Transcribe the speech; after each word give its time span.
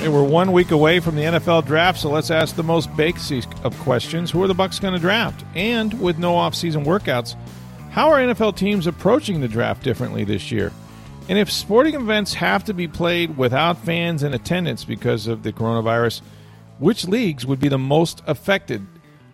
We're 0.00 0.24
one 0.24 0.52
week 0.52 0.70
away 0.70 0.98
from 0.98 1.14
the 1.14 1.22
NFL 1.22 1.66
draft, 1.66 2.00
so 2.00 2.10
let's 2.10 2.30
ask 2.30 2.56
the 2.56 2.64
most 2.64 2.94
basic 2.96 3.44
of 3.62 3.78
questions. 3.80 4.30
Who 4.30 4.42
are 4.42 4.48
the 4.48 4.54
Bucs 4.54 4.80
going 4.80 4.94
to 4.94 4.98
draft? 4.98 5.44
And 5.54 6.00
with 6.00 6.18
no 6.18 6.32
offseason 6.34 6.84
workouts, 6.84 7.36
how 7.90 8.08
are 8.08 8.18
NFL 8.18 8.56
teams 8.56 8.86
approaching 8.86 9.40
the 9.40 9.46
draft 9.46 9.84
differently 9.84 10.24
this 10.24 10.50
year? 10.50 10.72
And 11.28 11.38
if 11.38 11.52
sporting 11.52 11.94
events 11.94 12.34
have 12.34 12.64
to 12.64 12.74
be 12.74 12.88
played 12.88 13.36
without 13.36 13.84
fans 13.84 14.22
in 14.22 14.34
attendance 14.34 14.84
because 14.84 15.26
of 15.26 15.42
the 15.42 15.52
coronavirus, 15.52 16.22
which 16.78 17.06
leagues 17.06 17.46
would 17.46 17.60
be 17.60 17.68
the 17.68 17.78
most 17.78 18.22
affected? 18.26 18.84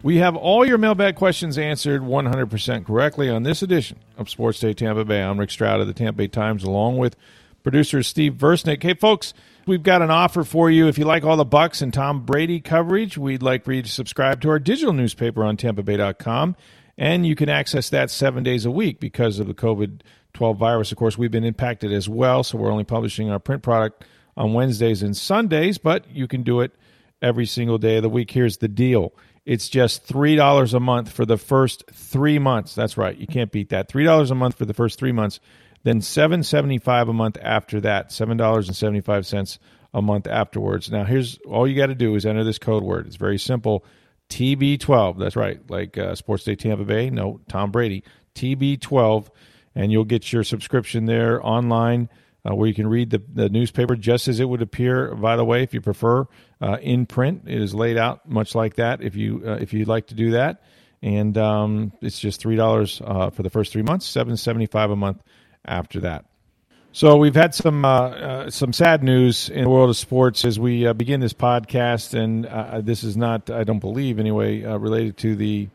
We 0.03 0.17
have 0.19 0.37
all 0.37 0.67
your 0.67 0.79
mailbag 0.79 1.17
questions 1.17 1.57
answered 1.57 2.03
100% 2.03 2.85
correctly 2.85 3.31
on 3.31 3.45
this 3.45 3.63
edition 3.63 3.99
of 4.19 4.29
Sports 4.29 4.61
Day 4.61 4.75
Tampa 4.75 5.05
Bay. 5.05 5.23
I'm 5.23 5.39
Rick 5.39 5.53
Stroud 5.53 5.81
of 5.81 5.87
the 5.87 5.95
Tampa 5.95 6.19
Bay 6.19 6.29
Times, 6.29 6.65
along 6.65 6.99
with 6.99 7.17
producer 7.63 8.03
Steve 8.03 8.35
Versnick. 8.35 8.83
Hey, 8.83 8.95
folks, 8.95 9.33
we've 9.67 9.83
got 9.83 10.03
an 10.03 10.11
offer 10.11 10.45
for 10.45 10.71
you. 10.71 10.89
If 10.89 10.99
you 10.99 11.05
like 11.05 11.25
all 11.25 11.37
the 11.37 11.45
Bucs 11.45 11.83
and 11.83 11.93
Tom 11.93 12.25
Brady 12.25 12.61
coverage, 12.61 13.19
we'd 13.19 13.43
like 13.43 13.65
for 13.65 13.73
you 13.73 13.83
to 13.83 13.89
subscribe 13.89 14.41
to 14.43 14.51
our 14.51 14.59
digital 14.59 14.93
newspaper 14.93 15.45
on 15.45 15.57
TampaBay.com. 15.57 16.57
And 16.99 17.27
you 17.27 17.35
can 17.35 17.49
access 17.49 17.91
that 17.91 18.11
seven 18.11 18.43
days 18.43 18.65
a 18.65 18.71
week 18.71 19.01
because 19.01 19.39
of 19.39 19.47
the 19.47 19.55
COVID 19.55 20.01
12 20.33 20.57
virus. 20.57 20.93
Of 20.93 20.99
course, 20.99 21.19
we've 21.19 21.31
been 21.31 21.45
impacted 21.45 21.93
as 21.93 22.09
well, 22.09 22.43
so 22.43 22.59
we're 22.59 22.71
only 22.71 22.85
publishing 22.85 23.31
our 23.31 23.39
print 23.39 23.63
product 23.63 24.05
on 24.37 24.53
Wednesdays 24.53 25.03
and 25.03 25.17
Sundays, 25.17 25.79
but 25.79 26.09
you 26.11 26.29
can 26.29 26.43
do 26.43 26.61
it 26.61 26.73
every 27.21 27.47
single 27.47 27.79
day 27.79 27.97
of 27.97 28.03
the 28.03 28.09
week. 28.09 28.31
Here's 28.31 28.59
the 28.59 28.69
deal 28.69 29.13
it's 29.45 29.69
just 29.69 30.07
$3 30.09 30.75
a 30.75 30.81
month 30.81 31.11
for 31.11 31.25
the 31.25 31.39
first 31.39 31.85
three 31.93 32.39
months. 32.39 32.75
That's 32.75 32.97
right, 32.97 33.17
you 33.17 33.27
can't 33.27 33.53
beat 33.53 33.71
that. 33.71 33.89
$3 33.89 34.31
a 34.31 34.35
month 34.35 34.57
for 34.57 34.65
the 34.65 34.75
first 34.75 34.99
three 34.99 35.13
months, 35.13 35.41
then 35.87 36.01
$7.75 36.01 37.09
a 37.09 37.13
month 37.13 37.39
after 37.41 37.81
that, 37.83 38.09
$7.75 38.11 39.59
a 39.95 40.03
month 40.03 40.27
afterwards. 40.27 40.91
Now, 40.91 41.05
here's 41.05 41.39
all 41.47 41.69
you 41.69 41.77
got 41.77 41.87
to 41.87 41.95
do 41.95 42.17
is 42.17 42.27
enter 42.27 42.43
this 42.43 42.59
code 42.59 42.83
word. 42.83 43.07
It's 43.07 43.15
very 43.15 43.39
simple. 43.39 43.85
TB12. 44.29 45.17
That's 45.17 45.37
right, 45.37 45.61
like 45.71 45.97
uh, 45.97 46.17
Sports 46.17 46.43
Day 46.43 46.57
Tampa 46.57 46.85
Bay. 46.85 47.09
No, 47.09 47.41
Tom 47.49 47.71
Brady. 47.71 48.03
TB12, 48.35 49.29
and 49.77 49.93
you'll 49.93 50.03
get 50.03 50.33
your 50.33 50.43
subscription 50.43 51.05
there 51.07 51.45
online. 51.47 52.09
Uh, 52.45 52.55
where 52.55 52.69
you 52.69 52.75
can 52.75 52.87
read 52.87 53.11
the, 53.11 53.21
the 53.35 53.49
newspaper 53.49 53.97
just 53.97 54.29
as 54.29 54.39
it 54.39 54.49
would 54.49 54.63
appear. 54.63 55.15
By 55.17 55.35
the 55.35 55.45
way, 55.45 55.65
if 55.65 55.75
you 55.75 55.81
prefer 55.81 56.27
uh, 56.61 56.79
in 56.81 57.05
print, 57.05 57.43
it 57.47 57.61
is 57.61 57.75
laid 57.75 57.97
out 57.97 58.29
much 58.29 58.55
like 58.55 58.77
that. 58.77 59.03
If 59.03 59.17
you 59.17 59.43
uh, 59.45 59.55
if 59.55 59.73
you'd 59.73 59.89
like 59.89 60.09
to 60.09 60.15
do 60.15 60.31
that, 60.33 60.63
and 61.03 61.37
um, 61.39 61.93
it's 62.01 62.21
just 62.21 62.41
three 62.41 62.55
dollars 62.55 63.03
uh, 63.05 63.31
for 63.31 63.43
the 63.43 63.51
first 63.51 63.73
three 63.73 63.83
months, 63.83 64.07
seven 64.07 64.37
seventy 64.37 64.67
five 64.67 64.91
a 64.91 64.97
month 64.97 65.23
after 65.67 66.01
that. 66.01 66.25
So 66.97 67.19
we've 67.19 67.35
had 67.35 67.55
some 67.55 67.85
uh, 67.85 68.09
uh, 68.09 68.51
some 68.51 68.73
sad 68.73 69.05
news 69.05 69.51
in 69.51 69.65
the 69.65 69.69
world 69.69 69.91
of 69.91 69.99
sports 69.99 70.47
as 70.47 70.59
we 70.59 70.87
uh, 70.87 70.95
begin 70.95 71.21
this 71.21 71.35
podcast, 71.35 72.15
and 72.15 72.47
uh, 72.47 72.81
this 72.81 73.05
is 73.05 73.19
not, 73.19 73.51
I 73.51 73.65
don't 73.65 73.81
believe 73.81 74.19
anyway, 74.19 74.65
uh, 74.65 74.79
related 74.79 75.19
to 75.19 75.37
the 75.37 75.69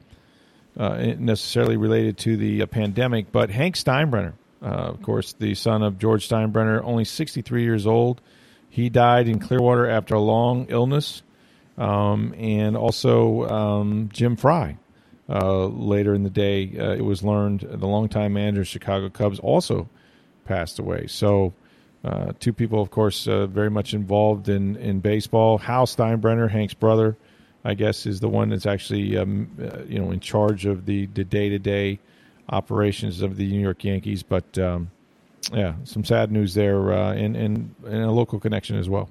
uh, 0.76 1.14
necessarily 1.20 1.78
related 1.78 2.18
to 2.20 2.38
the 2.38 2.66
pandemic. 2.66 3.32
But 3.32 3.52
Hank 3.52 3.76
Steinbrenner, 3.76 4.34
of 4.64 5.04
course, 5.04 5.34
the 5.34 5.54
son 5.54 5.84
of 5.84 6.00
George 6.00 6.28
Steinbrenner, 6.28 6.82
only 6.84 7.06
63 7.06 7.62
years 7.62 7.86
old, 7.86 8.20
he 8.68 8.90
died 8.90 9.28
in 9.28 9.38
Clearwater 9.38 9.88
after 9.88 10.16
a 10.16 10.20
long 10.20 10.66
illness, 10.70 11.22
um, 11.78 12.34
and 12.36 12.76
also 12.76 13.48
um, 13.48 14.10
Jim 14.12 14.38
Frey. 15.40 15.40
later 15.40 16.14
in 16.14 16.24
the 16.24 16.30
day, 16.30 16.64
it 16.64 17.04
was 17.04 17.24
learned 17.24 17.62
the 17.62 17.88
longtime 17.88 18.34
manager 18.34 18.62
of 18.62 18.68
Chicago 18.68 19.10
Cubs 19.10 19.40
also 19.40 19.88
passed 20.46 20.80
away. 20.80 21.08
So, 21.08 21.54
uh, 22.04 22.34
two 22.40 22.52
people, 22.52 22.82
of 22.82 22.90
course, 22.90 23.28
uh, 23.28 23.46
very 23.48 23.70
much 23.70 23.94
involved 23.94 24.50
in, 24.50 24.76
in 24.78 25.00
baseball. 25.00 25.58
Hal 25.60 25.86
Steinbrenner, 25.86 26.50
Hank's 26.50 26.74
brother, 26.74 27.16
I 27.64 27.76
guess, 27.76 28.06
is 28.06 28.20
the 28.20 28.28
one 28.28 28.50
that's 28.50 28.66
actually 28.66 29.18
um, 29.18 29.52
uh, 29.62 29.84
you 29.88 30.00
know 30.00 30.12
in 30.12 30.20
charge 30.20 30.66
of 30.66 30.86
the 30.86 31.06
day 31.06 31.50
to 31.50 31.60
day 31.60 32.00
operations 32.50 33.22
of 33.22 33.38
the 33.38 33.48
New 33.52 33.62
York 33.62 33.84
Yankees. 33.84 34.24
But 34.24 34.58
um, 34.58 34.90
yeah, 35.54 35.76
some 35.84 36.04
sad 36.04 36.32
news 36.32 36.56
there, 36.56 36.92
uh, 36.92 37.14
and, 37.14 37.36
and 37.36 37.76
and 37.86 38.04
a 38.04 38.12
local 38.12 38.40
connection 38.40 38.78
as 38.78 38.90
well. 38.90 39.10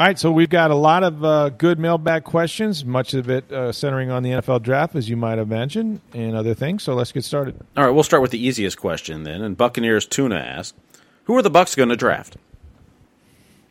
All 0.00 0.06
right, 0.06 0.18
so 0.18 0.32
we've 0.32 0.48
got 0.48 0.70
a 0.70 0.74
lot 0.74 1.02
of 1.04 1.22
uh, 1.22 1.50
good 1.50 1.78
mailbag 1.78 2.24
questions, 2.24 2.86
much 2.86 3.12
of 3.12 3.28
it 3.28 3.52
uh, 3.52 3.70
centering 3.70 4.10
on 4.10 4.22
the 4.22 4.30
NFL 4.30 4.62
draft, 4.62 4.96
as 4.96 5.10
you 5.10 5.16
might 5.18 5.38
imagine, 5.38 6.00
and 6.14 6.34
other 6.34 6.54
things. 6.54 6.84
So 6.84 6.94
let's 6.94 7.12
get 7.12 7.22
started. 7.22 7.54
All 7.76 7.84
right, 7.84 7.90
we'll 7.90 8.02
start 8.02 8.22
with 8.22 8.30
the 8.30 8.42
easiest 8.42 8.78
question 8.78 9.24
then. 9.24 9.42
And 9.42 9.58
Buccaneers 9.58 10.06
Tuna 10.06 10.36
asks, 10.36 10.74
"Who 11.24 11.36
are 11.36 11.42
the 11.42 11.50
Bucs 11.50 11.76
going 11.76 11.90
to 11.90 11.96
draft?" 11.96 12.38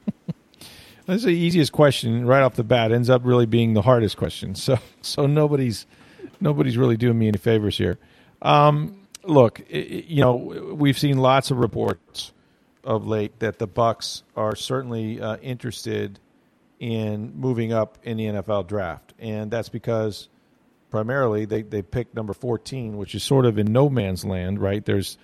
That's 1.07 1.23
the 1.23 1.31
easiest 1.31 1.72
question 1.72 2.28
right 2.28 2.44
off 2.44 2.53
the 2.53 2.63
bat. 2.63 2.91
Ends 2.91 3.09
up 3.09 3.23
really 3.25 3.47
being 3.47 3.73
the 3.73 3.81
hardest 3.81 4.16
question. 4.16 4.53
So, 4.53 4.78
so 5.01 5.25
nobody's 5.25 5.88
nobody's 6.40 6.78
really 6.78 6.96
doing 6.96 7.17
me 7.17 7.29
any 7.29 7.40
favors 7.40 7.75
here. 7.75 7.97
Um, 8.44 9.07
look, 9.23 9.61
it, 9.67 10.06
you 10.06 10.22
know, 10.22 10.35
we've 10.78 11.00
seen 11.00 11.17
lots 11.17 11.50
of 11.50 11.57
reports 11.57 12.34
of 12.84 13.06
late 13.07 13.40
that 13.40 13.59
the 13.59 13.67
Bucs 13.67 14.23
are 14.35 14.56
certainly 14.56 15.22
uh, 15.22 15.38
interested 15.38 16.19
in 16.79 17.34
moving 17.35 17.73
up 17.73 17.97
in 18.03 18.17
the 18.17 18.25
NFL 18.25 18.67
draft, 18.67 19.13
and 19.19 19.51
that's 19.51 19.69
because 19.69 20.29
primarily 20.90 21.45
they 21.45 21.62
they 21.62 21.81
picked 21.81 22.16
number 22.16 22.34
fourteen, 22.34 22.97
which 22.97 23.16
is 23.16 23.23
sort 23.23 23.45
of 23.45 23.57
in 23.57 23.72
no 23.72 23.90
man's 23.90 24.23
land, 24.23 24.59
right? 24.59 24.84
There's 24.84 25.17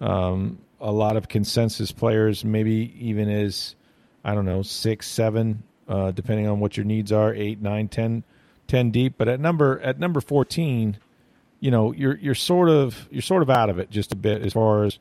um, 0.00 0.58
a 0.80 0.90
lot 0.90 1.16
of 1.16 1.28
consensus 1.28 1.92
players, 1.92 2.44
maybe 2.44 2.92
even 2.98 3.28
as 3.28 3.74
I 4.24 4.34
don't 4.34 4.46
know 4.46 4.62
six, 4.62 5.06
seven, 5.06 5.62
uh, 5.88 6.10
depending 6.10 6.48
on 6.48 6.60
what 6.60 6.76
your 6.76 6.84
needs 6.84 7.12
are, 7.12 7.32
eight, 7.34 7.60
nine, 7.60 7.88
ten, 7.88 8.24
ten 8.66 8.90
deep. 8.90 9.14
But 9.16 9.28
at 9.28 9.38
number 9.38 9.80
at 9.80 9.98
number 9.98 10.20
fourteen, 10.20 10.96
you 11.60 11.70
know 11.70 11.92
you're 11.92 12.16
you're 12.16 12.34
sort 12.34 12.68
of 12.68 13.06
you're 13.10 13.22
sort 13.22 13.42
of 13.42 13.50
out 13.50 13.70
of 13.70 13.78
it 13.78 13.90
just 13.90 14.12
a 14.12 14.16
bit 14.16 14.42
as 14.42 14.54
far 14.54 14.84
as 14.84 14.98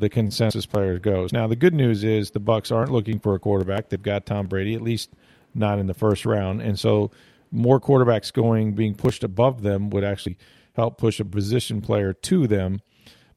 the 0.00 0.08
consensus 0.08 0.66
player 0.66 0.98
goes. 0.98 1.32
Now 1.32 1.46
the 1.46 1.56
good 1.56 1.74
news 1.74 2.04
is 2.04 2.30
the 2.30 2.40
Bucs 2.40 2.74
aren't 2.74 2.92
looking 2.92 3.18
for 3.18 3.34
a 3.34 3.38
quarterback. 3.38 3.88
They've 3.88 4.02
got 4.02 4.26
Tom 4.26 4.46
Brady, 4.46 4.74
at 4.74 4.82
least 4.82 5.10
not 5.54 5.78
in 5.78 5.86
the 5.86 5.94
first 5.94 6.24
round, 6.24 6.62
and 6.62 6.78
so 6.78 7.10
more 7.50 7.80
quarterbacks 7.80 8.32
going 8.32 8.72
being 8.72 8.94
pushed 8.94 9.22
above 9.22 9.62
them 9.62 9.90
would 9.90 10.04
actually 10.04 10.38
help 10.74 10.96
push 10.98 11.20
a 11.20 11.24
position 11.24 11.80
player 11.82 12.14
to 12.14 12.46
them. 12.46 12.80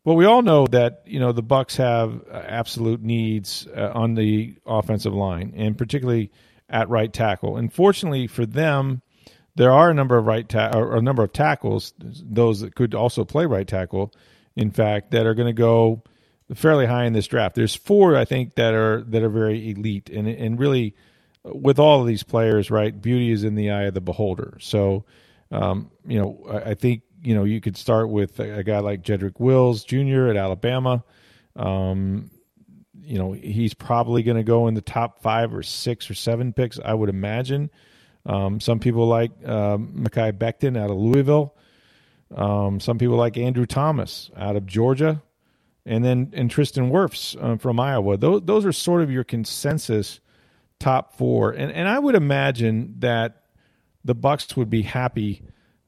But 0.06 0.14
we 0.14 0.26
all 0.26 0.42
know 0.42 0.68
that 0.68 1.02
you 1.06 1.20
know 1.20 1.32
the 1.32 1.44
Bucs 1.44 1.78
have 1.78 2.22
absolute 2.32 3.02
needs 3.02 3.68
uh, 3.76 3.92
on 3.94 4.14
the 4.14 4.56
offensive 4.66 5.14
line, 5.14 5.54
and 5.56 5.78
particularly 5.78 6.32
at 6.70 6.90
right 6.90 7.12
tackle. 7.12 7.58
And 7.58 7.72
fortunately 7.72 8.28
for 8.28 8.46
them, 8.46 9.02
there 9.56 9.72
are 9.72 9.90
a 9.90 9.94
number 9.94 10.18
of 10.18 10.26
right 10.26 10.48
ta- 10.48 10.72
or 10.74 10.96
a 10.96 11.02
number 11.02 11.24
of 11.24 11.34
tackles, 11.34 11.94
those 11.98 12.62
that 12.62 12.76
could 12.76 12.94
also 12.94 13.26
play 13.26 13.46
right 13.46 13.68
tackle. 13.68 14.14
In 14.56 14.72
fact, 14.72 15.12
that 15.12 15.26
are 15.26 15.34
going 15.34 15.48
to 15.48 15.54
go 15.54 16.04
fairly 16.54 16.86
high 16.86 17.06
in 17.06 17.14
this 17.14 17.28
draft. 17.28 17.56
There's 17.56 17.76
four 17.76 18.16
I 18.16 18.26
think 18.26 18.56
that 18.56 18.74
are 18.74 19.02
that 19.08 19.24
are 19.24 19.30
very 19.30 19.72
elite, 19.72 20.10
and 20.10 20.28
and 20.28 20.60
really 20.60 20.96
with 21.44 21.80
all 21.80 22.02
of 22.02 22.08
these 22.08 22.24
players, 22.24 22.72
right? 22.72 23.00
Beauty 23.00 23.32
is 23.32 23.44
in 23.44 23.56
the 23.56 23.72
eye 23.72 23.84
of 23.84 23.94
the 23.94 24.02
beholder. 24.02 24.58
So, 24.60 25.06
um, 25.52 25.92
you 26.08 26.20
know, 26.20 26.44
I, 26.50 26.72
I, 26.72 26.74
think 26.74 27.04
you 27.22 27.36
know 27.36 27.44
you 27.44 27.62
could 27.62 27.78
start 27.78 28.10
with 28.10 28.40
a, 28.40 28.60
a 28.60 28.64
guy 28.64 28.80
like 28.80 29.04
Jedrick 29.04 29.40
Wills 29.40 29.84
Jr. 29.84 30.28
at 30.28 30.38
Alabama. 30.38 31.04
Um, 31.56 32.32
you 33.02 33.20
know, 33.20 33.34
he's 33.34 33.74
probably 33.74 34.24
going 34.24 34.38
to 34.38 34.44
go 34.44 34.68
in 34.68 34.74
the 34.74 34.82
top 34.82 35.22
five 35.22 35.54
or 35.54 35.62
six 35.62 36.10
or 36.10 36.16
seven 36.16 36.54
picks, 36.54 36.80
I 36.84 36.94
would 36.94 37.10
imagine. 37.10 37.70
Um, 38.26 38.60
some 38.60 38.80
people 38.80 39.08
like 39.08 39.32
um, 39.48 39.94
Mekhi 39.96 40.32
Becton 40.34 40.76
out 40.76 40.90
of 40.90 40.98
Louisville. 40.98 41.56
Um, 42.34 42.80
some 42.80 42.98
people 42.98 43.16
like 43.16 43.38
Andrew 43.38 43.68
Thomas 43.68 44.32
out 44.36 44.56
of 44.56 44.66
Georgia 44.66 45.22
and 45.86 46.04
then 46.04 46.32
and 46.34 46.50
Tristan 46.50 46.90
Wirfs 46.92 47.36
uh, 47.42 47.58
from 47.58 47.80
Iowa. 47.80 48.18
Those 48.18 48.42
those 48.44 48.66
are 48.66 48.72
sort 48.72 49.02
of 49.02 49.12
your 49.12 49.24
consensus 49.24 50.20
top 50.80 51.18
four, 51.18 51.52
and 51.52 51.72
and 51.72 51.88
I 51.88 52.00
would 52.00 52.16
imagine 52.16 52.96
that 53.00 53.44
the 54.04 54.16
Bucs 54.16 54.56
would 54.56 54.70
be 54.70 54.84
happy 54.84 55.42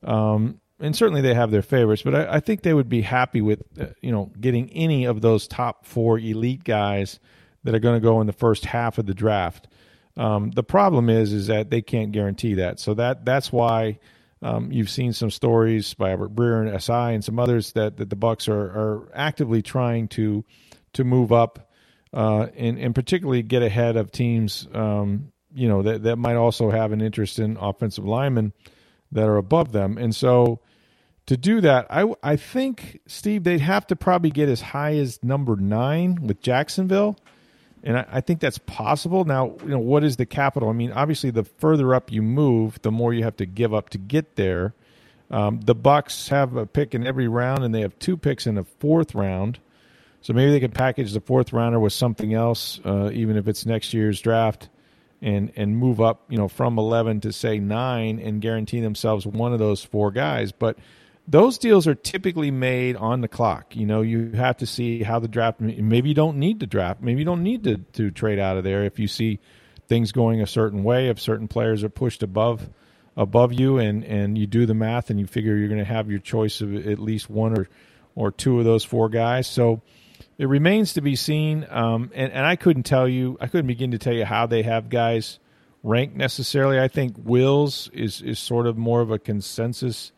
um, 0.04 0.60
and 0.80 0.96
certainly 0.96 1.22
they 1.22 1.34
have 1.34 1.52
their 1.52 1.62
favorites, 1.62 2.04
but 2.04 2.14
I, 2.14 2.36
I 2.36 2.40
think 2.40 2.62
they 2.62 2.74
would 2.74 2.90
be 2.90 3.02
happy 3.02 3.42
with 3.42 3.64
uh, 3.80 3.88
you 4.02 4.12
know 4.12 4.32
getting 4.40 4.70
any 4.72 5.06
of 5.06 5.22
those 5.22 5.48
top 5.48 5.86
four 5.86 6.20
elite 6.20 6.64
guys 6.64 7.20
that 7.64 7.74
are 7.74 7.80
going 7.80 7.96
to 7.96 8.04
go 8.04 8.22
in 8.22 8.28
the 8.28 8.34
first 8.34 8.66
half 8.66 8.98
of 8.98 9.06
the 9.06 9.14
draft. 9.14 9.68
Um, 10.16 10.52
the 10.52 10.64
problem 10.64 11.10
is 11.10 11.34
is 11.34 11.48
that 11.48 11.70
they 11.70 11.82
can't 11.82 12.12
guarantee 12.12 12.56
that, 12.56 12.80
so 12.80 12.94
that 12.96 13.26
that's 13.26 13.52
why 13.52 14.00
um, 14.42 14.72
you've 14.72 14.90
seen 14.90 15.14
some 15.14 15.32
stories 15.32 15.94
by 15.94 16.12
Albert 16.12 16.36
Breer 16.36 16.68
and 16.68 16.82
SI 16.82 17.16
and 17.16 17.24
some 17.24 17.40
others 17.40 17.72
that, 17.74 17.98
that 17.98 18.10
the 18.10 18.16
Bucs 18.16 18.48
are, 18.48 18.66
are 18.66 19.12
actively 19.14 19.62
trying 19.62 20.08
to 20.10 20.46
to 20.94 21.04
move 21.04 21.32
up 21.32 21.72
uh, 22.14 22.48
and 22.56 22.80
and 22.80 22.96
particularly 22.96 23.44
get 23.44 23.62
ahead 23.62 23.98
of 23.98 24.12
teams 24.12 24.68
um, 24.74 25.32
you 25.54 25.68
know 25.68 25.82
that 25.82 26.04
that 26.04 26.18
might 26.18 26.36
also 26.36 26.70
have 26.70 26.92
an 26.92 27.02
interest 27.02 27.40
in 27.40 27.58
offensive 27.58 28.06
linemen 28.06 28.54
that 29.12 29.28
are 29.28 29.38
above 29.38 29.72
them. 29.72 29.98
And 29.98 30.16
so 30.16 30.60
to 31.26 31.38
do 31.38 31.62
that, 31.62 31.88
I 31.90 32.14
I 32.22 32.36
think 32.36 33.02
Steve 33.08 33.44
they'd 33.44 33.62
have 33.62 33.88
to 33.88 33.96
probably 33.96 34.30
get 34.30 34.50
as 34.50 34.62
high 34.62 34.96
as 34.96 35.24
number 35.24 35.56
nine 35.56 36.20
with 36.22 36.42
Jacksonville 36.42 37.18
and 37.84 37.98
I, 37.98 38.06
I, 38.14 38.22
think 38.22 38.40
that's 38.40 38.58
possible. 38.58 39.26
Now, 39.26 39.56
you 39.62 39.70
know, 39.70 39.80
what 39.80 40.04
is 40.04 40.18
the 40.18 40.26
capital? 40.26 40.70
I 40.70 40.74
mean, 40.74 40.92
obviously, 40.92 41.30
the 41.30 41.44
further 41.44 41.94
up 41.94 42.12
you 42.12 42.22
move, 42.22 42.82
the 42.82 42.92
more 42.92 43.14
you 43.14 43.24
have 43.24 43.38
to 43.38 43.46
give 43.46 43.74
up 43.74 43.90
to 43.90 43.98
get 43.98 44.36
there. 44.36 44.74
Um, 45.30 45.60
the 45.62 45.76
Bucs 45.76 46.30
have 46.30 46.56
a 46.56 46.66
pick 46.66 46.96
in 46.96 47.06
every 47.06 47.28
round, 47.28 47.64
and 47.64 47.76
they 47.76 47.82
have 47.82 47.98
two 48.00 48.18
picks 48.18 48.48
in 48.48 48.56
the 48.56 48.64
fourth 48.64 49.14
round. 49.14 49.60
So 50.22 50.34
maybe 50.34 50.52
they 50.52 50.60
can 50.60 50.72
package 50.72 51.14
the 51.14 51.22
fourth 51.22 51.54
rounder 51.54 51.80
with 51.80 51.94
something 51.94 52.34
else, 52.34 52.80
uh, 52.84 53.12
even 53.14 53.38
if 53.38 53.48
it's 53.48 53.66
next 53.66 53.94
year's 53.94 54.20
draft, 54.20 54.70
and 55.22 55.52
and 55.56 55.78
move 55.78 56.02
up, 56.02 56.24
you 56.30 56.38
know, 56.38 56.48
from 56.48 56.78
eleven 56.78 57.22
to 57.22 57.32
say 57.32 57.60
nine, 57.60 58.20
and 58.20 58.42
guarantee 58.42 58.82
themselves 58.82 59.26
one 59.26 59.54
of 59.54 59.60
those 59.60 59.84
four 59.84 60.12
guys. 60.12 60.52
But 60.52 60.78
those 61.28 61.58
deals 61.58 61.88
are 61.88 61.96
typically 61.96 62.52
made 62.52 62.96
on 62.96 63.22
the 63.22 63.28
clock. 63.28 63.76
You 63.76 63.86
know, 63.86 64.02
you 64.02 64.32
have 64.32 64.58
to 64.58 64.66
see 64.66 65.04
how 65.04 65.20
the 65.20 65.28
draft. 65.28 65.60
Maybe 65.60 66.10
you 66.10 66.16
don't 66.16 66.38
need 66.38 66.62
to 66.62 66.68
draft. 66.68 67.02
Maybe 67.02 67.20
you 67.20 67.26
don't 67.26 67.44
need 67.44 67.64
to 67.66 67.78
to 67.94 68.12
trade 68.12 68.40
out 68.40 68.58
of 68.58 68.64
there 68.64 68.84
if 68.86 68.98
you 68.98 69.08
see 69.08 69.40
things 69.88 70.12
going 70.12 70.42
a 70.42 70.48
certain 70.48 70.84
way. 70.84 71.10
If 71.10 71.20
certain 71.20 71.48
players 71.48 71.84
are 71.84 71.90
pushed 71.90 72.24
above 72.24 72.70
above 73.18 73.52
you, 73.52 73.78
and 73.78 74.06
and 74.06 74.38
you 74.38 74.48
do 74.48 74.66
the 74.66 74.74
math 74.74 75.10
and 75.10 75.20
you 75.20 75.28
figure 75.28 75.56
you're 75.58 75.68
going 75.68 75.80
to 75.80 75.86
have 75.86 76.10
your 76.10 76.20
choice 76.20 76.62
of 76.62 76.74
at 76.88 77.00
least 77.00 77.30
one 77.30 77.58
or 77.58 77.68
or 78.16 78.32
two 78.32 78.60
of 78.60 78.66
those 78.66 78.86
four 78.86 79.10
guys. 79.10 79.48
So 79.48 79.82
it 80.38 80.48
remains 80.48 80.94
to 80.94 81.02
be 81.02 81.18
seen. 81.18 81.68
Um, 81.70 82.10
and 82.16 82.32
and 82.32 82.46
I 82.46 82.56
couldn't 82.56 82.84
tell 82.84 83.08
you. 83.08 83.38
I 83.42 83.48
couldn't 83.48 83.68
begin 83.68 83.92
to 83.92 83.98
tell 83.98 84.14
you 84.14 84.24
how 84.24 84.46
they 84.46 84.64
have 84.64 84.90
guys 84.90 85.40
ranked 85.84 86.16
necessarily. 86.16 86.80
I 86.80 86.88
think 86.88 87.16
Wills 87.18 87.90
is 87.92 88.22
is 88.22 88.40
sort 88.40 88.66
of 88.66 88.78
more 88.78 89.02
of 89.02 89.12
a 89.12 89.20
consensus 89.20 90.14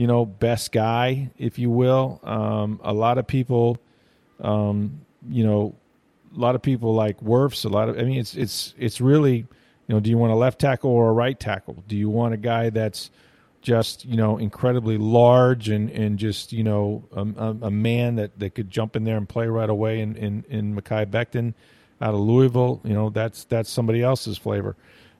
you 0.00 0.06
know, 0.06 0.24
best 0.24 0.72
guy, 0.72 1.30
if 1.36 1.58
you 1.58 1.68
will. 1.68 2.20
Um, 2.24 2.80
a 2.82 2.94
lot 2.94 3.18
of 3.18 3.26
people, 3.26 3.76
um, 4.40 5.02
you 5.28 5.44
know, 5.44 5.74
a 6.34 6.38
lot 6.38 6.54
of 6.54 6.62
people 6.62 6.94
like 6.94 7.20
Wirfs. 7.20 7.66
A 7.66 7.68
lot 7.68 7.90
of, 7.90 7.98
I 7.98 8.04
mean, 8.04 8.18
it's 8.18 8.34
it's 8.34 8.74
it's 8.78 9.02
really, 9.02 9.36
you 9.36 9.46
know, 9.88 10.00
do 10.00 10.08
you 10.08 10.16
want 10.16 10.32
a 10.32 10.36
left 10.36 10.58
tackle 10.58 10.90
or 10.90 11.10
a 11.10 11.12
right 11.12 11.38
tackle? 11.38 11.84
Do 11.86 11.96
you 11.96 12.08
want 12.08 12.32
a 12.32 12.38
guy 12.38 12.70
that's 12.70 13.10
just 13.60 14.06
you 14.06 14.16
know 14.16 14.38
incredibly 14.38 14.96
large 14.96 15.68
and 15.68 15.90
and 15.90 16.18
just 16.18 16.50
you 16.50 16.64
know 16.64 17.04
a, 17.14 17.66
a, 17.66 17.70
man 17.70 18.14
that 18.14 18.38
that 18.38 18.54
could 18.54 18.70
jump 18.70 18.96
in 18.96 19.04
there 19.04 19.18
and 19.18 19.28
play 19.28 19.48
right 19.48 19.68
away 19.68 20.00
in 20.00 20.16
in, 20.16 20.46
in 20.48 20.74
Mekhi 20.74 21.04
Becton 21.04 21.52
out 22.00 22.14
of 22.14 22.20
Louisville? 22.20 22.80
You 22.84 22.94
know, 22.94 23.10
that's 23.10 23.44
that's 23.44 23.68
somebody 23.68 24.02
else's 24.02 24.38
flavor. 24.38 24.76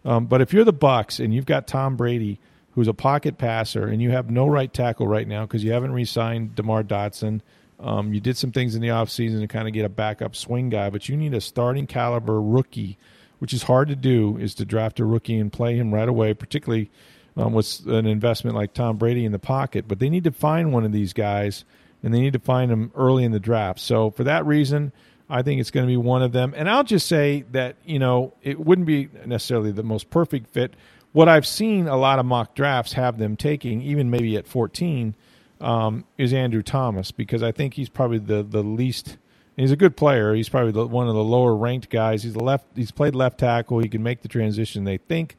Um, 0.06 0.25
but 0.25 0.41
if 0.41 0.55
you're 0.55 0.65
the 0.65 0.73
Bucs 0.73 1.23
and 1.23 1.35
you've 1.35 1.44
got 1.44 1.67
Tom 1.67 1.97
Brady 1.97 2.41
who's 2.81 2.88
a 2.88 2.94
pocket 2.94 3.37
passer, 3.37 3.87
and 3.87 4.00
you 4.00 4.11
have 4.11 4.31
no 4.31 4.47
right 4.47 4.73
tackle 4.73 5.06
right 5.06 5.29
now 5.29 5.44
because 5.44 5.62
you 5.62 5.71
haven't 5.71 5.93
re-signed 5.93 6.55
DeMar 6.55 6.82
Dotson. 6.82 7.43
Um, 7.79 8.15
you 8.15 8.21
did 8.21 8.38
some 8.38 8.53
things 8.53 8.75
in 8.75 8.81
the 8.81 8.88
offseason 8.88 9.41
to 9.41 9.47
kind 9.47 9.69
of 9.69 9.75
get 9.75 9.85
a 9.85 9.91
backup 9.91 10.35
swing 10.35 10.71
guy, 10.71 10.88
but 10.88 11.06
you 11.06 11.15
need 11.15 11.35
a 11.35 11.43
starting 11.43 11.87
caliber 11.87 12.41
rookie, 12.41 12.97
which 13.38 13.53
is 13.53 13.65
hard 13.65 13.88
to 13.88 13.97
do, 13.97 14.38
is 14.38 14.55
to 14.55 14.65
draft 14.65 14.99
a 14.99 15.05
rookie 15.05 15.37
and 15.37 15.53
play 15.53 15.77
him 15.77 15.93
right 15.93 16.09
away, 16.09 16.32
particularly 16.32 16.91
um, 17.37 17.53
with 17.53 17.87
an 17.87 18.06
investment 18.06 18.56
like 18.56 18.73
Tom 18.73 18.97
Brady 18.97 19.26
in 19.26 19.33
the 19.33 19.38
pocket. 19.38 19.87
But 19.87 19.99
they 19.99 20.09
need 20.09 20.25
to 20.25 20.33
find 20.33 20.73
one 20.73 20.87
of 20.87 20.93
these 20.93 21.12
guys, 21.12 21.67
and 22.03 22.15
they 22.15 22.21
need 22.21 22.33
to 22.33 22.38
find 22.38 22.71
them 22.71 22.93
early 22.94 23.25
in 23.25 23.33
the 23.33 23.38
draft. 23.38 23.79
So 23.81 24.11
for 24.11 24.25
that 24.25 24.47
reason, 24.47 24.93
I 25.29 25.43
think 25.43 25.61
it's 25.61 25.71
going 25.71 25.85
to 25.87 25.93
be 25.93 25.99
one 25.99 26.23
of 26.23 26.33
them. 26.33 26.55
And 26.56 26.67
I'll 26.67 26.83
just 26.83 27.06
say 27.06 27.44
that, 27.53 27.76
you 27.85 27.99
know, 27.99 28.33
it 28.43 28.59
wouldn't 28.59 28.87
be 28.87 29.11
necessarily 29.26 29.71
the 29.71 29.83
most 29.83 30.09
perfect 30.09 30.49
fit, 30.49 30.73
what 31.12 31.29
I've 31.29 31.47
seen 31.47 31.89
a 31.89 31.97
lot 31.97 32.19
of 32.19 32.27
mock 32.27 32.55
drafts 32.55 32.93
have 32.93 33.19
them 33.19 33.37
taking, 33.37 33.83
even 33.83 34.11
maybe 34.11 34.37
at 34.37 34.47
14, 34.47 35.15
um, 35.61 36.05
is 36.17 36.33
Andrew 36.33 36.62
Thomas 36.62 37.11
because 37.11 37.43
I 37.43 37.53
think 37.53 37.75
he's 37.75 37.89
probably 37.89 38.19
the 38.19 38.43
the 38.43 38.62
least. 38.62 39.19
He's 39.57 39.73
a 39.73 39.77
good 39.77 39.95
player. 39.95 40.35
He's 40.35 40.49
probably 40.49 40.73
the, 40.73 40.87
one 40.87 41.07
of 41.09 41.15
the 41.15 41.25
lower 41.25 41.55
ranked 41.55 41.91
guys. 41.91 42.23
He's 42.23 42.37
left. 42.37 42.65
He's 42.75 42.91
played 42.91 43.15
left 43.15 43.39
tackle. 43.39 43.81
He 43.81 43.89
can 43.89 44.03
make 44.03 44.23
the 44.23 44.29
transition. 44.29 44.85
They 44.85 44.97
think. 44.97 45.37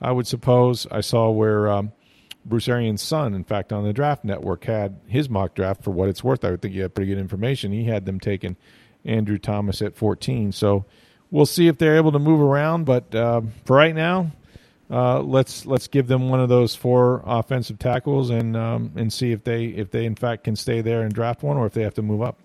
I 0.00 0.12
would 0.12 0.26
suppose. 0.26 0.86
I 0.92 1.00
saw 1.00 1.30
where 1.30 1.68
um, 1.68 1.92
Bruce 2.44 2.68
Arians' 2.68 3.02
son, 3.02 3.34
in 3.34 3.42
fact, 3.42 3.72
on 3.72 3.82
the 3.82 3.92
Draft 3.92 4.22
Network, 4.22 4.64
had 4.64 5.00
his 5.08 5.28
mock 5.28 5.54
draft. 5.54 5.82
For 5.82 5.90
what 5.90 6.08
it's 6.08 6.22
worth, 6.22 6.44
I 6.44 6.50
would 6.50 6.62
think 6.62 6.74
he 6.74 6.80
had 6.80 6.94
pretty 6.94 7.10
good 7.10 7.20
information. 7.20 7.72
He 7.72 7.84
had 7.84 8.04
them 8.04 8.20
taking 8.20 8.56
Andrew 9.04 9.38
Thomas 9.38 9.82
at 9.82 9.96
14. 9.96 10.52
So 10.52 10.84
we'll 11.30 11.46
see 11.46 11.66
if 11.66 11.78
they're 11.78 11.96
able 11.96 12.12
to 12.12 12.18
move 12.20 12.40
around. 12.40 12.84
But 12.84 13.12
uh, 13.12 13.40
for 13.64 13.76
right 13.76 13.94
now, 13.94 14.30
uh, 14.90 15.20
let's 15.20 15.64
let's 15.64 15.88
give 15.88 16.08
them 16.08 16.28
one 16.28 16.40
of 16.40 16.48
those 16.48 16.74
four 16.74 17.22
offensive 17.24 17.78
tackles 17.78 18.30
and 18.30 18.56
um, 18.56 18.92
and 18.96 19.12
see 19.12 19.32
if 19.32 19.44
they 19.44 19.66
if 19.66 19.90
they 19.90 20.04
in 20.04 20.14
fact 20.14 20.44
can 20.44 20.56
stay 20.56 20.80
there 20.80 21.02
and 21.02 21.14
draft 21.14 21.42
one 21.42 21.56
or 21.56 21.66
if 21.66 21.72
they 21.72 21.82
have 21.82 21.94
to 21.94 22.02
move 22.02 22.22
up. 22.22 22.38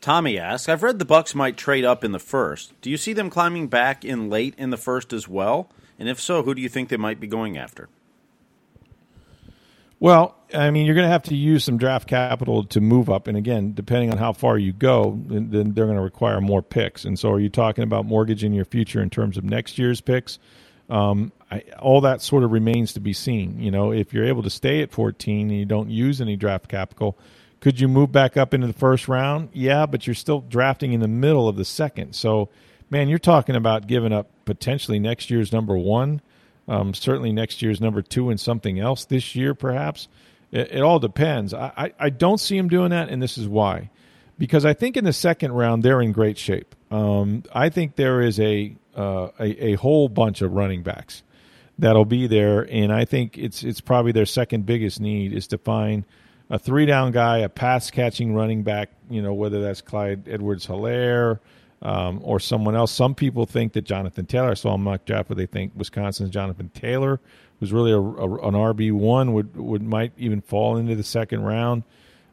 Tommy 0.00 0.38
asks, 0.38 0.68
"I've 0.68 0.82
read 0.82 0.98
the 0.98 1.06
Bucs 1.06 1.34
might 1.34 1.56
trade 1.56 1.84
up 1.84 2.04
in 2.04 2.12
the 2.12 2.18
first. 2.18 2.72
Do 2.80 2.90
you 2.90 2.96
see 2.96 3.12
them 3.12 3.30
climbing 3.30 3.68
back 3.68 4.04
in 4.04 4.28
late 4.28 4.54
in 4.58 4.70
the 4.70 4.76
first 4.76 5.12
as 5.12 5.28
well? 5.28 5.70
And 5.98 6.08
if 6.08 6.20
so, 6.20 6.42
who 6.42 6.54
do 6.54 6.62
you 6.62 6.68
think 6.68 6.88
they 6.88 6.96
might 6.96 7.20
be 7.20 7.26
going 7.26 7.56
after?" 7.56 7.88
Well, 10.00 10.36
I 10.54 10.70
mean, 10.70 10.86
you're 10.86 10.94
going 10.94 11.06
to 11.06 11.12
have 11.12 11.24
to 11.24 11.34
use 11.34 11.64
some 11.64 11.76
draft 11.76 12.06
capital 12.08 12.62
to 12.64 12.80
move 12.80 13.10
up, 13.10 13.26
and 13.26 13.36
again, 13.36 13.74
depending 13.74 14.12
on 14.12 14.18
how 14.18 14.32
far 14.32 14.56
you 14.56 14.72
go, 14.72 15.20
then 15.26 15.72
they're 15.74 15.86
going 15.86 15.96
to 15.96 16.02
require 16.02 16.40
more 16.40 16.62
picks. 16.62 17.04
And 17.04 17.18
so, 17.18 17.32
are 17.32 17.40
you 17.40 17.48
talking 17.48 17.82
about 17.82 18.06
mortgaging 18.06 18.52
your 18.52 18.64
future 18.64 19.02
in 19.02 19.10
terms 19.10 19.36
of 19.36 19.44
next 19.44 19.76
year's 19.76 20.00
picks? 20.00 20.38
Um, 20.88 21.32
I, 21.50 21.64
all 21.78 22.00
that 22.02 22.22
sort 22.22 22.44
of 22.44 22.52
remains 22.52 22.92
to 22.94 23.00
be 23.00 23.12
seen. 23.12 23.60
You 23.60 23.70
know, 23.70 23.92
if 23.92 24.12
you're 24.12 24.26
able 24.26 24.42
to 24.42 24.50
stay 24.50 24.82
at 24.82 24.90
14 24.90 25.50
and 25.50 25.58
you 25.58 25.64
don't 25.64 25.90
use 25.90 26.20
any 26.20 26.36
draft 26.36 26.68
capital, 26.68 27.16
could 27.60 27.80
you 27.80 27.88
move 27.88 28.12
back 28.12 28.36
up 28.36 28.54
into 28.54 28.66
the 28.66 28.72
first 28.72 29.08
round? 29.08 29.50
Yeah, 29.52 29.86
but 29.86 30.06
you're 30.06 30.14
still 30.14 30.40
drafting 30.40 30.92
in 30.92 31.00
the 31.00 31.08
middle 31.08 31.48
of 31.48 31.56
the 31.56 31.64
second. 31.64 32.14
So, 32.14 32.50
man, 32.90 33.08
you're 33.08 33.18
talking 33.18 33.56
about 33.56 33.86
giving 33.86 34.12
up 34.12 34.30
potentially 34.44 34.98
next 34.98 35.30
year's 35.30 35.52
number 35.52 35.76
one, 35.76 36.20
um, 36.68 36.94
certainly 36.94 37.32
next 37.32 37.60
year's 37.62 37.80
number 37.80 38.02
two, 38.02 38.30
and 38.30 38.38
something 38.38 38.78
else 38.78 39.04
this 39.06 39.34
year, 39.34 39.54
perhaps. 39.54 40.08
It, 40.52 40.72
it 40.72 40.80
all 40.80 40.98
depends. 40.98 41.52
I, 41.52 41.72
I, 41.76 41.92
I, 41.98 42.10
don't 42.10 42.38
see 42.38 42.56
him 42.56 42.68
doing 42.68 42.90
that, 42.90 43.08
and 43.08 43.20
this 43.22 43.36
is 43.36 43.46
why. 43.48 43.90
Because 44.38 44.64
I 44.64 44.72
think 44.72 44.96
in 44.96 45.04
the 45.04 45.12
second 45.12 45.52
round, 45.52 45.82
they're 45.82 46.00
in 46.00 46.12
great 46.12 46.38
shape. 46.38 46.74
Um, 46.90 47.42
I 47.52 47.68
think 47.68 47.96
there 47.96 48.20
is 48.20 48.38
a 48.40 48.76
uh, 48.96 49.28
a, 49.40 49.70
a 49.70 49.74
whole 49.74 50.08
bunch 50.08 50.42
of 50.42 50.52
running 50.52 50.82
backs 50.82 51.22
that'll 51.78 52.04
be 52.04 52.26
there, 52.26 52.66
and 52.70 52.92
I 52.92 53.04
think 53.04 53.36
it's 53.36 53.64
it's 53.64 53.80
probably 53.80 54.12
their 54.12 54.26
second 54.26 54.64
biggest 54.66 55.00
need 55.00 55.32
is 55.32 55.46
to 55.48 55.58
find 55.58 56.04
a 56.50 56.58
three 56.58 56.86
down 56.86 57.12
guy, 57.12 57.38
a 57.38 57.48
pass 57.48 57.90
catching 57.90 58.34
running 58.34 58.62
back. 58.62 58.90
You 59.10 59.22
know 59.22 59.34
whether 59.34 59.60
that's 59.60 59.80
Clyde 59.80 60.28
Edwards 60.28 60.66
Helaire. 60.66 61.40
um, 61.82 62.20
or 62.24 62.40
someone 62.40 62.74
else. 62.74 62.90
Some 62.92 63.14
people 63.14 63.46
think 63.46 63.72
that 63.74 63.82
Jonathan 63.84 64.26
Taylor. 64.26 64.50
I 64.50 64.54
saw 64.54 64.74
a 64.74 64.78
mock 64.78 65.04
draft 65.04 65.28
where 65.28 65.36
they 65.36 65.46
think 65.46 65.72
Wisconsin's 65.76 66.30
Jonathan 66.30 66.70
Taylor, 66.74 67.20
who's 67.60 67.72
really 67.72 67.92
a, 67.92 67.98
a, 68.00 68.48
an 68.48 68.54
RB 68.54 68.92
one, 68.92 69.32
would 69.32 69.56
would 69.56 69.82
might 69.82 70.12
even 70.16 70.40
fall 70.40 70.76
into 70.76 70.94
the 70.94 71.04
second 71.04 71.42
round. 71.42 71.84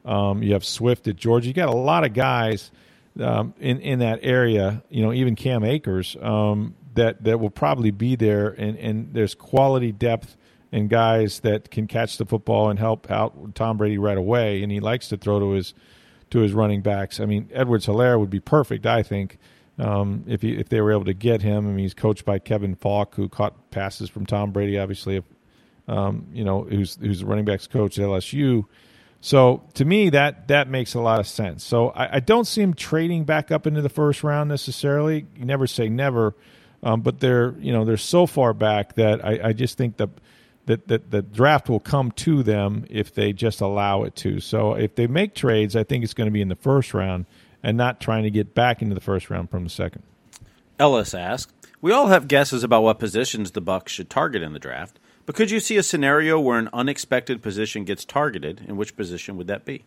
Um, 0.05 0.43
you 0.43 0.53
have 0.53 0.63
Swift 0.63 1.07
at 1.07 1.15
Georgia. 1.15 1.47
You 1.47 1.53
got 1.53 1.69
a 1.69 1.75
lot 1.75 2.05
of 2.05 2.13
guys 2.13 2.71
um, 3.19 3.53
in 3.59 3.79
in 3.79 3.99
that 3.99 4.19
area. 4.21 4.83
You 4.89 5.03
know, 5.03 5.11
even 5.11 5.35
Cam 5.35 5.63
Akers 5.63 6.15
um, 6.21 6.75
that 6.93 7.23
that 7.23 7.39
will 7.39 7.49
probably 7.49 7.91
be 7.91 8.15
there, 8.15 8.49
and 8.49 8.77
and 8.77 9.13
there's 9.13 9.35
quality 9.35 9.91
depth 9.91 10.37
and 10.71 10.89
guys 10.89 11.39
that 11.39 11.71
can 11.71 11.87
catch 11.87 12.17
the 12.17 12.25
football 12.25 12.69
and 12.69 12.77
help 12.77 13.09
out 13.09 13.55
Tom 13.55 13.77
Brady 13.77 13.97
right 13.97 14.17
away, 14.17 14.61
and 14.61 14.71
he 14.71 14.79
likes 14.79 15.07
to 15.09 15.17
throw 15.17 15.39
to 15.39 15.51
his 15.51 15.73
to 16.31 16.39
his 16.39 16.53
running 16.53 16.81
backs. 16.81 17.19
I 17.19 17.25
mean, 17.25 17.49
Edwards 17.53 17.85
Helaire 17.85 18.19
would 18.19 18.29
be 18.29 18.39
perfect, 18.39 18.85
I 18.85 19.03
think. 19.03 19.37
Um, 19.77 20.23
if 20.27 20.41
he, 20.41 20.57
if 20.57 20.69
they 20.69 20.79
were 20.81 20.91
able 20.91 21.05
to 21.05 21.13
get 21.13 21.41
him, 21.41 21.67
I 21.67 21.69
mean, 21.69 21.79
he's 21.79 21.93
coached 21.93 22.25
by 22.25 22.39
Kevin 22.39 22.75
Faulk, 22.75 23.15
who 23.15 23.27
caught 23.27 23.71
passes 23.71 24.09
from 24.09 24.25
Tom 24.25 24.51
Brady, 24.51 24.79
obviously, 24.79 25.21
um, 25.87 26.27
you 26.33 26.43
know, 26.43 26.63
who's 26.63 26.95
who's 26.95 27.19
the 27.19 27.25
running 27.25 27.45
backs 27.45 27.67
coach 27.67 27.99
at 27.99 28.05
LSU. 28.05 28.65
So 29.25 29.63
to 29.73 29.85
me, 29.85 30.11
that 30.11 30.49
that 30.49 30.69
makes 30.69 30.93
a 30.93 30.99
lot 30.99 31.19
of 31.19 31.25
sense. 31.25 31.63
So 31.63 31.89
I, 31.89 32.17
I, 32.17 32.19
don't 32.19 32.45
see 32.45 32.61
him 32.61 32.75
trading 32.75 33.23
back 33.23 33.51
up 33.51 33.65
into 33.65 33.81
the 33.81 33.89
first 33.89 34.23
round 34.23 34.49
necessarily. 34.49 35.25
You 35.35 35.45
never 35.45 35.65
say 35.65 35.89
never, 35.89 36.35
um, 36.83 37.01
but 37.01 37.21
they're 37.21 37.55
you 37.57 37.73
know 37.73 37.85
they're 37.85 37.97
so 37.97 38.27
far 38.27 38.53
back 38.53 38.93
that 38.97 39.25
I, 39.25 39.47
I 39.47 39.53
just 39.53 39.79
think 39.79 39.97
the 39.97 40.09
that, 40.67 40.87
that 40.89 41.09
the 41.09 41.23
draft 41.23 41.69
will 41.69 41.79
come 41.79 42.11
to 42.11 42.43
them 42.43 42.85
if 42.87 43.15
they 43.15 43.33
just 43.33 43.61
allow 43.61 44.03
it 44.03 44.15
to. 44.17 44.39
So 44.39 44.75
if 44.75 44.93
they 44.93 45.07
make 45.07 45.33
trades, 45.33 45.75
I 45.75 45.83
think 45.83 46.03
it's 46.03 46.13
going 46.13 46.27
to 46.27 46.31
be 46.31 46.41
in 46.41 46.49
the 46.49 46.55
first 46.55 46.93
round 46.93 47.25
and 47.63 47.75
not 47.75 47.99
trying 47.99 48.25
to 48.25 48.29
get 48.29 48.53
back 48.53 48.83
into 48.83 48.93
the 48.93 49.01
first 49.01 49.31
round 49.31 49.49
from 49.49 49.63
the 49.63 49.71
second. 49.71 50.03
Ellis 50.77 51.15
asked, 51.15 51.51
"We 51.81 51.91
all 51.91 52.09
have 52.09 52.27
guesses 52.27 52.63
about 52.63 52.83
what 52.83 52.99
positions 52.99 53.53
the 53.53 53.61
Bucs 53.63 53.87
should 53.87 54.11
target 54.11 54.43
in 54.43 54.53
the 54.53 54.59
draft, 54.59 54.99
but 55.25 55.35
could 55.35 55.51
you 55.51 55.59
see 55.59 55.77
a 55.77 55.83
scenario 55.83 56.39
where 56.39 56.59
an 56.59 56.69
unexpected 56.73 57.41
position 57.41 57.83
gets 57.83 58.05
targeted? 58.05 58.61
And 58.67 58.77
which 58.77 58.95
position 58.95 59.37
would 59.37 59.47
that 59.47 59.65
be?" 59.65 59.83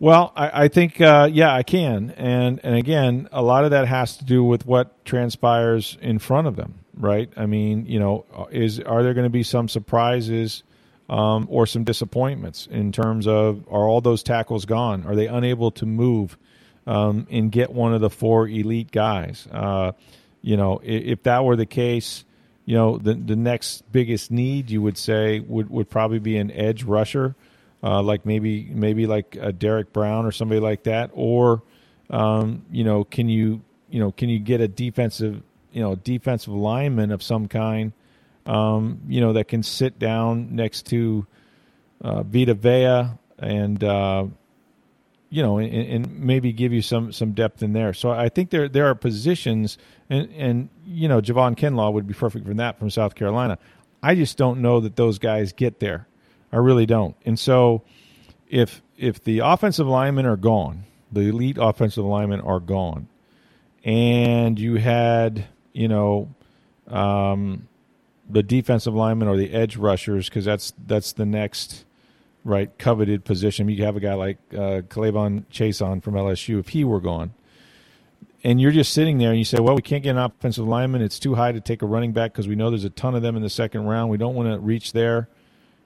Well, 0.00 0.32
I, 0.34 0.64
I 0.64 0.68
think 0.68 0.98
uh, 0.98 1.28
yeah, 1.30 1.54
I 1.54 1.62
can, 1.62 2.10
and 2.16 2.58
and 2.64 2.74
again, 2.74 3.28
a 3.32 3.42
lot 3.42 3.64
of 3.64 3.70
that 3.72 3.86
has 3.86 4.16
to 4.16 4.24
do 4.24 4.42
with 4.42 4.64
what 4.64 5.04
transpires 5.04 5.98
in 6.00 6.18
front 6.18 6.46
of 6.46 6.56
them, 6.56 6.80
right? 6.94 7.30
I 7.36 7.44
mean, 7.44 7.84
you 7.84 8.00
know, 8.00 8.24
is 8.50 8.80
are 8.80 9.02
there 9.02 9.12
going 9.12 9.24
to 9.26 9.30
be 9.30 9.42
some 9.42 9.68
surprises 9.68 10.62
um, 11.10 11.46
or 11.50 11.66
some 11.66 11.84
disappointments 11.84 12.66
in 12.66 12.92
terms 12.92 13.26
of 13.26 13.66
are 13.68 13.86
all 13.86 14.00
those 14.00 14.22
tackles 14.22 14.64
gone? 14.64 15.04
Are 15.06 15.14
they 15.14 15.26
unable 15.26 15.70
to 15.72 15.84
move 15.84 16.38
um, 16.86 17.26
and 17.30 17.52
get 17.52 17.70
one 17.70 17.92
of 17.92 18.00
the 18.00 18.08
four 18.08 18.48
elite 18.48 18.90
guys? 18.90 19.46
Uh, 19.52 19.92
you 20.40 20.56
know, 20.56 20.80
if, 20.82 21.04
if 21.04 21.22
that 21.24 21.44
were 21.44 21.56
the 21.56 21.66
case, 21.66 22.24
you 22.70 22.76
know, 22.76 22.98
the 22.98 23.14
the 23.14 23.34
next 23.34 23.82
biggest 23.90 24.30
need 24.30 24.70
you 24.70 24.80
would 24.80 24.96
say 24.96 25.40
would 25.40 25.68
would 25.70 25.90
probably 25.90 26.20
be 26.20 26.36
an 26.36 26.52
edge 26.52 26.84
rusher 26.84 27.34
uh, 27.82 28.02
like 28.02 28.26
maybe 28.26 28.68
maybe 28.72 29.06
like 29.06 29.36
a 29.40 29.52
Derrick 29.52 29.92
Brown 29.92 30.26
or 30.26 30.32
somebody 30.32 30.60
like 30.60 30.84
that, 30.84 31.10
or 31.12 31.62
um, 32.10 32.64
you 32.70 32.84
know, 32.84 33.04
can 33.04 33.28
you 33.28 33.62
you 33.88 34.00
know 34.00 34.12
can 34.12 34.28
you 34.28 34.38
get 34.38 34.60
a 34.60 34.68
defensive 34.68 35.42
you 35.72 35.82
know 35.82 35.94
defensive 35.94 36.52
lineman 36.52 37.10
of 37.10 37.22
some 37.22 37.48
kind, 37.48 37.92
um, 38.46 39.00
you 39.08 39.20
know, 39.20 39.32
that 39.32 39.48
can 39.48 39.62
sit 39.62 39.98
down 39.98 40.54
next 40.54 40.86
to 40.86 41.26
uh, 42.02 42.22
Vita 42.22 42.54
Vea 42.54 43.10
and 43.38 43.82
uh, 43.82 44.26
you 45.30 45.42
know, 45.42 45.58
and, 45.58 45.72
and, 45.72 46.20
maybe 46.20 46.52
give 46.52 46.72
you 46.72 46.82
some 46.82 47.12
some 47.12 47.32
depth 47.32 47.62
in 47.62 47.72
there. 47.72 47.94
So 47.94 48.10
I 48.10 48.28
think 48.28 48.50
there 48.50 48.68
there 48.68 48.86
are 48.86 48.94
positions, 48.94 49.78
and 50.10 50.28
and 50.36 50.68
you 50.84 51.08
know, 51.08 51.22
Javon 51.22 51.56
Kinlaw 51.56 51.92
would 51.92 52.06
be 52.06 52.14
perfect 52.14 52.46
for 52.46 52.54
that 52.54 52.78
from 52.78 52.90
South 52.90 53.14
Carolina. 53.14 53.58
I 54.02 54.14
just 54.14 54.36
don't 54.36 54.60
know 54.60 54.80
that 54.80 54.96
those 54.96 55.18
guys 55.18 55.52
get 55.52 55.78
there. 55.78 56.06
I 56.52 56.56
really 56.56 56.84
don't. 56.84 57.14
And 57.24 57.38
so 57.38 57.82
if 58.48 58.82
if 58.98 59.22
the 59.22 59.38
offensive 59.38 59.86
linemen 59.86 60.26
are 60.26 60.36
gone, 60.36 60.84
the 61.10 61.22
elite 61.22 61.56
offensive 61.58 62.04
linemen 62.04 62.40
are 62.40 62.60
gone, 62.60 63.08
and 63.84 64.58
you 64.58 64.76
had, 64.76 65.46
you 65.72 65.88
know, 65.88 66.34
um, 66.88 67.68
the 68.28 68.42
defensive 68.42 68.94
linemen 68.94 69.28
or 69.28 69.36
the 69.36 69.52
edge 69.52 69.76
rushers, 69.76 70.28
because 70.28 70.44
that's 70.44 70.72
that's 70.86 71.12
the 71.12 71.26
next 71.26 71.84
right 72.44 72.76
coveted 72.78 73.24
position. 73.24 73.68
You 73.68 73.84
have 73.84 73.96
a 73.96 74.00
guy 74.00 74.14
like 74.14 74.38
uh, 74.52 74.82
K'Lavon 74.88 75.44
Chaisson 75.52 76.02
from 76.02 76.14
LSU 76.14 76.58
if 76.58 76.70
he 76.70 76.84
were 76.84 77.00
gone. 77.00 77.32
And 78.42 78.60
you're 78.60 78.72
just 78.72 78.92
sitting 78.92 79.18
there 79.18 79.30
and 79.30 79.38
you 79.38 79.44
say, 79.44 79.60
well, 79.60 79.74
we 79.74 79.82
can't 79.82 80.02
get 80.02 80.10
an 80.10 80.18
offensive 80.18 80.66
lineman. 80.66 81.02
It's 81.02 81.18
too 81.18 81.34
high 81.34 81.52
to 81.52 81.60
take 81.60 81.82
a 81.82 81.86
running 81.86 82.12
back 82.12 82.32
because 82.32 82.48
we 82.48 82.54
know 82.54 82.70
there's 82.70 82.84
a 82.84 82.90
ton 82.90 83.14
of 83.14 83.22
them 83.22 83.36
in 83.36 83.42
the 83.42 83.50
second 83.50 83.84
round. 83.84 84.10
We 84.10 84.16
don't 84.16 84.34
want 84.34 84.50
to 84.50 84.58
reach 84.58 84.92
there 84.92 85.28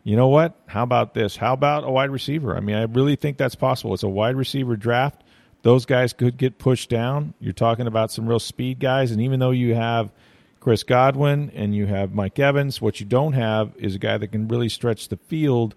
you 0.04 0.16
know 0.16 0.28
what? 0.28 0.54
How 0.66 0.82
about 0.82 1.14
this? 1.14 1.34
How 1.34 1.54
about 1.54 1.84
a 1.84 1.90
wide 1.90 2.10
receiver? 2.10 2.54
I 2.54 2.60
mean, 2.60 2.76
I 2.76 2.82
really 2.82 3.16
think 3.16 3.38
that's 3.38 3.54
possible. 3.54 3.94
It's 3.94 4.02
a 4.02 4.08
wide 4.08 4.36
receiver 4.36 4.76
draft. 4.76 5.22
Those 5.62 5.86
guys 5.86 6.12
could 6.12 6.36
get 6.36 6.58
pushed 6.58 6.90
down. 6.90 7.32
You're 7.40 7.54
talking 7.54 7.86
about 7.86 8.10
some 8.12 8.26
real 8.26 8.38
speed 8.38 8.78
guys, 8.78 9.10
and 9.10 9.20
even 9.22 9.40
though 9.40 9.50
you 9.50 9.74
have 9.74 10.12
Chris 10.60 10.82
Godwin 10.82 11.50
and 11.54 11.74
you 11.74 11.86
have 11.86 12.12
Mike 12.12 12.38
Evans, 12.38 12.82
what 12.82 13.00
you 13.00 13.06
don't 13.06 13.32
have 13.32 13.72
is 13.78 13.94
a 13.94 13.98
guy 13.98 14.18
that 14.18 14.28
can 14.28 14.46
really 14.46 14.68
stretch 14.68 15.08
the 15.08 15.16
field 15.16 15.74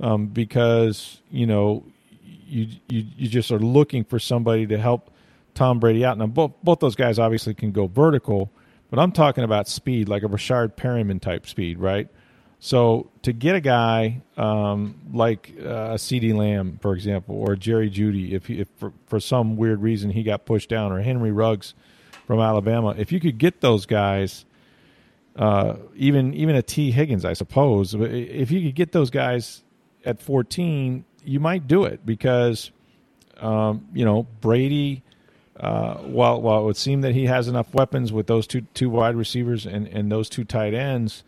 um, 0.00 0.28
because 0.28 1.20
you 1.30 1.46
know 1.46 1.84
you, 2.46 2.68
you 2.88 3.04
you 3.18 3.28
just 3.28 3.52
are 3.52 3.58
looking 3.58 4.04
for 4.04 4.18
somebody 4.18 4.66
to 4.68 4.78
help 4.78 5.10
Tom 5.56 5.80
Brady 5.80 6.04
out. 6.04 6.18
Now 6.18 6.26
both 6.26 6.52
both 6.62 6.78
those 6.78 6.94
guys 6.94 7.18
obviously 7.18 7.54
can 7.54 7.72
go 7.72 7.88
vertical, 7.88 8.52
but 8.90 9.00
I'm 9.00 9.10
talking 9.10 9.42
about 9.42 9.66
speed, 9.66 10.08
like 10.08 10.22
a 10.22 10.28
Breshad 10.28 10.76
Perriman 10.76 11.20
type 11.20 11.46
speed, 11.46 11.80
right? 11.80 12.08
So 12.58 13.10
to 13.22 13.32
get 13.32 13.54
a 13.54 13.60
guy 13.60 14.22
um, 14.36 15.00
like 15.12 15.52
uh, 15.58 15.94
CeeDee 15.94 16.34
Lamb, 16.34 16.78
for 16.80 16.94
example, 16.94 17.36
or 17.36 17.54
Jerry 17.54 17.90
Jeudy, 17.90 18.32
if, 18.32 18.46
he, 18.46 18.60
if 18.60 18.68
for, 18.76 18.92
for, 19.06 19.20
some 19.20 19.56
weird 19.56 19.82
reason 19.82 20.10
he 20.10 20.22
got 20.22 20.46
pushed 20.46 20.70
down, 20.70 20.90
or 20.90 21.00
Henry 21.00 21.32
Ruggs 21.32 21.74
from 22.26 22.40
Alabama, 22.40 22.94
if 22.96 23.12
you 23.12 23.20
could 23.20 23.38
get 23.38 23.60
those 23.60 23.84
guys, 23.84 24.46
uh, 25.36 25.76
even 25.94 26.32
even 26.34 26.56
a 26.56 26.62
Tee 26.62 26.90
Higgins, 26.90 27.24
I 27.24 27.34
suppose, 27.34 27.94
if 27.94 28.50
you 28.50 28.62
could 28.62 28.74
get 28.74 28.92
those 28.92 29.10
guys 29.10 29.62
at 30.04 30.20
14, 30.20 31.04
you 31.24 31.40
might 31.40 31.66
do 31.66 31.84
it 31.84 32.06
because 32.06 32.70
um, 33.38 33.86
you 33.92 34.04
know 34.04 34.24
Brady. 34.40 35.02
Uh, 35.58 35.94
while 35.98 36.40
while 36.42 36.60
it 36.60 36.64
would 36.64 36.76
seem 36.76 37.00
that 37.00 37.14
he 37.14 37.26
has 37.26 37.48
enough 37.48 37.72
weapons 37.72 38.12
with 38.12 38.26
those 38.26 38.46
two 38.46 38.62
two 38.74 38.90
wide 38.90 39.16
receivers 39.16 39.64
and, 39.64 39.86
and 39.88 40.12
those 40.12 40.28
two 40.28 40.44
tight 40.44 40.74
ends, 40.74 41.24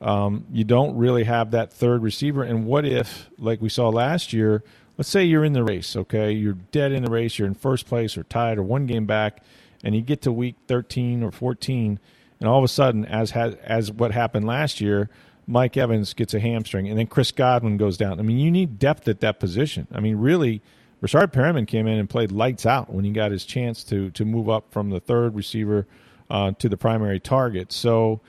um, 0.00 0.44
you 0.52 0.64
don't 0.64 0.96
really 0.96 1.24
have 1.24 1.52
that 1.52 1.72
third 1.72 2.02
receiver. 2.02 2.42
And 2.42 2.66
what 2.66 2.84
if, 2.84 3.30
like 3.38 3.60
we 3.60 3.68
saw 3.68 3.88
last 3.88 4.32
year, 4.32 4.62
let's 4.98 5.08
say 5.08 5.24
you're 5.24 5.44
in 5.44 5.52
the 5.52 5.64
race, 5.64 5.96
okay? 5.96 6.32
You're 6.32 6.58
dead 6.72 6.92
in 6.92 7.04
the 7.04 7.10
race, 7.10 7.38
you're 7.38 7.48
in 7.48 7.54
first 7.54 7.86
place 7.86 8.16
or 8.16 8.24
tied 8.24 8.58
or 8.58 8.62
one 8.62 8.86
game 8.86 9.06
back, 9.06 9.42
and 9.82 9.94
you 9.94 10.02
get 10.02 10.22
to 10.22 10.32
week 10.32 10.56
13 10.66 11.22
or 11.22 11.30
14, 11.30 11.98
and 12.40 12.48
all 12.48 12.58
of 12.58 12.64
a 12.64 12.68
sudden, 12.68 13.04
as 13.04 13.30
has, 13.30 13.54
as 13.62 13.92
what 13.92 14.10
happened 14.10 14.46
last 14.46 14.80
year, 14.80 15.08
Mike 15.46 15.76
Evans 15.76 16.14
gets 16.14 16.34
a 16.34 16.40
hamstring, 16.40 16.88
and 16.88 16.98
then 16.98 17.06
Chris 17.06 17.30
Godwin 17.30 17.76
goes 17.76 17.96
down. 17.96 18.18
I 18.18 18.22
mean, 18.22 18.38
you 18.38 18.50
need 18.50 18.78
depth 18.78 19.06
at 19.08 19.20
that 19.20 19.38
position. 19.38 19.86
I 19.92 20.00
mean, 20.00 20.16
really, 20.16 20.62
Breshad 21.02 21.32
Perriman 21.32 21.66
came 21.66 21.88
in 21.88 21.98
and 21.98 22.08
played 22.08 22.30
lights 22.30 22.64
out 22.64 22.92
when 22.92 23.04
he 23.04 23.10
got 23.10 23.32
his 23.32 23.44
chance 23.44 23.82
to 23.84 24.10
to 24.10 24.24
move 24.24 24.48
up 24.48 24.72
from 24.72 24.90
the 24.90 25.00
third 25.00 25.34
receiver 25.34 25.86
uh, 26.30 26.52
to 26.52 26.68
the 26.68 26.76
primary 26.76 27.18
target. 27.18 27.72
So 27.72 28.20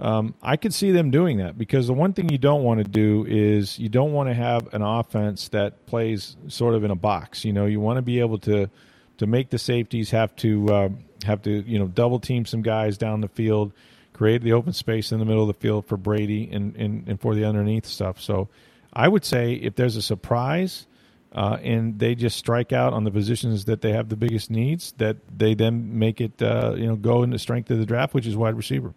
um, 0.00 0.34
I 0.42 0.56
could 0.56 0.72
see 0.74 0.90
them 0.90 1.10
doing 1.10 1.36
that 1.38 1.56
because 1.56 1.86
the 1.86 1.92
one 1.92 2.14
thing 2.14 2.30
you 2.30 2.38
don't 2.38 2.64
want 2.64 2.78
to 2.78 2.84
do 2.84 3.26
is 3.28 3.78
you 3.78 3.88
don't 3.88 4.12
want 4.12 4.28
to 4.28 4.34
have 4.34 4.72
an 4.72 4.82
offense 4.82 5.48
that 5.48 5.86
plays 5.86 6.36
sort 6.48 6.74
of 6.74 6.82
in 6.82 6.90
a 6.90 6.96
box. 6.96 7.44
You 7.44 7.52
know, 7.52 7.66
you 7.66 7.78
want 7.78 7.98
to 7.98 8.02
be 8.02 8.20
able 8.20 8.38
to 8.40 8.70
to 9.18 9.26
make 9.26 9.50
the 9.50 9.58
safeties 9.58 10.10
have 10.10 10.34
to 10.36 10.68
uh, 10.72 10.88
have 11.24 11.42
to 11.42 11.50
you 11.50 11.78
know 11.78 11.88
double 11.88 12.20
team 12.20 12.46
some 12.46 12.62
guys 12.62 12.96
down 12.96 13.20
the 13.20 13.28
field, 13.28 13.72
create 14.14 14.42
the 14.42 14.54
open 14.54 14.72
space 14.72 15.12
in 15.12 15.18
the 15.18 15.26
middle 15.26 15.42
of 15.42 15.48
the 15.48 15.60
field 15.60 15.86
for 15.86 15.98
Brady 15.98 16.48
and 16.50 16.74
and, 16.76 17.06
and 17.06 17.20
for 17.20 17.34
the 17.34 17.44
underneath 17.44 17.84
stuff. 17.84 18.18
So 18.18 18.48
I 18.94 19.08
would 19.08 19.26
say 19.26 19.52
if 19.52 19.74
there's 19.74 19.96
a 19.96 20.02
surprise. 20.02 20.86
Uh, 21.34 21.58
and 21.62 21.98
they 21.98 22.14
just 22.14 22.36
strike 22.36 22.72
out 22.72 22.92
on 22.92 23.04
the 23.04 23.10
positions 23.10 23.64
that 23.64 23.80
they 23.80 23.92
have 23.92 24.08
the 24.08 24.16
biggest 24.16 24.50
needs. 24.50 24.92
That 24.98 25.16
they 25.36 25.54
then 25.54 25.98
make 25.98 26.20
it, 26.20 26.40
uh, 26.40 26.74
you 26.76 26.86
know, 26.86 26.96
go 26.96 27.22
in 27.22 27.30
the 27.30 27.38
strength 27.38 27.70
of 27.70 27.78
the 27.78 27.86
draft, 27.86 28.14
which 28.14 28.26
is 28.26 28.36
wide 28.36 28.56
receiver. 28.56 28.94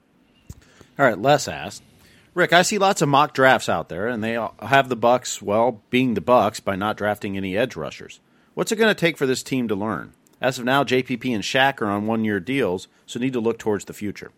All 0.99 1.05
right, 1.05 1.17
Les 1.17 1.47
asked, 1.47 1.83
Rick, 2.33 2.53
I 2.53 2.61
see 2.61 2.77
lots 2.77 3.01
of 3.01 3.09
mock 3.09 3.33
drafts 3.33 3.67
out 3.67 3.89
there, 3.89 4.07
and 4.07 4.23
they 4.23 4.33
have 4.61 4.89
the 4.89 4.97
Bucs 4.97 5.41
well, 5.41 5.81
being 5.89 6.13
the 6.13 6.21
Bucs 6.21 6.63
by 6.63 6.75
not 6.75 6.95
drafting 6.95 7.35
any 7.35 7.57
edge 7.57 7.75
rushers. 7.75 8.19
What's 8.53 8.71
it 8.71 8.75
going 8.75 8.93
to 8.93 8.99
take 8.99 9.17
for 9.17 9.25
this 9.25 9.41
team 9.41 9.67
to 9.67 9.75
learn? 9.75 10.13
As 10.39 10.59
of 10.59 10.65
now, 10.65 10.83
JPP 10.83 11.33
and 11.33 11.43
Shaq 11.43 11.81
are 11.81 11.87
on 11.87 12.05
one-year 12.05 12.39
deals, 12.39 12.87
so 13.07 13.19
need 13.19 13.33
to 13.33 13.39
look 13.39 13.57
towards 13.57 13.85
the 13.85 13.93
future. 13.93 14.31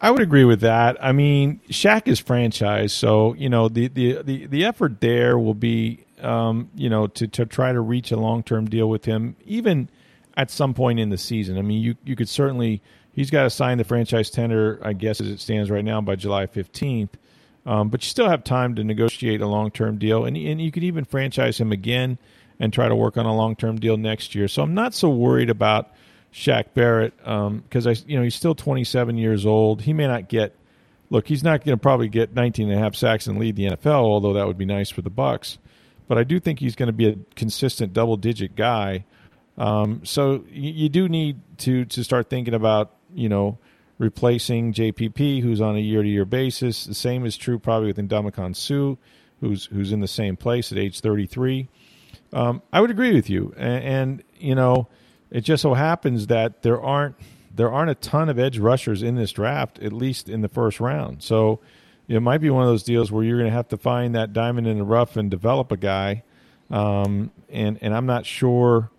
I 0.00 0.10
would 0.10 0.22
agree 0.22 0.44
with 0.44 0.60
that. 0.60 0.96
I 1.00 1.12
mean, 1.12 1.60
Shaq 1.70 2.08
is 2.08 2.18
franchise, 2.18 2.92
so 2.92 3.34
you 3.34 3.48
know 3.48 3.68
the 3.68 3.86
the 3.86 4.22
the, 4.22 4.46
the 4.46 4.64
effort 4.64 5.00
there 5.00 5.38
will 5.38 5.54
be, 5.54 6.04
um, 6.22 6.70
you 6.74 6.88
know, 6.88 7.06
to 7.08 7.26
to 7.28 7.46
try 7.46 7.72
to 7.72 7.80
reach 7.80 8.12
a 8.12 8.16
long 8.16 8.42
term 8.42 8.68
deal 8.68 8.88
with 8.88 9.04
him, 9.04 9.36
even 9.44 9.88
at 10.36 10.50
some 10.50 10.74
point 10.74 10.98
in 10.98 11.10
the 11.10 11.18
season. 11.18 11.58
I 11.58 11.62
mean, 11.62 11.82
you 11.82 11.96
you 12.04 12.16
could 12.16 12.28
certainly 12.28 12.82
he's 13.12 13.30
got 13.30 13.44
to 13.44 13.50
sign 13.50 13.78
the 13.78 13.84
franchise 13.84 14.30
tender, 14.30 14.80
I 14.82 14.92
guess, 14.92 15.20
as 15.20 15.28
it 15.28 15.40
stands 15.40 15.70
right 15.70 15.84
now 15.84 16.00
by 16.00 16.16
July 16.16 16.46
15th. 16.46 17.10
Um, 17.64 17.90
but 17.90 18.02
you 18.02 18.08
still 18.08 18.28
have 18.28 18.42
time 18.42 18.74
to 18.74 18.84
negotiate 18.84 19.40
a 19.40 19.46
long 19.46 19.70
term 19.70 19.98
deal, 19.98 20.24
and 20.24 20.36
and 20.36 20.60
you 20.60 20.72
could 20.72 20.84
even 20.84 21.04
franchise 21.04 21.58
him 21.58 21.70
again 21.70 22.18
and 22.58 22.72
try 22.72 22.88
to 22.88 22.96
work 22.96 23.16
on 23.16 23.26
a 23.26 23.34
long 23.34 23.54
term 23.54 23.78
deal 23.78 23.96
next 23.96 24.34
year. 24.34 24.48
So 24.48 24.62
I'm 24.62 24.74
not 24.74 24.94
so 24.94 25.08
worried 25.08 25.48
about 25.48 25.92
Shaq 26.32 26.74
Barrett 26.74 27.16
because 27.18 27.86
um, 27.86 27.90
I 27.90 27.96
you 28.06 28.16
know 28.16 28.24
he's 28.24 28.34
still 28.34 28.54
27 28.54 29.16
years 29.16 29.46
old. 29.46 29.82
He 29.82 29.92
may 29.92 30.08
not 30.08 30.28
get 30.28 30.56
look. 31.08 31.28
He's 31.28 31.44
not 31.44 31.64
going 31.64 31.76
to 31.76 31.80
probably 31.80 32.08
get 32.08 32.34
19 32.34 32.68
and 32.68 32.76
a 32.76 32.82
half 32.82 32.96
sacks 32.96 33.28
and 33.28 33.38
lead 33.38 33.54
the 33.54 33.66
NFL, 33.66 33.86
although 33.86 34.32
that 34.32 34.46
would 34.48 34.58
be 34.58 34.64
nice 34.64 34.90
for 34.90 35.02
the 35.02 35.10
Bucs. 35.10 35.58
But 36.12 36.18
I 36.18 36.24
do 36.24 36.38
think 36.38 36.58
he's 36.58 36.76
going 36.76 36.88
to 36.88 36.92
be 36.92 37.08
a 37.08 37.16
consistent 37.36 37.94
double 37.94 38.18
digit 38.18 38.54
guy. 38.54 39.06
Um, 39.56 40.02
so 40.04 40.44
you, 40.50 40.70
you 40.72 40.88
do 40.90 41.08
need 41.08 41.40
to 41.60 41.86
to 41.86 42.04
start 42.04 42.28
thinking 42.28 42.52
about 42.52 42.92
you 43.14 43.30
know, 43.30 43.56
replacing 43.96 44.74
JPP, 44.74 45.40
who's 45.40 45.62
on 45.62 45.74
a 45.74 45.80
year-to-year 45.80 46.26
basis. 46.26 46.84
The 46.84 46.92
same 46.92 47.24
is 47.24 47.38
true 47.38 47.58
probably 47.58 47.88
with 47.88 47.96
Ndamukong 47.96 48.54
Suh, 48.54 49.00
who's 49.40 49.64
who's 49.66 49.90
in 49.90 50.00
the 50.00 50.06
same 50.06 50.36
place 50.36 50.70
at 50.70 50.76
age 50.76 51.00
33. 51.00 51.70
Um, 52.34 52.60
I 52.74 52.82
would 52.82 52.90
agree 52.90 53.14
with 53.14 53.30
you, 53.30 53.54
and, 53.56 53.82
and, 53.82 54.22
you 54.38 54.54
know, 54.54 54.88
it 55.30 55.42
just 55.42 55.62
so 55.62 55.72
happens 55.72 56.26
that 56.26 56.60
there 56.60 56.78
aren't 56.78 57.16
there 57.56 57.72
aren't 57.72 57.90
a 57.90 57.94
ton 57.94 58.28
of 58.28 58.38
edge 58.38 58.58
rushers 58.58 59.02
in 59.02 59.14
this 59.14 59.32
draft, 59.32 59.78
at 59.78 59.94
least 59.94 60.28
in 60.28 60.42
the 60.42 60.48
first 60.50 60.78
round. 60.78 61.22
So 61.22 61.60
it 62.16 62.20
might 62.20 62.38
be 62.38 62.50
one 62.50 62.62
of 62.62 62.68
those 62.68 62.82
deals 62.82 63.10
where 63.10 63.24
you're 63.24 63.38
going 63.38 63.50
to 63.50 63.56
have 63.56 63.68
to 63.68 63.76
find 63.76 64.14
that 64.14 64.32
diamond 64.32 64.66
in 64.66 64.78
the 64.78 64.84
rough 64.84 65.16
and 65.16 65.30
develop 65.30 65.72
a 65.72 65.76
guy. 65.76 66.22
Um, 66.70 67.30
and 67.50 67.78
and 67.82 67.94
I'm 67.94 68.06
not 68.06 68.26
sure, 68.26 68.90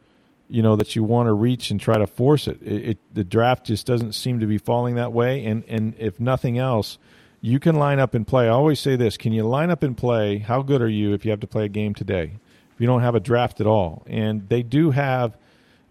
you 0.47 0.61
know, 0.61 0.75
that 0.75 0.95
you 0.95 1.03
want 1.03 1.27
to 1.27 1.33
reach 1.33 1.71
and 1.71 1.79
try 1.79 1.97
to 1.97 2.07
force 2.07 2.47
it. 2.47 2.61
It, 2.61 2.89
it. 2.89 2.97
The 3.13 3.23
draft 3.23 3.65
just 3.65 3.85
doesn't 3.85 4.13
seem 4.13 4.39
to 4.39 4.45
be 4.45 4.57
falling 4.57 4.95
that 4.95 5.11
way. 5.11 5.45
And 5.45 5.63
and 5.67 5.95
if 5.97 6.19
nothing 6.19 6.57
else, 6.57 6.97
you 7.41 7.59
can 7.59 7.75
line 7.75 7.99
up 7.99 8.13
and 8.13 8.27
play. 8.27 8.45
I 8.45 8.49
always 8.49 8.79
say 8.79 8.95
this: 8.95 9.17
Can 9.17 9.33
you 9.33 9.43
line 9.43 9.71
up 9.71 9.83
and 9.83 9.97
play? 9.97 10.37
How 10.39 10.61
good 10.61 10.81
are 10.81 10.89
you 10.89 11.13
if 11.13 11.25
you 11.25 11.31
have 11.31 11.39
to 11.41 11.47
play 11.47 11.65
a 11.65 11.69
game 11.69 11.93
today? 11.93 12.33
If 12.73 12.81
you 12.81 12.87
don't 12.87 13.01
have 13.01 13.15
a 13.15 13.19
draft 13.19 13.61
at 13.61 13.67
all, 13.67 14.03
and 14.07 14.49
they 14.49 14.63
do 14.63 14.91
have 14.91 15.37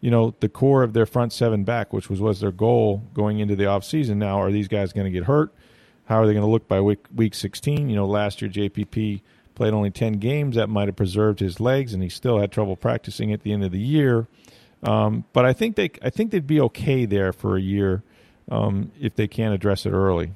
you 0.00 0.10
know, 0.10 0.34
the 0.40 0.48
core 0.48 0.82
of 0.82 0.92
their 0.94 1.06
front 1.06 1.32
seven 1.32 1.62
back, 1.62 1.92
which 1.92 2.10
was 2.10 2.20
was 2.20 2.40
their 2.40 2.50
goal 2.50 3.04
going 3.14 3.38
into 3.38 3.54
the 3.54 3.64
offseason. 3.64 4.16
Now, 4.16 4.42
are 4.42 4.50
these 4.50 4.66
guys 4.66 4.92
going 4.92 5.04
to 5.04 5.12
get 5.12 5.24
hurt? 5.24 5.54
How 6.06 6.20
are 6.20 6.26
they 6.26 6.32
going 6.32 6.44
to 6.44 6.50
look 6.50 6.68
by 6.68 6.80
week 6.80 7.06
week 7.14 7.34
16? 7.34 7.88
You 7.88 7.96
know, 7.96 8.06
last 8.06 8.42
year 8.42 8.50
JPP 8.50 9.22
played 9.54 9.72
only 9.72 9.90
10 9.90 10.14
games. 10.14 10.56
That 10.56 10.68
might 10.68 10.88
have 10.88 10.96
preserved 10.96 11.40
his 11.40 11.60
legs, 11.60 11.94
and 11.94 12.02
he 12.02 12.08
still 12.08 12.38
had 12.38 12.52
trouble 12.52 12.76
practicing 12.76 13.32
at 13.32 13.42
the 13.42 13.52
end 13.52 13.64
of 13.64 13.72
the 13.72 13.80
year. 13.80 14.26
Um, 14.82 15.24
but 15.32 15.44
I 15.44 15.52
think 15.52 15.76
they 15.76 15.90
I 16.02 16.10
think 16.10 16.30
they'd 16.30 16.46
be 16.46 16.60
okay 16.60 17.04
there 17.04 17.32
for 17.32 17.56
a 17.56 17.60
year 17.60 18.02
um, 18.50 18.90
if 19.00 19.14
they 19.14 19.28
can 19.28 19.52
address 19.52 19.86
it 19.86 19.90
early. 19.90 20.32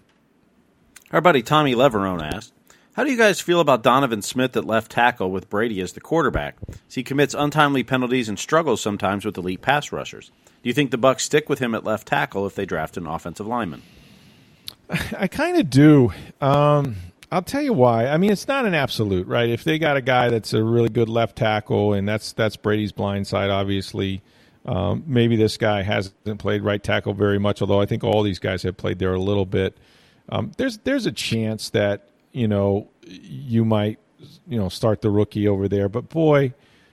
Our 1.13 1.21
buddy 1.21 1.43
Tommy 1.43 1.75
Leverone 1.75 2.23
asked, 2.23 2.53
how 2.97 3.05
do 3.05 3.11
you 3.11 3.19
guys 3.19 3.43
feel 3.43 3.61
about 3.61 3.83
Donovan 3.83 4.23
Smith 4.23 4.57
at 4.57 4.65
left 4.65 4.91
tackle 4.91 5.31
with 5.31 5.51
Brady 5.51 5.83
as 5.83 5.93
the 5.93 6.01
quarterback? 6.01 6.57
He 6.91 7.03
commits 7.03 7.35
untimely 7.35 7.83
penalties 7.83 8.29
and 8.29 8.39
struggles 8.39 8.81
sometimes 8.81 9.25
with 9.25 9.37
elite 9.37 9.61
pass 9.61 9.93
rushers. 9.93 10.31
Do 10.63 10.71
you 10.71 10.73
think 10.73 10.91
the 10.91 10.97
Bucs 10.97 11.21
stick 11.21 11.49
with 11.49 11.59
him 11.59 11.75
at 11.75 11.85
left 11.85 12.09
tackle 12.09 12.47
if 12.47 12.55
they 12.55 12.65
draft 12.65 12.97
an 12.97 13.07
offensive 13.07 13.47
lineman? 13.47 13.83
I 15.19 15.29
kind 15.29 15.59
of 15.59 15.71
do. 15.71 16.13
Um, 16.41 16.97
I'll 17.31 17.43
tell 17.43 17.63
you 17.63 17.73
why. 17.73 18.07
I 18.07 18.17
mean, 18.19 18.31
it's 18.31 18.47
not 18.47 18.67
an 18.67 18.75
absolute, 18.75 19.27
right? 19.27 19.49
If 19.49 19.65
they 19.65 19.79
got 19.79 19.97
a 19.97 20.01
guy 20.01 20.29
that's 20.29 20.53
a 20.53 20.63
really 20.63 20.89
good 20.89 21.09
left 21.09 21.37
tackle, 21.37 21.93
and 21.93 22.09
that's 22.09 22.33
that's 22.33 22.57
Brady's 22.57 22.93
blind 22.93 23.27
side, 23.27 23.51
obviously. 23.51 24.23
Um, 24.65 25.05
maybe 25.07 25.37
this 25.37 25.57
guy 25.57 25.83
hasn't 25.83 26.39
played 26.39 26.63
right 26.63 26.83
tackle 26.83 27.15
very 27.15 27.39
much, 27.39 27.61
although 27.61 27.81
I 27.81 27.87
think 27.87 28.03
all 28.03 28.23
these 28.23 28.41
guys 28.41 28.63
have 28.65 28.77
played 28.77 28.99
there 28.99 29.15
a 29.15 29.21
little 29.21 29.47
bit. 29.47 29.77
Um, 30.29 30.53
there's 30.57 30.79
there's 30.79 31.07
a 31.07 31.13
chance 31.13 31.71
that 31.71 32.09
you 32.37 32.47
know, 32.47 32.87
you 33.07 33.65
might, 33.65 33.99
you 34.47 34.59
know, 34.59 34.69
start 34.69 35.01
the 35.01 35.09
rookie 35.09 35.49
over 35.49 35.69
there. 35.69 35.89
But 35.89 36.11
boy, 36.11 36.53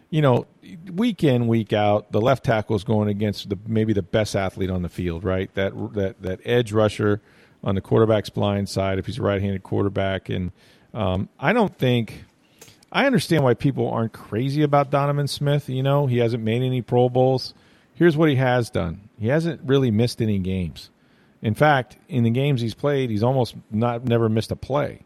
you 0.10 0.22
know, 0.22 0.46
week 0.90 1.22
in, 1.22 1.48
week 1.48 1.74
out, 1.74 2.14
the 2.14 2.22
left 2.22 2.46
tackle 2.46 2.78
is 2.78 2.86
going 2.86 3.10
against 3.10 3.50
the 3.50 3.58
maybe 3.68 3.92
the 3.92 4.02
best 4.02 4.38
athlete 4.38 4.70
on 4.70 4.84
the 4.84 4.90
field, 4.90 5.26
right? 5.26 5.54
That 5.56 5.74
that 5.96 6.22
that 6.22 6.40
edge 6.46 6.72
rusher 6.72 7.22
on 7.64 7.76
the 7.76 7.82
quarterback's 7.82 8.30
blind 8.30 8.70
side 8.70 9.00
if 9.00 9.06
he's 9.06 9.20
a 9.20 9.22
right-handed 9.22 9.64
quarterback, 9.64 10.30
and 10.30 10.52
um, 10.94 11.30
I 11.40 11.54
don't 11.54 11.76
think. 11.78 12.26
I 12.92 13.08
understand 13.08 13.44
why 13.44 13.56
people 13.56 13.90
aren't 13.90 14.14
crazy 14.14 14.62
about 14.62 14.92
Donovan 14.92 15.28
Smith. 15.28 15.68
You 15.68 15.82
know, 15.82 16.06
he 16.06 16.20
hasn't 16.20 16.44
made 16.44 16.62
any 16.62 16.84
Pro 16.84 17.10
Bowls. 17.10 17.56
Here's 17.96 18.16
what 18.16 18.30
he 18.30 18.36
has 18.36 18.70
done. 18.70 19.10
He 19.20 19.30
hasn't 19.30 19.62
really 19.66 19.90
missed 19.90 20.22
any 20.22 20.38
games. 20.38 20.92
In 21.42 21.56
fact, 21.56 21.98
in 22.08 22.24
the 22.24 22.30
games 22.30 22.62
he's 22.62 22.76
played, 22.76 23.10
he's 23.10 23.24
almost 23.24 23.56
not 23.72 24.06
never 24.06 24.30
missed 24.30 24.52
a 24.52 24.56
play. 24.56 25.02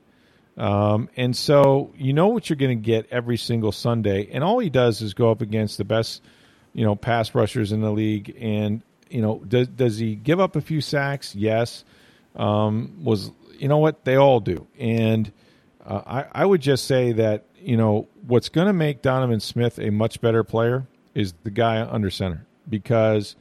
Um, 0.58 1.10
and 1.16 1.36
so 1.36 1.94
you 1.96 2.14
know 2.14 2.28
what 2.28 2.50
you're 2.50 2.58
going 2.58 2.78
to 2.78 2.84
get 2.84 3.08
every 3.12 3.38
single 3.38 3.72
Sunday. 3.72 4.30
And 4.32 4.44
all 4.44 4.60
he 4.60 4.70
does 4.70 5.02
is 5.02 5.14
go 5.14 5.32
up 5.32 5.42
against 5.42 5.78
the 5.78 5.86
best, 5.86 6.22
you 6.74 6.84
know, 6.84 6.96
pass 6.96 7.34
rushers 7.34 7.72
in 7.72 7.82
the 7.82 7.92
league. 7.92 8.36
And, 8.40 8.82
you 9.10 9.22
know, 9.22 9.42
does, 9.48 9.68
does 9.68 9.98
he 9.98 10.16
give 10.16 10.40
up 10.40 10.56
a 10.56 10.62
few 10.62 10.82
sacks? 10.82 11.36
Yes. 11.36 11.86
Um, 12.38 13.04
was, 13.04 13.32
you 13.58 13.68
know 13.68 13.80
what? 13.80 14.06
They 14.06 14.16
all 14.16 14.40
do. 14.40 14.68
And 14.80 15.32
uh, 15.86 16.02
I, 16.06 16.44
I 16.44 16.46
would 16.46 16.62
just 16.62 16.86
say 16.86 17.12
that, 17.14 17.46
you 17.58 17.76
know, 17.76 18.08
what's 18.26 18.50
going 18.50 18.68
to 18.68 18.74
make 18.74 19.02
Donovan 19.02 19.40
Smith 19.40 19.80
a 19.80 19.90
much 19.90 20.22
better 20.22 20.44
player 20.44 20.88
is 21.14 21.34
the 21.44 21.52
guy 21.52 21.82
under 21.82 22.10
center 22.10 22.46
because 22.70 23.36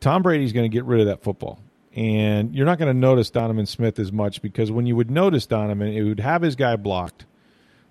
Tom 0.00 0.22
Brady's 0.22 0.52
going 0.52 0.68
to 0.68 0.74
get 0.74 0.84
rid 0.84 1.00
of 1.00 1.06
that 1.06 1.22
football 1.22 1.60
and 1.94 2.54
you're 2.54 2.66
not 2.66 2.78
going 2.78 2.92
to 2.92 2.98
notice 2.98 3.30
Donovan 3.30 3.66
Smith 3.66 3.98
as 3.98 4.10
much 4.10 4.42
because 4.42 4.70
when 4.72 4.86
you 4.86 4.96
would 4.96 5.10
notice 5.10 5.46
Donovan, 5.46 5.88
it 5.88 6.02
would 6.02 6.20
have 6.20 6.42
his 6.42 6.56
guy 6.56 6.74
blocked. 6.76 7.24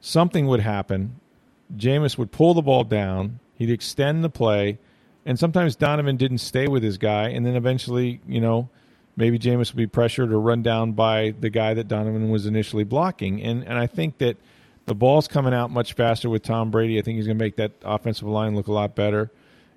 Something 0.01 0.47
would 0.47 0.59
happen. 0.59 1.19
Jameis 1.75 2.17
would 2.17 2.31
pull 2.31 2.53
the 2.53 2.61
ball 2.61 2.83
down. 2.83 3.39
He'd 3.55 3.69
extend 3.69 4.23
the 4.23 4.29
play, 4.29 4.79
and 5.25 5.39
sometimes 5.39 5.77
Donovan 5.77 6.17
didn't 6.17 6.39
stay 6.39 6.67
with 6.67 6.83
his 6.83 6.97
guy, 6.97 7.29
and 7.29 7.45
then 7.45 7.55
eventually, 7.55 8.19
you 8.27 8.41
know, 8.41 8.69
maybe 9.15 9.37
Jameis 9.39 9.71
will 9.71 9.77
be 9.77 9.87
pressured 9.87 10.31
or 10.31 10.39
run 10.39 10.63
down 10.63 10.93
by 10.93 11.33
the 11.39 11.49
guy 11.49 11.73
that 11.73 11.87
Donovan 11.87 12.29
was 12.29 12.45
initially 12.45 12.83
blocking. 12.83 13.41
And 13.41 13.63
and 13.63 13.77
I 13.77 13.87
think 13.87 14.17
that 14.19 14.37
the 14.85 14.95
ball's 14.95 15.27
coming 15.27 15.53
out 15.53 15.71
much 15.71 15.93
faster 15.93 16.29
with 16.29 16.43
Tom 16.43 16.71
Brady. 16.71 16.99
I 16.99 17.01
think 17.01 17.17
he's 17.17 17.25
going 17.25 17.37
to 17.37 17.43
make 17.43 17.55
that 17.55 17.71
offensive 17.83 18.27
line 18.27 18.55
look 18.55 18.67
a 18.67 18.73
lot 18.73 18.95
better. 18.95 19.31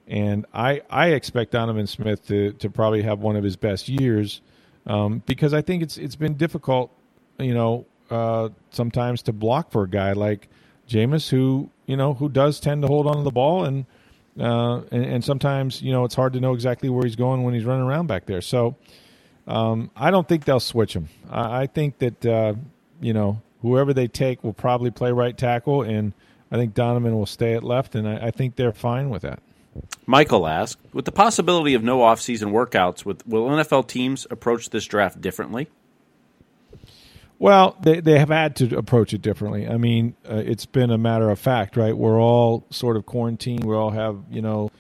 And 0.09 0.47
I, 0.55 0.83
I 0.89 1.09
expect 1.09 1.53
Donovan 1.53 1.87
Smith 1.87 2.27
to, 2.29 2.53
to 2.55 2.71
probably 2.71 3.03
have 3.03 3.21
one 3.21 3.37
of 3.37 3.43
his 3.43 3.57
best 3.57 3.89
years 3.89 4.41
um, 4.87 5.23
because 5.27 5.53
I 5.53 5.63
think 5.63 5.83
it's 5.83 5.97
it's 5.97 6.15
been 6.15 6.35
difficult, 6.35 6.93
you 7.39 7.55
know, 7.55 7.87
uh, 8.09 8.51
sometimes 8.71 9.23
to 9.23 9.33
block 9.33 9.73
for 9.73 9.83
a 9.83 9.89
guy 9.89 10.13
like 10.13 10.49
Jameis 10.89 11.29
who 11.29 11.71
you 11.87 11.97
know 11.97 12.15
who 12.15 12.29
does 12.29 12.61
tend 12.61 12.83
to 12.83 12.89
hold 12.89 13.09
on 13.09 13.17
to 13.17 13.23
the 13.23 13.33
ball 13.33 13.65
and, 13.65 13.85
uh, 14.39 14.83
and 14.93 15.05
and, 15.05 15.25
sometimes 15.25 15.83
you 15.83 15.91
know 15.91 16.05
it's 16.05 16.15
hard 16.15 16.33
to 16.35 16.41
know 16.41 16.55
exactly 16.55 16.89
where 16.89 17.05
he's 17.05 17.17
going 17.17 17.43
when 17.43 17.53
he's 17.53 17.65
running 17.65 17.85
around 17.85 18.07
back 18.07 18.27
there. 18.27 18.41
So 18.41 18.77
um, 19.47 19.91
I 19.97 20.11
don't 20.11 20.27
think 20.29 20.45
they'll 20.45 20.61
switch 20.61 20.95
him. 20.95 21.09
I, 21.31 21.63
I 21.63 21.67
think 21.67 21.99
that 21.99 22.27
uh, 22.27 22.55
you 23.01 23.13
know 23.13 23.43
whoever 23.63 23.93
they 23.93 24.09
take 24.09 24.43
will 24.45 24.53
probably 24.53 24.91
play 24.91 25.13
right 25.13 25.37
tackle, 25.37 25.83
and 25.83 26.13
I 26.51 26.57
think 26.57 26.75
Donovan 26.75 27.15
will 27.15 27.27
stay 27.27 27.55
at 27.55 27.63
left, 27.63 27.95
and 27.95 28.09
I, 28.09 28.27
I 28.27 28.31
think 28.31 28.57
they're 28.57 28.73
fine 28.73 29.11
with 29.11 29.23
that. 29.23 29.41
Michael 30.07 30.47
asked, 30.47 30.79
with 30.93 31.05
the 31.05 31.13
possibility 31.13 31.75
of 31.75 31.83
no 31.83 32.03
off-season 32.03 32.51
workouts, 32.51 33.05
will 33.05 33.15
NFL 33.49 33.89
teams 33.89 34.27
approach 34.31 34.71
this 34.71 34.87
draft 34.87 35.21
differently? 35.21 35.69
Well, 37.39 37.77
they 37.83 38.01
they 38.01 38.19
have 38.19 38.31
had 38.31 38.57
to 38.57 38.79
approach 38.79 39.13
it 39.13 39.21
differently. 39.21 39.69
I 39.69 39.77
mean, 39.77 40.15
uh, 40.29 40.37
it's 40.37 40.65
been 40.65 40.91
a 40.91 40.97
matter 40.97 41.29
of 41.29 41.39
fact, 41.39 41.77
right? 41.77 41.95
We're 41.95 42.21
all 42.21 42.65
sort 42.71 42.97
of 42.97 43.05
quarantined. 43.05 43.65
We 43.65 43.75
all 43.75 43.91
have, 43.91 44.19
you 44.31 44.41
know, 44.41 44.71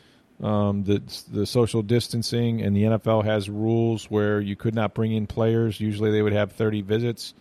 um, 0.43 0.85
the 0.85 1.03
the 1.31 1.47
social 1.47 1.83
distancing, 1.83 2.61
and 2.63 2.77
the 2.77 2.83
NFL 2.83 3.25
has 3.25 3.49
rules 3.49 4.11
where 4.11 4.41
you 4.41 4.57
could 4.57 4.75
not 4.75 4.95
bring 4.95 5.13
in 5.13 5.27
players. 5.27 5.81
Usually, 5.81 6.11
they 6.11 6.23
would 6.23 6.33
have 6.33 6.53
thirty 6.53 6.83
visits 6.83 7.35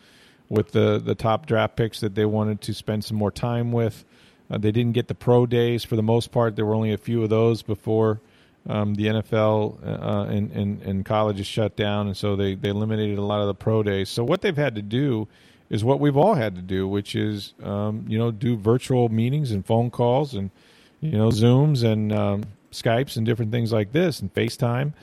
with 0.50 0.72
the 0.72 1.02
the 1.04 1.16
top 1.16 1.46
draft 1.46 1.76
picks 1.76 2.00
that 2.00 2.16
they 2.16 2.26
wanted 2.26 2.62
to 2.62 2.74
spend 2.74 3.04
some 3.04 3.18
more 3.18 3.32
time 3.32 3.72
with. 3.72 4.06
Uh, 4.50 4.58
they 4.58 4.72
didn't 4.72 4.94
get 4.94 5.08
the 5.08 5.16
pro 5.16 5.46
days 5.46 5.84
for 5.84 5.96
the 5.96 6.04
most 6.04 6.32
part. 6.32 6.56
There 6.56 6.66
were 6.66 6.76
only 6.76 6.94
a 6.94 6.98
few 6.98 7.24
of 7.24 7.30
those 7.30 7.64
before 7.64 8.22
um, 8.68 8.96
the 8.96 9.08
NFL 9.08 9.78
uh, 9.84 10.26
and, 10.30 10.52
and, 10.52 10.82
and 10.82 11.06
colleges 11.06 11.48
shut 11.48 11.76
down, 11.76 12.08
and 12.08 12.18
so 12.18 12.36
they, 12.36 12.56
they 12.56 12.70
eliminated 12.70 13.18
a 13.18 13.24
lot 13.24 13.42
of 13.42 13.48
the 13.48 13.54
pro 13.54 13.84
days. 13.84 14.10
So 14.10 14.24
what 14.24 14.42
they've 14.42 14.56
had 14.56 14.76
to 14.76 14.82
do 14.82 15.28
is 15.70 15.84
what 15.84 16.00
we've 16.00 16.18
all 16.18 16.36
had 16.36 16.56
to 16.56 16.62
do, 16.62 16.88
which 16.88 17.16
is 17.16 17.54
um, 17.64 18.06
you 18.08 18.18
know 18.18 18.32
do 18.32 18.56
virtual 18.58 19.10
meetings 19.10 19.52
and 19.52 19.66
phone 19.66 19.90
calls 19.90 20.34
and 20.34 20.52
you 21.02 21.18
know 21.18 21.30
Zooms 21.30 21.84
and 21.84 22.12
um, 22.12 22.44
Skypes 22.82 23.18
and 23.18 23.26
different 23.26 23.52
things 23.52 23.72
like 23.72 23.92
this 23.92 24.20
and 24.20 24.34
FaceTime, 24.34 24.94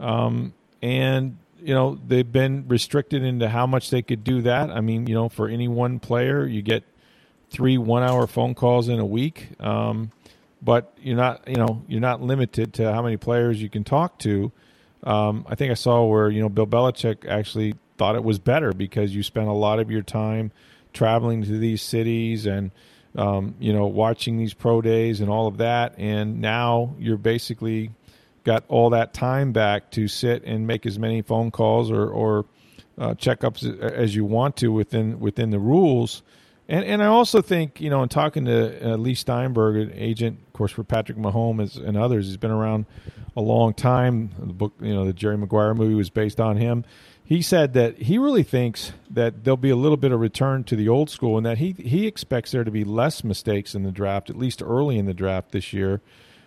um, 0.00 0.54
and 0.80 1.38
you 1.60 1.74
know 1.74 1.98
they've 2.06 2.30
been 2.30 2.66
restricted 2.68 3.22
into 3.22 3.48
how 3.48 3.66
much 3.66 3.90
they 3.90 4.02
could 4.02 4.24
do 4.24 4.42
that. 4.42 4.70
I 4.70 4.80
mean, 4.80 5.06
you 5.06 5.14
know, 5.14 5.28
for 5.28 5.48
any 5.48 5.68
one 5.68 5.98
player, 5.98 6.46
you 6.46 6.62
get 6.62 6.84
three 7.50 7.78
one-hour 7.78 8.26
phone 8.26 8.54
calls 8.54 8.88
in 8.88 8.98
a 8.98 9.06
week. 9.06 9.48
Um, 9.60 10.10
but 10.62 10.92
you're 11.02 11.16
not, 11.16 11.46
you 11.48 11.56
know, 11.56 11.82
you're 11.88 12.00
not 12.00 12.22
limited 12.22 12.74
to 12.74 12.92
how 12.92 13.02
many 13.02 13.16
players 13.16 13.60
you 13.60 13.68
can 13.68 13.82
talk 13.84 14.18
to. 14.20 14.52
Um, 15.02 15.44
I 15.48 15.56
think 15.56 15.72
I 15.72 15.74
saw 15.74 16.04
where 16.04 16.30
you 16.30 16.40
know 16.40 16.48
Bill 16.48 16.66
Belichick 16.66 17.26
actually 17.26 17.74
thought 17.98 18.14
it 18.14 18.22
was 18.22 18.38
better 18.38 18.72
because 18.72 19.14
you 19.14 19.22
spent 19.22 19.48
a 19.48 19.52
lot 19.52 19.80
of 19.80 19.90
your 19.90 20.02
time 20.02 20.52
traveling 20.92 21.42
to 21.42 21.58
these 21.58 21.82
cities 21.82 22.46
and 22.46 22.70
um, 23.16 23.54
you 23.58 23.72
know 23.72 23.86
watching 23.86 24.38
these 24.38 24.54
pro 24.54 24.80
days 24.80 25.20
and 25.20 25.30
all 25.30 25.46
of 25.46 25.58
that, 25.58 25.94
and 25.98 26.40
now 26.40 26.94
you're 26.98 27.16
basically 27.16 27.90
got 28.44 28.64
all 28.68 28.90
that 28.90 29.14
time 29.14 29.52
back 29.52 29.90
to 29.92 30.08
sit 30.08 30.44
and 30.44 30.66
make 30.66 30.86
as 30.86 30.98
many 30.98 31.22
phone 31.22 31.50
calls 31.50 31.90
or, 31.90 32.08
or 32.08 32.44
uh, 32.98 33.14
checkups 33.14 33.80
as 33.80 34.14
you 34.14 34.24
want 34.24 34.56
to 34.56 34.72
within 34.72 35.20
within 35.20 35.50
the 35.50 35.58
rules. 35.58 36.22
And 36.68 36.84
and 36.84 37.02
I 37.02 37.06
also 37.06 37.42
think 37.42 37.80
you 37.80 37.90
know 37.90 38.02
in 38.02 38.08
talking 38.08 38.44
to 38.46 38.92
uh, 38.92 38.96
Leigh 38.96 39.14
Steinberg, 39.14 39.76
an 39.76 39.92
agent, 39.94 40.38
of 40.46 40.52
course, 40.52 40.72
for 40.72 40.84
Patrick 40.84 41.18
Mahomes 41.18 41.76
and 41.76 41.96
others, 41.96 42.26
he's 42.26 42.36
been 42.36 42.50
around 42.50 42.86
a 43.36 43.40
long 43.40 43.74
time. 43.74 44.30
The 44.38 44.52
book, 44.52 44.72
you 44.80 44.94
know, 44.94 45.04
the 45.04 45.12
Jerry 45.12 45.36
Maguire 45.36 45.74
movie 45.74 45.94
was 45.94 46.10
based 46.10 46.40
on 46.40 46.56
him. 46.56 46.84
He 47.24 47.40
said 47.40 47.72
that 47.74 47.98
he 47.98 48.18
really 48.18 48.42
thinks 48.42 48.92
that 49.08 49.44
there'll 49.44 49.56
be 49.56 49.70
a 49.70 49.76
little 49.76 49.96
bit 49.96 50.12
of 50.12 50.20
return 50.20 50.64
to 50.64 50.76
the 50.76 50.88
old 50.88 51.08
school, 51.08 51.36
and 51.36 51.46
that 51.46 51.58
he 51.58 51.72
he 51.72 52.06
expects 52.06 52.50
there 52.50 52.64
to 52.64 52.70
be 52.70 52.84
less 52.84 53.24
mistakes 53.24 53.74
in 53.74 53.84
the 53.84 53.92
draft, 53.92 54.28
at 54.28 54.36
least 54.36 54.62
early 54.62 54.98
in 54.98 55.06
the 55.06 55.14
draft 55.14 55.52
this 55.52 55.72
year, 55.72 56.00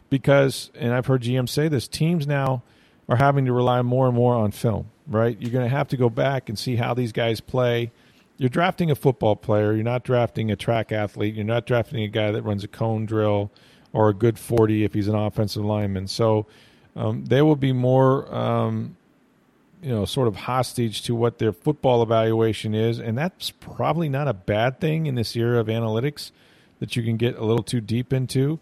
because 0.10 0.72
and 0.76 0.94
I've 0.94 1.08
heard 1.08 1.24
GM 1.24 1.50
say 1.50 1.68
this: 1.68 1.88
teams 1.88 2.28
now 2.28 2.62
are 3.08 3.18
having 3.18 3.46
to 3.46 3.54
rely 3.54 3.82
more 3.82 4.08
and 4.08 4.16
more 4.16 4.36
on 4.36 4.52
film, 4.52 4.90
right? 5.08 5.40
You're 5.40 5.52
going 5.52 5.70
to 5.70 5.76
have 5.76 5.88
to 5.90 5.98
go 5.98 6.10
back 6.10 6.50
and 6.50 6.58
see 6.58 6.76
how 6.76 6.94
these 6.94 7.12
guys 7.12 7.40
play. 7.40 7.92
You're 8.38 8.50
drafting 8.50 8.92
a 8.92 8.96
football 8.96 9.36
player. 9.36 9.74
You're 9.74 9.84
not 9.84 10.04
drafting 10.04 10.52
a 10.52 10.56
track 10.56 10.92
athlete. 10.92 11.36
You're 11.36 11.46
not 11.46 11.66
drafting 11.66 12.04
a 12.04 12.08
guy 12.08 12.32
that 12.32 12.42
runs 12.42 12.64
a 12.64 12.68
cone 12.68 13.06
drill 13.06 13.52
or 13.94 14.10
a 14.10 14.14
good 14.14 14.38
40 14.38 14.84
if 14.84 14.94
he's 14.94 15.08
an 15.08 15.16
offensive 15.16 15.64
lineman. 15.64 16.08
So 16.08 16.48
um, 16.98 17.26
they 17.26 17.42
will 17.42 17.56
be 17.56 17.72
more, 17.72 18.34
um, 18.34 18.98
you 19.86 19.92
know, 19.92 20.04
sort 20.04 20.28
of 20.28 20.36
hostage 20.36 21.04
to 21.04 21.14
what 21.14 21.38
their 21.38 21.54
football 21.54 22.02
evaluation 22.02 22.74
is. 22.74 23.00
And 23.00 23.16
that's 23.16 23.52
probably 23.52 24.10
not 24.10 24.28
a 24.28 24.34
bad 24.34 24.80
thing 24.80 25.06
in 25.06 25.14
this 25.14 25.36
era 25.36 25.60
of 25.60 25.68
analytics 25.68 26.32
that 26.80 26.96
you 26.96 27.04
can 27.04 27.18
get 27.18 27.38
a 27.38 27.46
little 27.46 27.64
too 27.64 27.82
deep 27.82 28.12
into. 28.12 28.60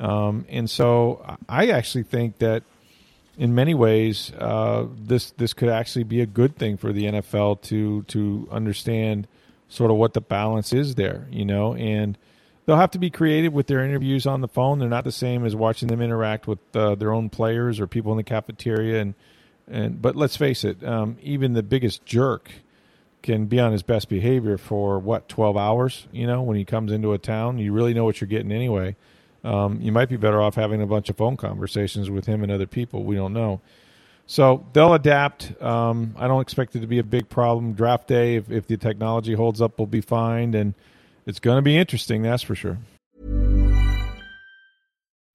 Um, 0.00 0.46
and 0.48 0.70
so 0.70 1.36
I 1.46 1.68
actually 1.68 2.04
think 2.04 2.38
that 2.38 2.62
in 3.36 3.54
many 3.54 3.74
ways, 3.74 4.32
uh, 4.38 4.86
this 4.96 5.32
this 5.32 5.52
could 5.52 5.68
actually 5.68 6.04
be 6.04 6.22
a 6.22 6.26
good 6.26 6.56
thing 6.56 6.78
for 6.78 6.90
the 6.90 7.04
NFL 7.04 7.60
to 7.62 8.02
to 8.04 8.48
understand 8.50 9.28
sort 9.68 9.90
of 9.90 9.98
what 9.98 10.14
the 10.14 10.22
balance 10.22 10.72
is 10.72 10.94
there, 10.94 11.26
you 11.30 11.44
know, 11.44 11.74
and 11.74 12.16
they'll 12.64 12.76
have 12.76 12.90
to 12.92 12.98
be 12.98 13.10
creative 13.10 13.52
with 13.52 13.66
their 13.66 13.84
interviews 13.84 14.26
on 14.26 14.40
the 14.40 14.48
phone. 14.48 14.78
They're 14.78 14.88
not 14.88 15.04
the 15.04 15.12
same 15.12 15.44
as 15.44 15.54
watching 15.54 15.88
them 15.88 16.00
interact 16.00 16.46
with 16.46 16.60
uh, 16.74 16.94
their 16.94 17.12
own 17.12 17.28
players 17.28 17.78
or 17.78 17.86
people 17.86 18.12
in 18.12 18.16
the 18.16 18.24
cafeteria. 18.24 19.00
And 19.02 19.14
and 19.72 20.00
but 20.00 20.14
let's 20.14 20.36
face 20.36 20.62
it, 20.64 20.84
um, 20.84 21.16
even 21.22 21.54
the 21.54 21.62
biggest 21.62 22.04
jerk 22.04 22.50
can 23.22 23.46
be 23.46 23.58
on 23.58 23.72
his 23.72 23.82
best 23.82 24.08
behavior 24.08 24.58
for 24.58 24.98
what 24.98 25.28
twelve 25.28 25.56
hours. 25.56 26.06
You 26.12 26.26
know, 26.26 26.42
when 26.42 26.56
he 26.56 26.64
comes 26.64 26.92
into 26.92 27.12
a 27.12 27.18
town, 27.18 27.58
you 27.58 27.72
really 27.72 27.94
know 27.94 28.04
what 28.04 28.20
you're 28.20 28.28
getting 28.28 28.52
anyway 28.52 28.96
um, 29.44 29.80
you 29.80 29.92
might 29.92 30.08
be 30.08 30.16
better 30.16 30.40
off 30.40 30.54
having 30.54 30.80
a 30.80 30.86
bunch 30.86 31.08
of 31.10 31.16
phone 31.16 31.36
conversations 31.36 32.10
with 32.10 32.26
him 32.26 32.42
and 32.42 32.52
other 32.52 32.66
people. 32.66 33.04
We 33.04 33.16
don't 33.16 33.32
know. 33.32 33.60
So 34.26 34.64
they'll 34.72 34.94
adapt. 34.94 35.60
Um, 35.60 36.14
I 36.16 36.28
don't 36.28 36.40
expect 36.40 36.76
it 36.76 36.80
to 36.80 36.86
be 36.86 36.98
a 36.98 37.04
big 37.04 37.28
problem. 37.28 37.72
Draft 37.72 38.06
day, 38.06 38.36
if, 38.36 38.50
if 38.50 38.66
the 38.66 38.76
technology 38.76 39.34
holds 39.34 39.60
up, 39.60 39.78
will 39.78 39.86
be 39.86 40.00
fine. 40.00 40.54
And 40.54 40.74
it's 41.26 41.40
going 41.40 41.58
to 41.58 41.62
be 41.62 41.76
interesting, 41.76 42.22
that's 42.22 42.42
for 42.42 42.54
sure. 42.54 42.78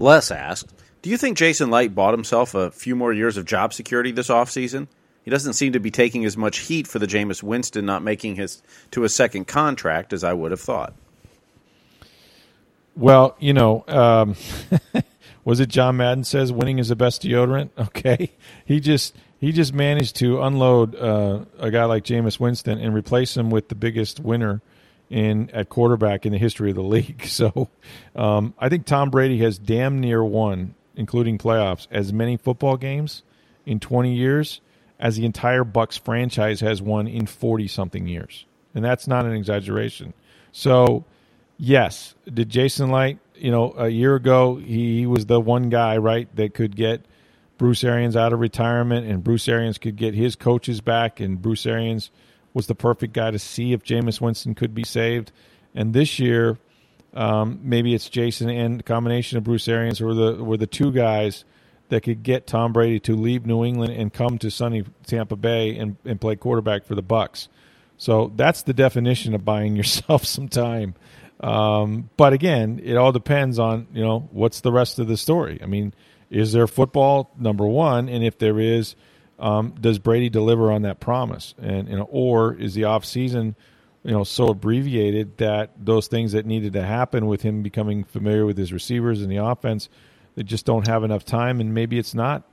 Les 0.00 0.30
asked, 0.30 0.74
Do 1.02 1.10
you 1.10 1.16
think 1.16 1.36
Jason 1.36 1.70
Licht 1.70 1.94
bought 1.94 2.14
himself 2.14 2.54
a 2.54 2.70
few 2.70 2.96
more 2.96 3.12
years 3.12 3.36
of 3.36 3.44
job 3.44 3.72
security 3.72 4.10
this 4.10 4.28
offseason? 4.28 4.88
He 5.22 5.30
doesn't 5.30 5.52
seem 5.52 5.74
to 5.74 5.80
be 5.80 5.90
taking 5.90 6.24
as 6.24 6.36
much 6.36 6.60
heat 6.60 6.86
for 6.86 6.98
the 6.98 7.06
Jameis 7.06 7.42
Winston 7.42 7.84
not 7.84 8.02
making 8.02 8.36
his 8.36 8.62
to 8.92 9.04
a 9.04 9.08
second 9.08 9.46
contract 9.46 10.12
as 10.12 10.24
I 10.24 10.32
would 10.32 10.50
have 10.50 10.60
thought. 10.60 10.94
Well, 12.96 13.36
you 13.38 13.52
know, 13.52 13.84
um, 13.86 14.34
was 15.44 15.60
it 15.60 15.68
John 15.68 15.98
Madden 15.98 16.24
says 16.24 16.52
winning 16.52 16.78
is 16.78 16.88
the 16.88 16.96
best 16.96 17.22
deodorant? 17.22 17.70
Okay, 17.78 18.32
he 18.64 18.80
just 18.80 19.14
he 19.38 19.52
just 19.52 19.74
managed 19.74 20.16
to 20.16 20.40
unload 20.42 20.94
uh, 20.96 21.44
a 21.58 21.70
guy 21.70 21.84
like 21.84 22.04
Jameis 22.04 22.40
Winston 22.40 22.78
and 22.78 22.94
replace 22.94 23.36
him 23.36 23.50
with 23.50 23.68
the 23.68 23.74
biggest 23.74 24.20
winner 24.20 24.62
in 25.10 25.50
at 25.50 25.68
quarterback 25.68 26.24
in 26.24 26.32
the 26.32 26.38
history 26.38 26.70
of 26.70 26.76
the 26.76 26.82
league. 26.96 27.26
So 27.26 27.68
um, 28.14 28.54
I 28.58 28.68
think 28.68 28.86
Tom 28.86 29.10
Brady 29.10 29.38
has 29.38 29.58
damn 29.58 30.00
near 30.00 30.24
won, 30.24 30.74
including 30.94 31.36
playoffs, 31.36 31.86
as 31.90 32.12
many 32.12 32.36
football 32.36 32.76
games 32.76 33.22
in 33.66 33.80
20 33.80 34.14
years 34.14 34.60
as 34.98 35.16
the 35.16 35.24
entire 35.24 35.64
Bucs 35.64 35.98
franchise 35.98 36.60
has 36.60 36.80
won 36.80 37.06
in 37.06 37.26
40 37.26 37.66
something 37.68 38.06
years, 38.06 38.44
and 38.74 38.84
that's 38.84 39.08
not 39.08 39.24
an 39.24 39.32
exaggeration. 39.32 40.12
So 40.52 41.04
yes, 41.56 42.14
did 42.32 42.48
Jason 42.48 42.90
Licht? 42.90 43.18
You 43.34 43.50
know, 43.50 43.72
a 43.76 43.88
year 43.88 44.14
ago 44.14 44.56
he, 44.56 44.98
he 44.98 45.06
was 45.06 45.24
the 45.26 45.40
one 45.40 45.70
guy 45.70 45.96
right 45.96 46.28
that 46.36 46.52
could 46.52 46.76
get 46.76 47.06
Bruce 47.56 47.82
Arians 47.82 48.16
out 48.16 48.32
of 48.32 48.40
retirement, 48.40 49.06
and 49.06 49.24
Bruce 49.24 49.48
Arians 49.48 49.78
could 49.78 49.96
get 49.96 50.14
his 50.14 50.36
coaches 50.36 50.80
back, 50.80 51.20
and 51.20 51.40
Bruce 51.40 51.64
Arians 51.66 52.10
was 52.52 52.66
the 52.66 52.74
perfect 52.74 53.12
guy 53.12 53.30
to 53.30 53.38
see 53.38 53.72
if 53.72 53.82
Jameis 53.82 54.20
Winston 54.20 54.54
could 54.54 54.74
be 54.74 54.84
saved. 54.84 55.32
And 55.74 55.92
this 55.92 56.18
year, 56.18 56.58
um, 57.14 57.60
maybe 57.62 57.94
it's 57.94 58.08
Jason 58.08 58.50
and 58.50 58.80
the 58.80 58.82
combination 58.82 59.38
of 59.38 59.44
Bruce 59.44 59.68
Arians 59.68 60.00
were 60.00 60.14
the 60.14 60.42
were 60.42 60.56
the 60.56 60.66
two 60.66 60.92
guys 60.92 61.44
that 61.88 62.02
could 62.02 62.22
get 62.22 62.46
Tom 62.46 62.72
Brady 62.72 63.00
to 63.00 63.16
leave 63.16 63.46
New 63.46 63.64
England 63.64 63.92
and 63.92 64.12
come 64.12 64.38
to 64.38 64.50
sunny 64.50 64.84
Tampa 65.06 65.36
Bay 65.36 65.76
and, 65.76 65.96
and 66.04 66.20
play 66.20 66.36
quarterback 66.36 66.84
for 66.84 66.94
the 66.94 67.02
Bucs. 67.02 67.48
So 67.96 68.32
that's 68.36 68.62
the 68.62 68.72
definition 68.72 69.34
of 69.34 69.44
buying 69.44 69.76
yourself 69.76 70.24
some 70.24 70.48
time. 70.48 70.94
Um, 71.40 72.10
but 72.16 72.32
again, 72.32 72.80
it 72.82 72.96
all 72.96 73.12
depends 73.12 73.58
on 73.58 73.88
you 73.92 74.02
know 74.02 74.28
what's 74.30 74.60
the 74.60 74.72
rest 74.72 74.98
of 74.98 75.08
the 75.08 75.16
story. 75.16 75.58
I 75.62 75.66
mean, 75.66 75.94
is 76.30 76.52
there 76.52 76.66
football 76.66 77.30
number 77.38 77.66
one, 77.66 78.08
and 78.08 78.22
if 78.22 78.38
there 78.38 78.60
is, 78.60 78.94
um, 79.40 79.74
does 79.80 79.98
Brady 79.98 80.28
deliver 80.28 80.70
on 80.70 80.82
that 80.82 81.00
promise? 81.00 81.54
And 81.60 81.88
you 81.88 81.96
know, 81.96 82.08
or 82.10 82.54
is 82.54 82.74
the 82.74 82.84
off 82.84 83.04
season, 83.04 83.56
you 84.04 84.12
know, 84.12 84.24
so 84.24 84.48
abbreviated 84.48 85.38
that 85.38 85.72
those 85.78 86.08
things 86.08 86.32
that 86.32 86.46
needed 86.46 86.72
to 86.74 86.82
happen 86.82 87.26
with 87.26 87.42
him 87.42 87.62
becoming 87.62 88.04
familiar 88.04 88.46
with 88.46 88.56
his 88.56 88.72
receivers 88.72 89.22
and 89.22 89.30
the 89.30 89.36
offense, 89.36 89.88
they 90.36 90.42
just 90.42 90.66
don't 90.66 90.86
have 90.86 91.04
enough 91.04 91.24
time, 91.24 91.60
and 91.60 91.74
maybe 91.74 91.98
it's 91.98 92.14
not 92.14 92.44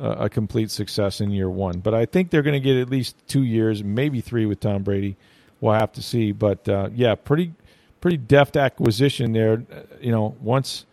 a 0.00 0.28
complete 0.30 0.70
success 0.70 1.20
in 1.20 1.30
year 1.30 1.50
one. 1.50 1.80
But 1.80 1.94
I 1.94 2.06
think 2.06 2.30
they're 2.30 2.42
going 2.42 2.54
to 2.54 2.60
get 2.60 2.76
at 2.76 2.88
least 2.88 3.16
two 3.28 3.42
years, 3.42 3.84
maybe 3.84 4.20
three 4.20 4.46
with 4.46 4.60
Tom 4.60 4.82
Brady. 4.82 5.16
We'll 5.60 5.74
have 5.74 5.92
to 5.92 6.02
see. 6.02 6.32
But 6.32 6.68
uh, 6.68 6.88
yeah, 6.94 7.14
pretty 7.14 7.52
pretty 8.00 8.16
deft 8.16 8.56
acquisition 8.56 9.32
there. 9.32 9.62
You 10.00 10.10
know, 10.10 10.36
once 10.40 10.86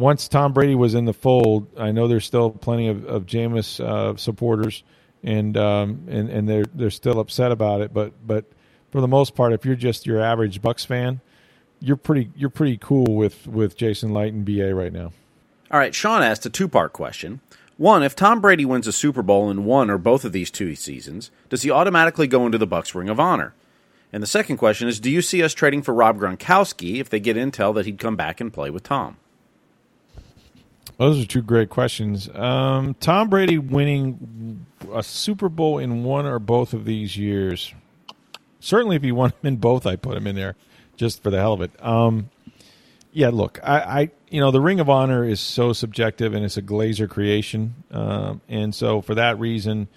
once 0.00 0.28
Tom 0.28 0.54
Brady 0.54 0.74
was 0.74 0.94
in 0.94 1.04
the 1.04 1.12
fold, 1.12 1.68
I 1.78 1.92
know 1.92 2.08
there's 2.08 2.24
still 2.24 2.50
plenty 2.50 2.88
of, 2.88 3.04
of 3.04 3.26
Jameis 3.26 3.78
uh, 3.80 4.16
supporters, 4.16 4.82
and 5.22 5.56
um, 5.56 6.06
and 6.08 6.30
and 6.30 6.48
they're 6.48 6.64
they're 6.74 6.90
still 6.90 7.20
upset 7.20 7.52
about 7.52 7.82
it. 7.82 7.92
But 7.92 8.26
but 8.26 8.46
for 8.90 9.00
the 9.02 9.08
most 9.08 9.34
part, 9.34 9.52
if 9.52 9.64
you're 9.64 9.76
just 9.76 10.06
your 10.06 10.20
average 10.20 10.62
Bucs 10.62 10.86
fan, 10.86 11.20
you're 11.80 11.96
pretty 11.96 12.30
you're 12.34 12.50
pretty 12.50 12.78
cool 12.78 13.14
with 13.14 13.46
with 13.46 13.76
Jason 13.76 14.12
Licht 14.14 14.34
and 14.34 14.44
BA 14.44 14.74
right 14.74 14.92
now. 14.92 15.12
All 15.70 15.78
right, 15.78 15.94
Sean 15.94 16.22
asked 16.22 16.46
a 16.46 16.50
two 16.50 16.66
part 16.66 16.92
question. 16.94 17.40
One, 17.76 18.02
if 18.02 18.16
Tom 18.16 18.40
Brady 18.40 18.64
wins 18.64 18.86
a 18.86 18.92
Super 18.92 19.22
Bowl 19.22 19.50
in 19.50 19.64
one 19.64 19.88
or 19.90 19.98
both 19.98 20.24
of 20.24 20.32
these 20.32 20.50
two 20.50 20.74
seasons, 20.74 21.30
does 21.48 21.62
he 21.62 21.70
automatically 21.70 22.26
go 22.26 22.44
into 22.44 22.58
the 22.58 22.66
Bucs 22.66 22.94
Ring 22.94 23.08
of 23.08 23.20
Honor? 23.20 23.54
And 24.12 24.22
the 24.22 24.26
second 24.26 24.56
question 24.56 24.88
is, 24.88 25.00
do 25.00 25.08
you 25.10 25.22
see 25.22 25.42
us 25.42 25.54
trading 25.54 25.82
for 25.82 25.94
Rob 25.94 26.18
Gronkowski 26.18 26.96
if 26.96 27.08
they 27.08 27.20
get 27.20 27.36
intel 27.36 27.74
that 27.74 27.86
he'd 27.86 27.98
come 27.98 28.16
back 28.16 28.40
and 28.40 28.52
play 28.52 28.68
with 28.68 28.82
Tom? 28.82 29.16
Those 31.00 31.22
are 31.22 31.26
two 31.26 31.40
great 31.40 31.70
questions. 31.70 32.28
Um, 32.34 32.92
Tom 33.00 33.30
Brady 33.30 33.56
winning 33.56 34.66
a 34.92 35.02
Super 35.02 35.48
Bowl 35.48 35.78
in 35.78 36.04
one 36.04 36.26
or 36.26 36.38
both 36.38 36.74
of 36.74 36.84
these 36.84 37.16
years. 37.16 37.72
Certainly, 38.60 38.96
if 38.96 39.02
he 39.02 39.10
won 39.10 39.30
them 39.40 39.54
in 39.54 39.56
both, 39.56 39.86
I 39.86 39.96
put 39.96 40.18
him 40.18 40.26
in 40.26 40.36
there 40.36 40.56
just 40.98 41.22
for 41.22 41.30
the 41.30 41.38
hell 41.38 41.54
of 41.54 41.62
it. 41.62 41.70
Um, 41.82 42.28
yeah, 43.12 43.30
look, 43.30 43.58
I, 43.62 43.78
I, 43.78 44.10
you 44.28 44.42
know, 44.42 44.50
the 44.50 44.60
Ring 44.60 44.78
of 44.78 44.90
Honor 44.90 45.24
is 45.24 45.40
so 45.40 45.72
subjective 45.72 46.34
and 46.34 46.44
it's 46.44 46.58
a 46.58 46.62
Glazer 46.62 47.08
creation, 47.08 47.76
um, 47.90 48.42
and 48.46 48.74
so 48.74 49.00
for 49.00 49.14
that 49.14 49.38
reason, 49.38 49.88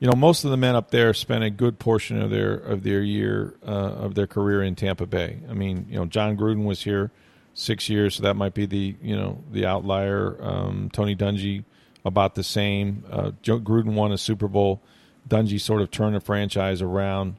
you 0.00 0.06
know, 0.06 0.14
most 0.14 0.44
of 0.44 0.50
the 0.50 0.58
men 0.58 0.76
up 0.76 0.90
there 0.90 1.14
spent 1.14 1.44
a 1.44 1.50
good 1.50 1.78
portion 1.78 2.20
of 2.20 2.28
their 2.28 2.52
of 2.52 2.82
their 2.82 3.00
year 3.00 3.54
uh, 3.66 3.70
of 3.70 4.16
their 4.16 4.26
career 4.26 4.62
in 4.62 4.74
Tampa 4.74 5.06
Bay. 5.06 5.40
I 5.48 5.54
mean, 5.54 5.86
you 5.88 5.96
know, 5.96 6.04
Jon 6.04 6.36
Gruden 6.36 6.66
was 6.66 6.82
here 6.82 7.10
six 7.54 7.88
years, 7.88 8.16
so 8.16 8.22
that 8.22 8.34
might 8.34 8.54
be 8.54 8.66
the 8.66 8.96
you 9.02 9.16
know 9.16 9.42
the 9.50 9.66
outlier. 9.66 10.36
Um, 10.40 10.90
Tony 10.92 11.16
Dungy 11.16 11.64
about 12.04 12.34
the 12.34 12.44
same. 12.44 13.04
Uh, 13.10 13.32
Joe 13.42 13.60
Gruden 13.60 13.94
won 13.94 14.12
a 14.12 14.18
Super 14.18 14.48
Bowl. 14.48 14.80
Dungy 15.28 15.60
sort 15.60 15.82
of 15.82 15.90
turned 15.90 16.16
the 16.16 16.20
franchise 16.20 16.82
around. 16.82 17.36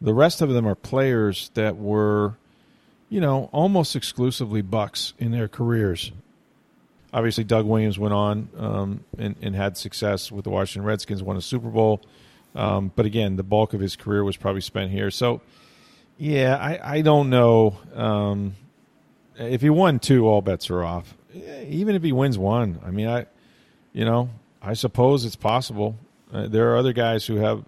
The 0.00 0.14
rest 0.14 0.40
of 0.40 0.50
them 0.50 0.66
are 0.66 0.74
players 0.74 1.50
that 1.54 1.76
were, 1.76 2.36
you 3.08 3.20
know, 3.20 3.48
almost 3.52 3.96
exclusively 3.96 4.62
Bucs 4.62 5.14
in 5.18 5.32
their 5.32 5.48
careers. 5.48 6.12
Obviously, 7.12 7.44
Doug 7.44 7.64
Williams 7.66 7.98
went 7.98 8.12
on 8.12 8.48
um, 8.56 9.04
and, 9.18 9.36
and, 9.40 9.54
had 9.54 9.76
success 9.76 10.32
with 10.32 10.44
the 10.44 10.50
Washington 10.50 10.84
Redskins, 10.84 11.22
won 11.22 11.36
a 11.36 11.40
Super 11.40 11.68
Bowl. 11.68 12.00
Um, 12.56 12.90
but 12.94 13.06
again, 13.06 13.36
the 13.36 13.44
bulk 13.44 13.72
of 13.72 13.80
his 13.80 13.94
career 13.94 14.24
was 14.24 14.36
probably 14.36 14.60
spent 14.60 14.90
here. 14.90 15.12
So, 15.12 15.40
yeah, 16.18 16.56
I, 16.56 16.96
I 16.96 17.00
don't 17.02 17.30
know. 17.30 17.78
Um, 17.94 18.56
if 19.36 19.60
he 19.62 19.70
won 19.70 19.98
two, 19.98 20.26
all 20.26 20.42
bets 20.42 20.70
are 20.70 20.82
off. 20.82 21.14
even 21.68 21.94
if 21.94 22.02
he 22.02 22.12
wins 22.12 22.38
one, 22.38 22.80
I 22.84 22.90
mean, 22.90 23.08
I, 23.08 23.26
you 23.92 24.04
know, 24.04 24.30
I 24.62 24.74
suppose 24.74 25.24
it's 25.24 25.36
possible. 25.36 25.96
Uh, 26.32 26.48
there 26.48 26.72
are 26.72 26.76
other 26.76 26.92
guys 26.92 27.26
who 27.26 27.36
have 27.36 27.64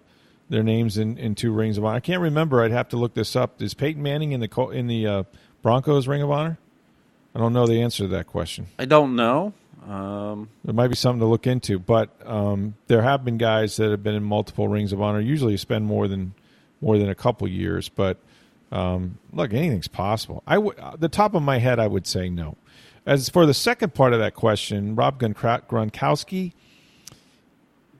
their 0.48 0.62
names 0.62 0.98
in, 0.98 1.18
in 1.18 1.35
two 1.35 1.52
rings 1.52 1.79
of 1.79 1.85
honor. 1.85 1.96
I 1.96 2.00
can't 2.00 2.22
remember. 2.22 2.62
I'd 2.62 2.70
have 2.70 2.88
to 2.90 2.96
look 2.96 3.14
this 3.14 3.37
up. 3.37 3.61
Is 3.61 3.74
Peyton 3.74 4.02
Manning 4.02 4.33
in 4.33 4.40
the 4.40 4.68
in 4.68 4.87
the 4.87 5.07
uh, 5.07 5.22
Broncos 5.62 6.07
Ring 6.07 6.22
of 6.22 6.31
Honor? 6.31 6.59
I 7.35 7.38
don't 7.38 7.52
know 7.52 7.66
the 7.66 7.83
answer 7.83 8.05
to 8.05 8.09
that 8.09 8.26
question. 8.26 8.68
I 8.79 8.87
don't 8.87 9.14
know. 9.14 9.52
Um, 9.87 10.48
there 10.64 10.74
might 10.74 10.88
be 10.88 10.96
something 10.96 11.20
to 11.20 11.26
look 11.26 11.46
into, 11.46 11.79
but 11.79 12.11
um, 12.24 12.74
there 12.87 13.02
have 13.02 13.24
been 13.24 13.38
guys 13.38 13.76
that 13.76 13.90
have 13.90 14.02
been 14.02 14.14
in 14.14 14.24
multiple 14.24 14.68
rings 14.68 14.92
of 14.92 15.00
honor. 15.00 15.20
Usually, 15.20 15.57
spend 15.57 15.85
more 15.85 16.09
than 16.09 16.35
more 16.81 16.98
than 16.98 17.09
a 17.09 17.14
couple 17.14 17.46
years, 17.48 17.88
but 17.88 18.18
um, 18.72 19.18
look, 19.33 19.52
anything's 19.52 19.88
possible. 19.88 20.42
I 20.46 20.57
w- 20.57 20.74
uh, 20.79 20.96
the 20.96 21.09
top 21.09 21.35
of 21.35 21.42
my 21.42 21.59
head, 21.59 21.79
I 21.79 21.87
would 21.87 22.07
say 22.07 22.29
no. 22.29 22.57
As 23.05 23.29
for 23.29 23.46
the 23.46 23.55
second 23.55 23.94
part 23.94 24.12
of 24.12 24.18
that 24.18 24.35
question, 24.35 24.96
Rob 24.96 25.20
Gronkowski. 25.20 26.52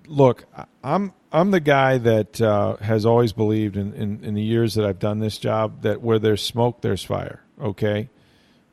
Look, 0.09 0.45
I'm 0.83 1.13
I'm 1.33 1.51
the 1.51 1.61
guy 1.61 1.99
that 1.99 2.41
uh, 2.41 2.77
has 2.77 3.05
always 3.05 3.33
believed 3.33 3.77
in, 3.77 3.93
in, 3.95 4.25
in 4.25 4.35
the 4.35 4.43
years 4.43 4.75
that 4.75 4.85
I've 4.85 4.99
done 4.99 5.19
this 5.19 5.39
job 5.39 5.83
that 5.83 6.01
where 6.01 6.19
there's 6.19 6.43
smoke, 6.43 6.81
there's 6.81 7.05
fire. 7.05 7.43
Okay, 7.61 8.09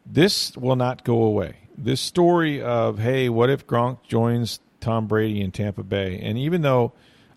this 0.05 0.55
will 0.57 0.75
not 0.75 1.03
go 1.03 1.23
away. 1.23 1.57
This 1.77 2.01
story 2.01 2.61
of 2.61 2.99
hey, 2.99 3.29
what 3.29 3.49
if 3.49 3.65
Gronk 3.67 4.03
joins 4.07 4.59
Tom 4.79 5.07
Brady 5.07 5.41
in 5.41 5.51
Tampa 5.51 5.83
Bay? 5.83 6.19
And 6.19 6.37
even 6.37 6.61
though 6.61 6.93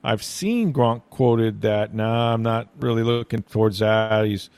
I've 0.07 0.23
seen 0.23 0.73
Gronk 0.73 1.03
quoted 1.11 1.63
that, 1.63 1.93
nah, 1.93 2.33
I'm 2.33 2.45
not 2.45 2.69
really 2.79 3.03
looking 3.03 3.43
towards 3.43 3.81
that. 3.81 4.25
He's, 4.25 4.51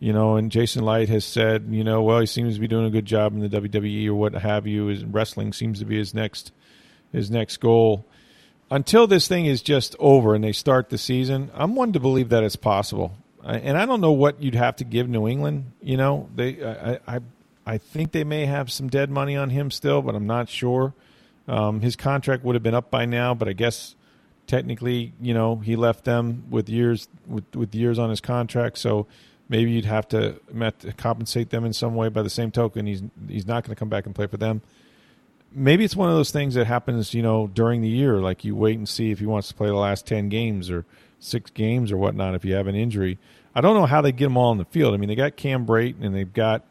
you 0.00 0.12
know, 0.12 0.34
and 0.34 0.50
Jason 0.50 0.84
Licht 0.84 1.08
has 1.10 1.24
said, 1.24 1.68
you 1.70 1.84
know, 1.84 2.02
well, 2.02 2.18
he 2.18 2.26
seems 2.26 2.54
to 2.54 2.60
be 2.60 2.66
doing 2.66 2.86
a 2.86 2.90
good 2.90 3.06
job 3.06 3.32
in 3.32 3.38
the 3.38 3.48
WWE 3.48 4.08
or 4.08 4.14
what 4.14 4.34
have 4.34 4.66
you. 4.66 4.86
His 4.86 5.04
wrestling 5.04 5.52
seems 5.52 5.78
to 5.78 5.84
be 5.84 5.96
his 5.96 6.12
next 6.12 6.50
his 7.12 7.30
next 7.30 7.58
goal. 7.58 8.04
Until 8.68 9.06
this 9.06 9.28
thing 9.28 9.46
is 9.46 9.62
just 9.62 9.94
over 10.00 10.34
and 10.34 10.42
they 10.42 10.50
start 10.50 10.90
the 10.90 10.98
season, 10.98 11.52
I'm 11.54 11.76
one 11.76 11.92
to 11.92 12.00
believe 12.00 12.30
that 12.30 12.42
it's 12.42 12.56
possible. 12.56 13.16
And 13.44 13.78
I 13.78 13.86
don't 13.86 14.00
know 14.00 14.10
what 14.10 14.42
you'd 14.42 14.56
have 14.56 14.74
to 14.76 14.84
give 14.84 15.08
New 15.08 15.28
England. 15.28 15.70
You 15.80 15.98
know, 15.98 16.28
they 16.34 16.64
I 16.64 16.98
I, 17.06 17.20
I 17.64 17.78
think 17.78 18.10
they 18.10 18.24
may 18.24 18.46
have 18.46 18.72
some 18.72 18.88
dead 18.88 19.08
money 19.08 19.36
on 19.36 19.50
him 19.50 19.70
still, 19.70 20.02
but 20.02 20.16
I'm 20.16 20.26
not 20.26 20.48
sure. 20.48 20.94
Um, 21.46 21.80
his 21.80 21.94
contract 21.94 22.42
would 22.42 22.56
have 22.56 22.64
been 22.64 22.74
up 22.74 22.90
by 22.90 23.04
now, 23.04 23.32
but 23.32 23.46
I 23.46 23.52
guess 23.52 23.95
technically, 24.46 25.12
you 25.20 25.34
know, 25.34 25.56
he 25.56 25.76
left 25.76 26.04
them 26.04 26.44
with 26.50 26.68
years 26.68 27.08
with 27.26 27.44
with 27.54 27.74
years 27.74 27.98
on 27.98 28.10
his 28.10 28.20
contract, 28.20 28.78
so 28.78 29.06
maybe 29.48 29.70
you'd 29.70 29.84
have 29.84 30.08
to, 30.08 30.40
met, 30.52 30.84
compensate 30.96 31.50
them 31.50 31.64
in 31.64 31.72
some 31.72 31.94
way. 31.94 32.08
By 32.08 32.22
the 32.22 32.30
same 32.30 32.50
token, 32.50 32.86
he's 32.86 33.02
he's 33.28 33.46
not 33.46 33.64
going 33.64 33.74
to 33.74 33.78
come 33.78 33.88
back 33.88 34.06
and 34.06 34.14
play 34.14 34.26
for 34.26 34.36
them. 34.36 34.62
Maybe 35.52 35.84
it's 35.84 35.96
one 35.96 36.10
of 36.10 36.16
those 36.16 36.30
things 36.30 36.54
that 36.54 36.66
happens, 36.66 37.14
you 37.14 37.22
know, 37.22 37.46
during 37.46 37.80
the 37.80 37.88
year. 37.88 38.18
Like 38.18 38.44
you 38.44 38.54
wait 38.54 38.78
and 38.78 38.88
see 38.88 39.10
if 39.10 39.18
he 39.18 39.26
wants 39.26 39.48
to 39.48 39.54
play 39.54 39.68
the 39.68 39.74
last 39.74 40.06
ten 40.06 40.28
games 40.28 40.70
or 40.70 40.84
six 41.18 41.50
games 41.50 41.90
or 41.90 41.96
whatnot. 41.96 42.34
If 42.34 42.44
you 42.44 42.54
have 42.54 42.66
an 42.66 42.74
injury, 42.74 43.18
I 43.54 43.60
don't 43.60 43.74
know 43.74 43.86
how 43.86 44.00
they 44.00 44.12
get 44.12 44.26
them 44.26 44.36
all 44.36 44.52
in 44.52 44.58
the 44.58 44.64
field. 44.66 44.94
I 44.94 44.96
mean, 44.96 45.08
they 45.08 45.14
got 45.14 45.36
Cam 45.36 45.66
Brate 45.66 45.96
and 46.00 46.14
they've 46.14 46.32
got 46.32 46.64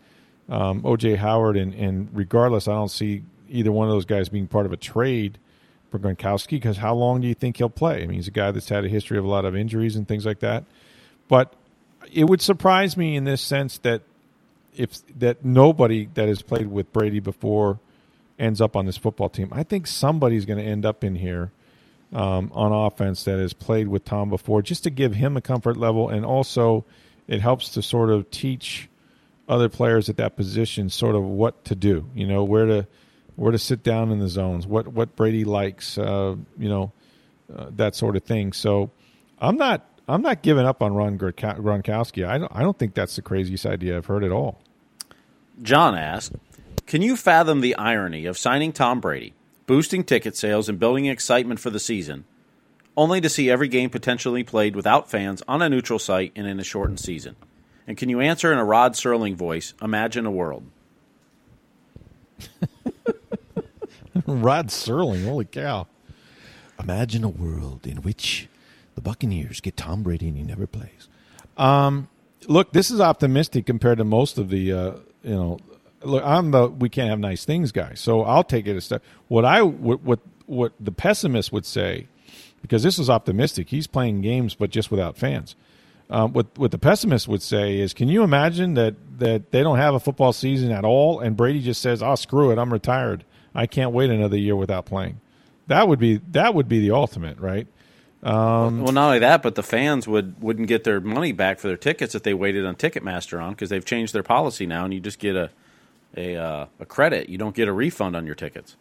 um, 0.48 0.84
OJ 0.84 1.18
Howard, 1.18 1.58
and, 1.58 1.74
and 1.74 2.10
regardless, 2.14 2.68
I 2.68 2.74
don't 2.74 2.92
see 2.92 3.24
either 3.50 3.72
one 3.72 3.88
of 3.88 3.94
those 3.94 4.06
guys 4.06 4.30
being 4.30 4.48
part 4.48 4.66
of 4.66 4.74
a 4.74 4.78
trade 4.78 5.40
Gronkowski 5.92 6.52
because 6.52 6.78
how 6.78 6.94
long 6.94 7.22
do 7.22 7.28
you 7.28 7.34
think 7.34 7.58
he'll 7.58 7.70
play? 7.70 8.04
I 8.04 8.08
mean, 8.08 8.16
he's 8.16 8.28
a 8.28 8.32
guy 8.32 8.52
that's 8.52 8.70
had 8.70 8.86
a 8.86 8.90
history 8.90 9.18
of 9.18 9.26
a 9.26 9.28
lot 9.30 9.46
of 9.46 9.56
injuries 9.56 9.96
and 9.96 10.08
things 10.08 10.26
like 10.26 10.40
that. 10.40 10.66
But 11.28 11.54
it 12.12 12.26
would 12.26 12.42
surprise 12.42 12.98
me 12.98 13.16
in 13.16 13.24
this 13.24 13.42
sense 13.42 13.78
that 13.80 14.02
if 14.76 15.06
that 15.20 15.46
nobody 15.46 16.10
that 16.14 16.28
has 16.28 16.42
played 16.42 16.68
with 16.68 16.92
Brady 16.92 17.20
before 17.20 17.80
ends 18.38 18.62
up 18.62 18.76
on 18.76 18.86
this 18.86 18.98
football 18.98 19.30
team. 19.30 19.50
I 19.52 19.64
think 19.64 19.88
somebody's 19.88 20.46
going 20.46 20.60
to 20.60 20.66
end 20.66 20.86
up 20.86 21.04
in 21.04 21.16
here 21.16 21.52
um, 22.14 22.52
on 22.54 22.72
offense 22.72 23.24
that 23.24 23.40
has 23.40 23.54
played 23.54 23.88
with 23.88 24.06
Tom 24.06 24.30
before, 24.30 24.62
just 24.62 24.84
to 24.84 24.90
give 24.90 25.16
him 25.16 25.38
a 25.38 25.42
comfort 25.42 25.78
level, 25.78 26.10
and 26.10 26.26
also 26.26 26.86
it 27.28 27.42
helps 27.42 27.70
to 27.70 27.82
sort 27.82 28.10
of 28.10 28.30
teach 28.30 28.90
other 29.48 29.70
players 29.70 30.10
at 30.10 30.18
that 30.18 30.36
position 30.36 30.90
sort 30.90 31.16
of 31.16 31.24
what 31.24 31.64
to 31.66 31.76
do. 31.76 32.10
You 32.14 32.28
know, 32.28 32.44
where 32.44 32.66
to 32.66 32.88
where 33.36 33.52
to 33.52 33.60
sit 33.60 33.84
down 33.84 34.12
in 34.12 34.20
the 34.20 34.28
zones, 34.28 34.66
what 34.66 34.88
what 34.88 35.16
Brady 35.16 35.44
likes, 35.44 35.98
uh, 35.98 36.36
you 36.58 36.70
know, 36.70 36.92
uh, 37.54 37.68
that 37.76 37.96
sort 37.96 38.16
of 38.16 38.24
thing. 38.24 38.54
So 38.54 38.92
I'm 39.40 39.58
not 39.58 39.86
I'm 40.08 40.22
not 40.22 40.42
giving 40.42 40.66
up 40.66 40.82
on 40.82 40.94
Ron 40.94 41.18
Gronkowski. 41.18 42.26
I 42.26 42.38
don't, 42.38 42.52
I 42.54 42.62
don't 42.62 42.78
think 42.78 42.94
that's 42.94 43.16
the 43.16 43.22
craziest 43.22 43.66
idea 43.66 43.98
I've 43.98 44.06
heard 44.06 44.24
at 44.24 44.32
all. 44.32 44.62
John 45.62 45.98
asked, 45.98 46.34
"Can 46.86 47.02
you 47.02 47.16
fathom 47.16 47.62
the 47.62 47.76
irony 47.76 48.26
of 48.26 48.38
signing 48.38 48.72
Tom 48.72 49.00
Brady, 49.00 49.34
boosting 49.68 50.04
ticket 50.04 50.36
sales 50.36 50.70
and 50.70 50.80
building 50.80 51.06
excitement 51.06 51.60
for 51.60 51.70
the 51.70 51.80
season, 51.80 52.26
only 52.96 53.20
to 53.22 53.30
see 53.30 53.50
every 53.50 53.68
game 53.68 53.90
potentially 53.90 54.44
played 54.44 54.76
without 54.76 55.10
fans 55.10 55.42
on 55.48 55.62
a 55.62 55.70
neutral 55.70 56.00
site 56.00 56.32
and 56.36 56.48
in 56.48 56.60
a 56.60 56.64
shortened 56.64 57.00
season?" 57.00 57.36
And 57.88 57.98
can 57.98 58.10
you 58.10 58.20
answer 58.20 58.52
in 58.52 58.58
a 58.58 58.66
Rod 58.66 58.94
Serling 58.94 59.36
voice? 59.36 59.76
Imagine 59.82 60.26
a 60.26 60.32
world. 60.32 60.64
Rod 64.28 64.68
Serling, 64.68 65.26
holy 65.26 65.46
cow! 65.46 65.88
Imagine 66.80 67.24
a 67.24 67.30
world 67.30 67.86
in 67.88 67.98
which 67.98 68.50
the 68.96 69.02
Buccaneers 69.02 69.62
get 69.62 69.78
Tom 69.78 70.04
Brady 70.04 70.28
and 70.28 70.38
he 70.38 70.44
never 70.44 70.68
plays. 70.68 71.08
Um, 71.58 72.10
look, 72.48 72.74
this 72.74 72.92
is 72.92 73.00
optimistic 73.00 73.66
compared 73.66 73.98
to 74.00 74.04
most 74.04 74.38
of 74.38 74.50
the, 74.50 74.72
uh, 74.72 74.92
you 75.24 75.36
know, 75.36 75.60
look, 76.04 76.24
I'm 76.24 76.52
the 76.52 76.68
we 76.68 76.90
can't 76.90 77.10
have 77.10 77.20
nice 77.20 77.46
things 77.46 77.72
guy, 77.72 77.94
so 77.94 78.24
I'll 78.24 78.44
take 78.44 78.68
it 78.68 78.76
a 78.76 78.82
step. 78.82 79.04
What 79.28 79.46
I 79.46 79.62
what 79.62 80.02
what, 80.02 80.20
what 80.46 80.74
the 80.80 80.92
pessimist 80.92 81.52
would 81.52 81.66
say, 81.66 82.08
because 82.62 82.84
this 82.84 83.00
is 83.00 83.10
optimistic. 83.10 83.70
He's 83.70 83.88
playing 83.88 84.22
games, 84.22 84.56
but 84.56 84.70
just 84.70 84.92
without 84.92 85.18
fans. 85.18 85.56
Um, 86.10 86.34
what 86.34 86.48
what 86.58 86.72
the 86.72 86.78
pessimist 86.78 87.28
would 87.28 87.42
say 87.42 87.80
is, 87.80 87.94
can 87.94 88.08
you 88.10 88.24
imagine 88.24 88.76
that 88.76 88.96
that 89.20 89.52
they 89.52 89.64
don't 89.64 89.78
have 89.78 89.96
a 89.96 90.00
football 90.00 90.34
season 90.34 90.72
at 90.72 90.86
all, 90.86 91.20
and 91.20 91.36
Brady 91.36 91.62
just 91.62 91.82
says, 91.82 92.04
"Oh, 92.04 92.16
screw 92.16 92.52
it, 92.52 92.60
I'm 92.60 92.72
retired. 92.72 93.24
I 93.56 93.66
can't 93.66 93.92
wait 93.92 94.10
another 94.10 94.38
year 94.38 94.56
without 94.56 94.86
playing." 94.86 95.20
That 95.68 95.88
would 95.88 96.00
be 96.00 96.22
that 96.32 96.54
would 96.54 96.68
be 96.68 96.80
the 96.80 96.92
ultimate, 96.92 97.40
right? 97.40 97.68
Um, 98.22 98.82
well, 98.82 98.94
not 98.94 99.08
only 99.08 99.20
that, 99.20 99.42
but 99.42 99.56
the 99.56 99.64
fans 99.64 100.08
would 100.08 100.42
wouldn't 100.42 100.68
get 100.68 100.84
their 100.84 101.00
money 101.00 101.32
back 101.32 101.60
for 101.60 101.68
their 101.68 101.78
tickets 101.78 102.14
if 102.14 102.24
they 102.24 102.34
waited 102.34 102.66
on 102.66 102.76
Ticketmaster 102.76 103.42
on 103.42 103.52
because 103.52 103.70
they've 103.70 103.86
changed 103.86 104.14
their 104.14 104.24
policy 104.24 104.66
now, 104.68 104.86
and 104.86 104.94
you 104.94 105.00
just 105.00 105.20
get 105.20 105.36
a 105.36 105.50
a 106.16 106.36
uh, 106.36 106.66
a 106.80 106.86
credit. 106.86 107.30
You 107.30 107.38
don't 107.38 107.56
get 107.56 107.68
a 107.68 107.74
refund 107.74 108.16
on 108.16 108.26
your 108.26 108.36
tickets. 108.36 108.78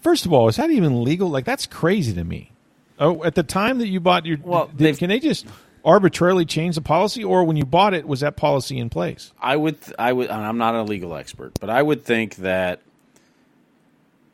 First 0.00 0.26
of 0.26 0.32
all, 0.32 0.48
is 0.48 0.56
that 0.56 0.70
even 0.70 1.02
legal? 1.02 1.28
Like 1.28 1.44
that's 1.44 1.66
crazy 1.66 2.14
to 2.14 2.24
me. 2.24 2.52
Oh, 2.98 3.22
at 3.24 3.34
the 3.34 3.42
time 3.42 3.78
that 3.78 3.88
you 3.88 4.00
bought 4.00 4.24
your, 4.24 4.38
well, 4.42 4.70
did, 4.74 4.96
can 4.96 5.10
they 5.10 5.18
just 5.18 5.46
arbitrarily 5.86 6.44
change 6.44 6.74
the 6.74 6.82
policy, 6.82 7.24
or 7.24 7.44
when 7.44 7.56
you 7.56 7.64
bought 7.64 7.94
it, 7.94 8.06
was 8.06 8.20
that 8.20 8.36
policy 8.36 8.76
in 8.76 8.90
place? 8.90 9.32
I 9.40 9.56
would, 9.56 9.78
I 9.98 10.12
would, 10.12 10.28
I'm 10.28 10.58
not 10.58 10.74
a 10.74 10.82
legal 10.82 11.14
expert, 11.14 11.58
but 11.60 11.70
I 11.70 11.80
would 11.80 12.02
think 12.02 12.36
that 12.36 12.82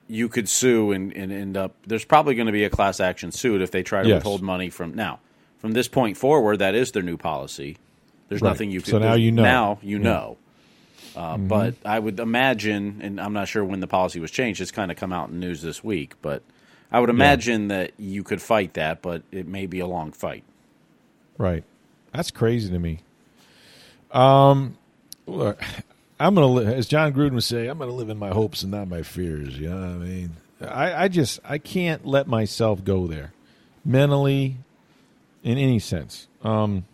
you 0.08 0.28
could 0.28 0.48
sue 0.48 0.92
and, 0.92 1.12
and 1.12 1.30
end 1.30 1.56
up. 1.56 1.74
There's 1.86 2.04
probably 2.04 2.34
going 2.34 2.46
to 2.46 2.52
be 2.52 2.64
a 2.64 2.70
class 2.70 2.98
action 2.98 3.30
suit 3.30 3.60
if 3.60 3.70
they 3.70 3.82
try 3.82 4.02
to 4.02 4.08
yes. 4.08 4.16
withhold 4.16 4.42
money 4.42 4.70
from 4.70 4.94
now. 4.94 5.20
From 5.58 5.72
this 5.72 5.86
point 5.86 6.16
forward, 6.16 6.58
that 6.58 6.74
is 6.74 6.90
their 6.90 7.02
new 7.02 7.16
policy. 7.16 7.76
There's 8.28 8.42
right. 8.42 8.48
nothing 8.48 8.70
you 8.70 8.80
can. 8.80 8.90
So 8.90 8.98
now 8.98 9.14
you 9.14 9.30
know. 9.30 9.42
Now 9.42 9.78
you 9.82 9.98
yeah. 9.98 10.04
know. 10.04 10.36
Uh, 11.14 11.34
mm-hmm. 11.34 11.48
But 11.48 11.74
I 11.84 11.98
would 11.98 12.18
imagine, 12.18 13.00
and 13.02 13.20
I'm 13.20 13.34
not 13.34 13.46
sure 13.46 13.62
when 13.62 13.80
the 13.80 13.86
policy 13.86 14.18
was 14.18 14.30
changed. 14.30 14.60
It's 14.60 14.70
kind 14.70 14.90
of 14.90 14.96
come 14.96 15.12
out 15.12 15.28
in 15.28 15.38
news 15.38 15.60
this 15.60 15.84
week, 15.84 16.14
but 16.22 16.42
I 16.90 16.98
would 16.98 17.10
imagine 17.10 17.68
yeah. 17.68 17.76
that 17.76 17.92
you 17.98 18.22
could 18.22 18.40
fight 18.40 18.74
that, 18.74 19.02
but 19.02 19.22
it 19.30 19.46
may 19.46 19.66
be 19.66 19.80
a 19.80 19.86
long 19.86 20.12
fight. 20.12 20.44
Right. 21.42 21.64
That's 22.12 22.30
crazy 22.30 22.70
to 22.70 22.78
me. 22.78 23.00
Um, 24.12 24.78
look, 25.26 25.60
I'm 26.20 26.36
gonna 26.36 26.46
li- 26.46 26.72
as 26.72 26.86
Jon 26.86 27.12
Gruden 27.12 27.32
would 27.32 27.42
say, 27.42 27.66
I'm 27.66 27.78
gonna 27.78 27.90
live 27.90 28.10
in 28.10 28.16
my 28.16 28.28
hopes 28.28 28.62
and 28.62 28.70
not 28.70 28.86
my 28.86 29.02
fears. 29.02 29.58
You 29.58 29.70
know 29.70 29.80
what 29.80 29.88
I 29.88 29.94
mean? 29.94 30.36
I, 30.60 31.04
I 31.04 31.08
just 31.08 31.40
I 31.44 31.58
can't 31.58 32.06
let 32.06 32.28
myself 32.28 32.84
go 32.84 33.08
there, 33.08 33.32
mentally, 33.84 34.58
in 35.42 35.58
any 35.58 35.80
sense. 35.80 36.28
Um, 36.44 36.84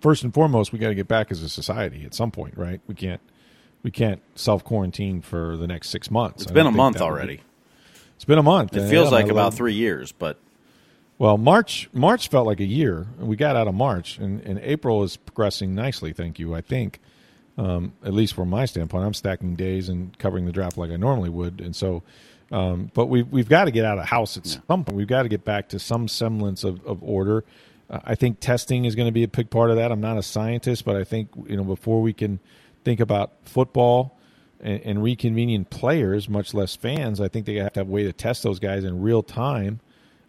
first 0.00 0.22
and 0.22 0.32
foremost, 0.32 0.72
we 0.72 0.78
got 0.78 0.90
to 0.90 0.94
get 0.94 1.08
back 1.08 1.32
as 1.32 1.42
a 1.42 1.48
society 1.48 2.04
at 2.04 2.14
some 2.14 2.30
point, 2.30 2.56
right? 2.56 2.80
We 2.86 2.94
can't 2.94 3.20
we 3.82 3.90
can't 3.90 4.22
self 4.36 4.62
quarantine 4.62 5.22
for 5.22 5.56
the 5.56 5.66
next 5.66 5.88
six 5.88 6.08
months. 6.08 6.42
It's 6.42 6.52
I 6.52 6.54
been 6.54 6.68
a 6.68 6.70
month 6.70 7.00
already. 7.00 7.38
Be, 7.38 7.42
it's 8.14 8.26
been 8.26 8.38
a 8.38 8.44
month. 8.44 8.76
It 8.76 8.88
feels 8.88 9.10
like 9.10 9.28
about 9.28 9.54
three 9.54 9.74
years, 9.74 10.12
but 10.12 10.38
well, 11.18 11.38
March 11.38 11.88
March 11.92 12.28
felt 12.28 12.46
like 12.46 12.60
a 12.60 12.66
year. 12.66 13.06
We 13.18 13.36
got 13.36 13.56
out 13.56 13.68
of 13.68 13.74
March, 13.74 14.18
and, 14.18 14.40
and 14.40 14.58
April 14.60 15.02
is 15.04 15.16
progressing 15.16 15.74
nicely. 15.74 16.12
Thank 16.12 16.38
you. 16.38 16.54
I 16.54 16.60
think, 16.60 17.00
um, 17.56 17.92
at 18.04 18.12
least 18.12 18.34
from 18.34 18.50
my 18.50 18.64
standpoint, 18.64 19.04
I'm 19.04 19.14
stacking 19.14 19.54
days 19.54 19.88
and 19.88 20.16
covering 20.18 20.46
the 20.46 20.52
draft 20.52 20.76
like 20.76 20.90
I 20.90 20.96
normally 20.96 21.30
would, 21.30 21.60
and 21.60 21.74
so. 21.74 22.02
Um, 22.52 22.90
but 22.94 23.06
we've 23.06 23.26
we've 23.28 23.48
got 23.48 23.64
to 23.64 23.70
get 23.70 23.84
out 23.84 23.98
of 23.98 24.04
house 24.04 24.36
at 24.36 24.46
yeah. 24.46 24.58
some 24.68 24.84
point. 24.84 24.96
We've 24.96 25.06
got 25.06 25.22
to 25.22 25.28
get 25.28 25.44
back 25.44 25.70
to 25.70 25.78
some 25.78 26.08
semblance 26.08 26.62
of, 26.62 26.84
of 26.86 27.02
order. 27.02 27.42
Uh, 27.88 28.00
I 28.04 28.14
think 28.14 28.38
testing 28.38 28.84
is 28.84 28.94
going 28.94 29.08
to 29.08 29.12
be 29.12 29.22
a 29.24 29.28
big 29.28 29.50
part 29.50 29.70
of 29.70 29.76
that. 29.76 29.90
I'm 29.90 30.00
not 30.00 30.18
a 30.18 30.22
scientist, 30.22 30.84
but 30.84 30.94
I 30.94 31.04
think 31.04 31.30
you 31.46 31.56
know 31.56 31.64
before 31.64 32.02
we 32.02 32.12
can 32.12 32.40
think 32.84 33.00
about 33.00 33.32
football 33.44 34.18
and, 34.60 34.80
and 34.82 34.98
reconvening 34.98 35.68
players, 35.68 36.28
much 36.28 36.54
less 36.54 36.76
fans. 36.76 37.20
I 37.20 37.28
think 37.28 37.46
they 37.46 37.54
have 37.54 37.72
to 37.74 37.80
have 37.80 37.88
a 37.88 37.90
way 37.90 38.04
to 38.04 38.12
test 38.12 38.42
those 38.42 38.58
guys 38.58 38.84
in 38.84 39.00
real 39.00 39.22
time. 39.22 39.80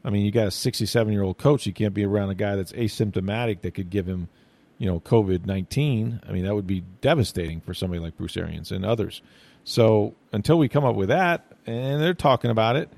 I 0.06 0.12
mean, 0.12 0.24
you 0.24 0.32
got 0.32 0.48
a 0.48 0.52
67 0.52 1.12
year 1.12 1.24
old 1.24 1.38
coach. 1.38 1.66
You 1.66 1.74
can't 1.74 1.94
be 1.94 2.06
around 2.06 2.30
a 2.30 2.36
guy 2.36 2.56
that's 2.56 2.72
asymptomatic 2.74 3.62
that 3.62 3.74
could 3.74 3.90
give 3.90 4.06
him, 4.06 4.30
you 4.78 4.86
know, 4.86 5.00
COVID 5.00 5.46
19. 5.46 6.22
I 6.28 6.32
mean, 6.32 6.46
that 6.46 6.54
would 6.54 6.68
be 6.68 6.84
devastating 7.02 7.60
for 7.60 7.74
somebody 7.74 8.00
like 8.00 8.16
Bruce 8.16 8.38
Arians 8.38 8.72
and 8.72 8.86
others. 8.86 9.22
So 9.64 10.14
until 10.32 10.60
we 10.60 10.70
come 10.70 10.86
up 10.86 10.96
with 10.96 11.10
that, 11.10 11.44
and 11.66 12.02
they're 12.02 12.14
talking 12.14 12.52
about 12.52 12.76
it. 12.76 12.90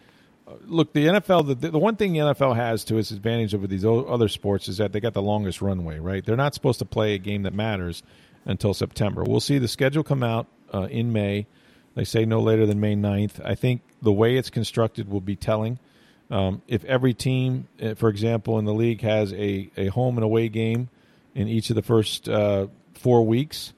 Look, 0.65 0.93
the 0.93 1.07
NFL. 1.07 1.59
The, 1.59 1.71
the 1.71 1.79
one 1.79 1.95
thing 1.95 2.13
the 2.13 2.19
NFL 2.19 2.55
has 2.55 2.83
to 2.85 2.97
its 2.97 3.11
advantage 3.11 3.53
over 3.53 3.67
these 3.67 3.85
other 3.85 4.27
sports 4.27 4.67
is 4.67 4.77
that 4.77 4.91
they 4.91 4.99
got 4.99 5.13
the 5.13 5.21
longest 5.21 5.61
runway. 5.61 5.99
Right? 5.99 6.25
They're 6.25 6.35
not 6.35 6.53
supposed 6.53 6.79
to 6.79 6.85
play 6.85 7.15
a 7.15 7.17
game 7.17 7.43
that 7.43 7.53
matters 7.53 8.03
until 8.45 8.73
September. 8.73 9.23
We'll 9.23 9.39
see 9.39 9.57
the 9.57 9.67
schedule 9.67 10.03
come 10.03 10.23
out 10.23 10.47
uh, 10.73 10.87
in 10.89 11.11
May. 11.13 11.47
They 11.95 12.03
say 12.03 12.25
no 12.25 12.41
later 12.41 12.65
than 12.65 12.79
May 12.79 12.95
9th. 12.95 13.43
I 13.43 13.55
think 13.55 13.81
the 14.01 14.11
way 14.11 14.37
it's 14.37 14.49
constructed 14.49 15.09
will 15.09 15.21
be 15.21 15.35
telling. 15.35 15.79
Um, 16.29 16.61
if 16.67 16.83
every 16.85 17.13
team, 17.13 17.67
uh, 17.81 17.95
for 17.95 18.09
example, 18.09 18.59
in 18.59 18.65
the 18.65 18.73
league 18.73 19.01
has 19.01 19.31
a, 19.33 19.69
a 19.77 19.87
home 19.87 20.17
and 20.17 20.23
away 20.23 20.49
game 20.49 20.89
in 21.33 21.47
each 21.47 21.69
of 21.69 21.75
the 21.75 21.81
first 21.81 22.27
uh, 22.27 22.67
four 22.95 23.25
weeks, 23.25 23.73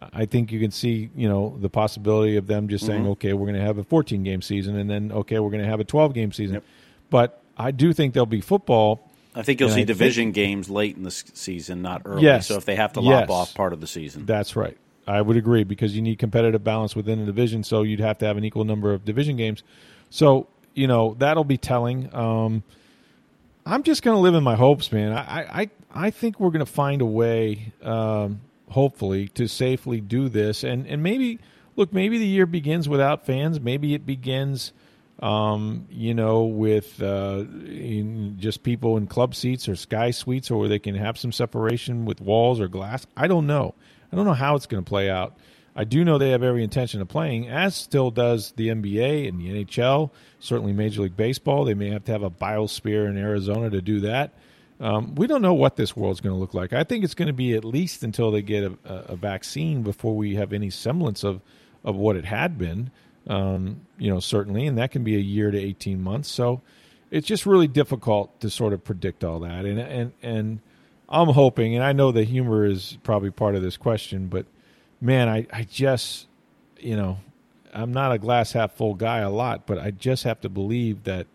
I 0.00 0.24
think 0.24 0.50
you 0.50 0.60
can 0.60 0.70
see, 0.70 1.10
you 1.14 1.28
know, 1.28 1.56
the 1.60 1.68
possibility 1.68 2.36
of 2.36 2.46
them 2.46 2.68
just 2.68 2.86
saying, 2.86 3.02
mm-hmm. 3.02 3.10
okay, 3.10 3.32
we're 3.34 3.46
going 3.46 3.58
to 3.58 3.64
have 3.64 3.76
a 3.78 3.84
14 3.84 4.22
game 4.22 4.40
season, 4.40 4.76
and 4.76 4.88
then 4.88 5.12
okay, 5.12 5.38
we're 5.38 5.50
going 5.50 5.62
to 5.62 5.68
have 5.68 5.80
a 5.80 5.84
12 5.84 6.14
game 6.14 6.32
season. 6.32 6.54
Yep. 6.54 6.64
But 7.10 7.42
I 7.56 7.70
do 7.70 7.92
think 7.92 8.14
there'll 8.14 8.26
be 8.26 8.40
football. 8.40 9.10
I 9.34 9.42
think 9.42 9.60
you'll 9.60 9.68
see 9.68 9.82
I 9.82 9.84
division 9.84 10.26
think, 10.26 10.34
games 10.34 10.70
late 10.70 10.96
in 10.96 11.02
the 11.02 11.10
season, 11.10 11.82
not 11.82 12.02
early. 12.04 12.22
Yes, 12.22 12.46
so 12.46 12.56
if 12.56 12.64
they 12.64 12.76
have 12.76 12.94
to 12.94 13.00
lop 13.00 13.28
yes, 13.28 13.30
off 13.30 13.54
part 13.54 13.72
of 13.72 13.80
the 13.80 13.86
season, 13.86 14.24
that's 14.26 14.56
right. 14.56 14.76
I 15.06 15.20
would 15.20 15.36
agree 15.36 15.64
because 15.64 15.94
you 15.94 16.02
need 16.02 16.18
competitive 16.18 16.64
balance 16.64 16.96
within 16.96 17.20
the 17.20 17.26
division, 17.26 17.62
so 17.62 17.82
you'd 17.82 18.00
have 18.00 18.18
to 18.18 18.26
have 18.26 18.36
an 18.36 18.44
equal 18.44 18.64
number 18.64 18.92
of 18.92 19.04
division 19.04 19.36
games. 19.36 19.62
So 20.08 20.48
you 20.74 20.86
know 20.86 21.14
that'll 21.18 21.44
be 21.44 21.58
telling. 21.58 22.14
Um, 22.14 22.62
I'm 23.66 23.82
just 23.82 24.02
going 24.02 24.16
to 24.16 24.20
live 24.20 24.34
in 24.34 24.42
my 24.42 24.56
hopes, 24.56 24.90
man. 24.90 25.12
I 25.12 25.62
I 25.62 25.70
I 25.92 26.10
think 26.10 26.40
we're 26.40 26.50
going 26.50 26.64
to 26.64 26.72
find 26.72 27.02
a 27.02 27.06
way. 27.06 27.72
Um, 27.82 28.40
hopefully, 28.70 29.28
to 29.28 29.48
safely 29.48 30.00
do 30.00 30.28
this. 30.28 30.64
And 30.64 30.86
and 30.86 31.02
maybe 31.02 31.38
look, 31.76 31.92
maybe 31.92 32.18
the 32.18 32.26
year 32.26 32.46
begins 32.46 32.88
without 32.88 33.26
fans. 33.26 33.60
Maybe 33.60 33.94
it 33.94 34.06
begins, 34.06 34.72
um, 35.20 35.86
you 35.90 36.14
know, 36.14 36.44
with 36.44 37.02
uh, 37.02 37.44
just 38.36 38.62
people 38.62 38.96
in 38.96 39.06
club 39.06 39.34
seats 39.34 39.68
or 39.68 39.76
sky 39.76 40.10
suites, 40.10 40.50
or 40.50 40.58
where 40.58 40.68
they 40.68 40.78
can 40.78 40.94
have 40.94 41.18
some 41.18 41.32
separation 41.32 42.04
with 42.04 42.20
walls 42.20 42.60
or 42.60 42.68
glass. 42.68 43.06
I 43.16 43.26
don't 43.26 43.46
know. 43.46 43.74
I 44.12 44.16
don't 44.16 44.24
know 44.24 44.34
how 44.34 44.56
it's 44.56 44.66
going 44.66 44.82
to 44.82 44.88
play 44.88 45.10
out. 45.10 45.36
I 45.74 45.84
do 45.84 46.04
know 46.04 46.18
they 46.18 46.30
have 46.30 46.42
every 46.42 46.64
intention 46.64 47.00
of 47.00 47.08
playing, 47.08 47.48
as 47.48 47.76
still 47.76 48.10
does 48.10 48.52
the 48.52 48.68
NBA 48.68 49.28
and 49.28 49.40
the 49.40 49.64
NHL, 49.64 50.10
certainly 50.40 50.72
Major 50.72 51.02
League 51.02 51.16
Baseball. 51.16 51.64
They 51.64 51.74
may 51.74 51.90
have 51.90 52.04
to 52.06 52.12
have 52.12 52.22
a 52.22 52.30
biosphere 52.30 53.08
in 53.08 53.16
Arizona 53.16 53.70
to 53.70 53.80
do 53.80 54.00
that. 54.00 54.32
Um, 54.80 55.14
we 55.14 55.26
don't 55.26 55.42
know 55.42 55.54
what 55.54 55.76
this 55.76 55.94
world's 55.94 56.20
going 56.20 56.34
to 56.34 56.40
look 56.40 56.54
like. 56.54 56.72
I 56.72 56.84
think 56.84 57.04
it's 57.04 57.14
going 57.14 57.28
to 57.28 57.34
be 57.34 57.54
at 57.54 57.64
least 57.64 58.02
until 58.02 58.30
they 58.30 58.40
get 58.40 58.64
a, 58.64 58.78
a, 58.84 59.16
vaccine 59.16 59.82
before 59.82 60.16
we 60.16 60.36
have 60.36 60.54
any 60.54 60.70
semblance 60.70 61.22
of, 61.22 61.42
of 61.84 61.96
what 61.96 62.16
it 62.16 62.24
had 62.24 62.56
been. 62.56 62.90
Um, 63.26 63.82
you 63.98 64.10
know, 64.10 64.20
certainly, 64.20 64.66
and 64.66 64.78
that 64.78 64.90
can 64.90 65.04
be 65.04 65.16
a 65.16 65.20
year 65.20 65.50
to 65.50 65.58
eighteen 65.58 66.02
months. 66.02 66.30
So 66.30 66.62
it's 67.10 67.26
just 67.26 67.44
really 67.44 67.68
difficult 67.68 68.40
to 68.40 68.48
sort 68.48 68.72
of 68.72 68.82
predict 68.82 69.22
all 69.22 69.40
that. 69.40 69.66
And 69.66 69.78
and 69.78 70.12
and 70.22 70.60
I'm 71.10 71.28
hoping, 71.28 71.74
and 71.74 71.84
I 71.84 71.92
know 71.92 72.10
the 72.10 72.24
humor 72.24 72.64
is 72.64 72.96
probably 73.02 73.30
part 73.30 73.54
of 73.54 73.62
this 73.62 73.76
question, 73.76 74.28
but 74.28 74.46
man, 75.00 75.28
I 75.28 75.46
I 75.52 75.64
just 75.64 76.26
you 76.78 76.96
know 76.96 77.18
I'm 77.72 77.92
not 77.92 78.12
a 78.12 78.18
glass 78.18 78.52
half 78.52 78.72
full 78.72 78.94
guy 78.94 79.18
a 79.18 79.30
lot, 79.30 79.66
but 79.66 79.78
I 79.78 79.90
just 79.90 80.24
have 80.24 80.40
to 80.40 80.48
believe 80.48 81.04
that 81.04 81.26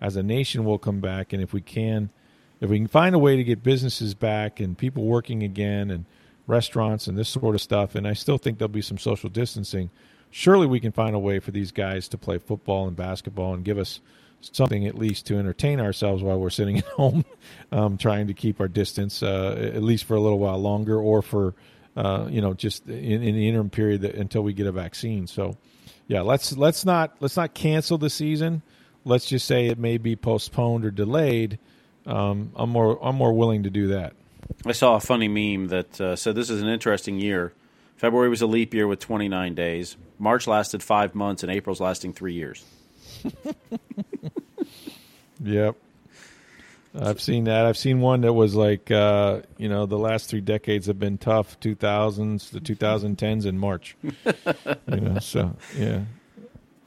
as 0.00 0.16
a 0.16 0.22
nation 0.22 0.64
we'll 0.64 0.78
come 0.78 1.00
back, 1.00 1.32
and 1.32 1.42
if 1.42 1.52
we 1.52 1.60
can 1.60 2.10
if 2.60 2.70
we 2.70 2.78
can 2.78 2.88
find 2.88 3.14
a 3.14 3.18
way 3.18 3.36
to 3.36 3.44
get 3.44 3.62
businesses 3.62 4.14
back 4.14 4.60
and 4.60 4.76
people 4.76 5.04
working 5.04 5.42
again 5.42 5.90
and 5.90 6.04
restaurants 6.46 7.06
and 7.06 7.18
this 7.18 7.28
sort 7.28 7.54
of 7.54 7.60
stuff, 7.60 7.94
and 7.94 8.06
I 8.06 8.12
still 8.12 8.38
think 8.38 8.58
there'll 8.58 8.68
be 8.68 8.82
some 8.82 8.98
social 8.98 9.28
distancing, 9.28 9.90
surely 10.30 10.66
we 10.66 10.80
can 10.80 10.92
find 10.92 11.14
a 11.14 11.18
way 11.18 11.40
for 11.40 11.50
these 11.50 11.72
guys 11.72 12.08
to 12.08 12.18
play 12.18 12.38
football 12.38 12.86
and 12.86 12.96
basketball 12.96 13.54
and 13.54 13.64
give 13.64 13.78
us 13.78 14.00
something 14.40 14.86
at 14.86 14.94
least 14.94 15.26
to 15.26 15.38
entertain 15.38 15.80
ourselves 15.80 16.22
while 16.22 16.38
we're 16.38 16.50
sitting 16.50 16.78
at 16.78 16.84
home, 16.86 17.24
um, 17.72 17.96
trying 17.96 18.26
to 18.26 18.34
keep 18.34 18.60
our 18.60 18.68
distance 18.68 19.22
uh, 19.22 19.70
at 19.74 19.82
least 19.82 20.04
for 20.04 20.14
a 20.14 20.20
little 20.20 20.38
while 20.38 20.58
longer, 20.58 20.98
or 20.98 21.22
for 21.22 21.54
uh, 21.96 22.26
you 22.30 22.40
know 22.40 22.54
just 22.54 22.88
in, 22.88 23.22
in 23.22 23.34
the 23.34 23.48
interim 23.48 23.70
period 23.70 24.02
that, 24.02 24.14
until 24.14 24.42
we 24.42 24.52
get 24.52 24.66
a 24.66 24.72
vaccine. 24.72 25.26
So, 25.26 25.56
yeah, 26.06 26.22
let's 26.22 26.56
let's 26.56 26.84
not 26.84 27.16
let's 27.20 27.36
not 27.36 27.54
cancel 27.54 27.98
the 27.98 28.10
season. 28.10 28.62
Let's 29.04 29.26
just 29.26 29.46
say 29.46 29.66
it 29.66 29.78
may 29.78 29.98
be 29.98 30.16
postponed 30.16 30.84
or 30.84 30.90
delayed 30.90 31.58
um, 32.06 32.52
I'm 32.54 32.70
more 32.70 32.98
I'm 33.02 33.16
more 33.16 33.32
willing 33.32 33.64
to 33.64 33.70
do 33.70 33.88
that. 33.88 34.14
I 34.66 34.72
saw 34.72 34.96
a 34.96 35.00
funny 35.00 35.28
meme 35.28 35.68
that 35.68 36.00
uh, 36.00 36.16
said 36.16 36.34
this 36.34 36.50
is 36.50 36.62
an 36.62 36.68
interesting 36.68 37.18
year. 37.18 37.52
February 37.96 38.28
was 38.28 38.42
a 38.42 38.46
leap 38.46 38.74
year 38.74 38.86
with 38.86 39.00
29 39.00 39.54
days. 39.54 39.96
March 40.18 40.46
lasted 40.46 40.82
five 40.82 41.14
months, 41.14 41.42
and 41.42 41.50
April's 41.50 41.80
lasting 41.80 42.12
three 42.12 42.34
years. 42.34 42.62
yep. 45.42 45.76
I've 46.96 47.20
seen 47.20 47.44
that. 47.44 47.66
I've 47.66 47.76
seen 47.76 48.00
one 48.00 48.20
that 48.20 48.32
was 48.32 48.54
like, 48.54 48.90
uh, 48.90 49.40
you 49.58 49.68
know, 49.68 49.86
the 49.86 49.98
last 49.98 50.30
three 50.30 50.40
decades 50.40 50.86
have 50.86 50.98
been 50.98 51.18
tough. 51.18 51.58
2000s, 51.60 52.50
the 52.50 52.60
2010s, 52.60 53.46
in 53.46 53.58
March. 53.58 53.96
you 54.02 55.00
know, 55.00 55.18
so 55.18 55.56
yeah. 55.76 56.02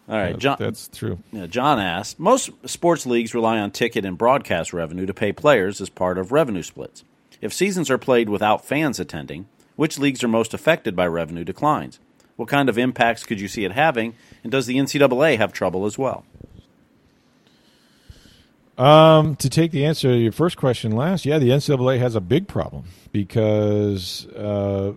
All 0.10 0.16
right, 0.16 0.38
John. 0.38 0.56
That's 0.60 0.88
true. 0.88 1.20
Yeah, 1.34 1.48
John 1.48 1.80
asked 1.80 2.18
Most 2.18 2.50
sports 2.66 3.06
leagues 3.06 3.34
rely 3.34 3.60
on 3.60 3.72
ticket 3.72 4.06
and 4.06 4.18
broadcast 4.18 4.72
revenue 4.72 5.06
to 5.06 5.14
pay 5.14 5.34
players 5.34 5.82
as 5.82 5.90
part 5.90 6.18
of 6.18 6.32
revenue 6.32 6.64
splits. 6.64 7.04
If 7.42 7.54
seasons 7.54 7.90
are 7.90 7.98
played 7.98 8.30
without 8.30 8.66
fans 8.66 9.00
attending, 9.00 9.48
which 9.76 10.00
leagues 10.00 10.24
are 10.24 10.30
most 10.30 10.54
affected 10.54 10.96
by 10.96 11.08
revenue 11.08 11.44
declines? 11.44 12.00
What 12.38 12.48
kind 12.48 12.70
of 12.70 12.78
impacts 12.78 13.24
could 13.24 13.42
you 13.42 13.48
see 13.48 13.66
it 13.66 13.74
having? 13.74 14.16
And 14.44 14.52
does 14.52 14.66
the 14.66 14.78
NCAA 14.78 15.38
have 15.38 15.52
trouble 15.52 15.86
as 15.86 15.98
well? 15.98 16.24
Um, 18.78 19.36
to 19.38 19.50
take 19.50 19.72
the 19.72 19.86
answer 19.86 20.10
to 20.10 20.18
your 20.18 20.32
first 20.32 20.58
question 20.58 20.92
last, 20.92 21.26
yeah, 21.26 21.40
the 21.40 21.50
NCAA 21.50 21.98
has 22.00 22.16
a 22.16 22.22
big 22.22 22.48
problem 22.48 22.84
because 23.12 24.28
uh, 24.28 24.94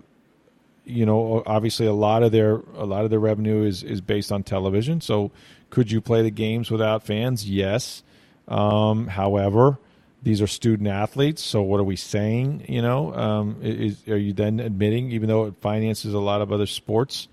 you 0.90 1.06
know, 1.06 1.42
obviously 1.46 1.86
a 1.86 1.92
lot 1.92 2.22
of 2.22 2.32
their 2.32 2.56
a 2.74 2.84
lot 2.84 3.04
of 3.04 3.10
their 3.10 3.20
revenue 3.20 3.62
is 3.64 3.82
is 3.82 4.00
based 4.00 4.32
on 4.32 4.42
television. 4.42 5.00
So, 5.00 5.30
could 5.70 5.90
you 5.90 6.00
play 6.00 6.22
the 6.22 6.30
games 6.30 6.70
without 6.70 7.04
fans? 7.04 7.48
Yes. 7.48 8.02
Um, 8.48 9.06
however, 9.06 9.78
these 10.22 10.42
are 10.42 10.46
student 10.46 10.88
athletes. 10.88 11.42
So, 11.42 11.62
what 11.62 11.80
are 11.80 11.84
we 11.84 11.96
saying? 11.96 12.66
You 12.68 12.82
know, 12.82 13.14
um, 13.14 13.56
is, 13.62 14.06
are 14.08 14.16
you 14.16 14.32
then 14.32 14.60
admitting, 14.60 15.12
even 15.12 15.28
though 15.28 15.46
it 15.46 15.54
finances 15.60 16.12
a 16.12 16.18
lot 16.18 16.42
of 16.42 16.52
other 16.52 16.66
sports 16.66 17.28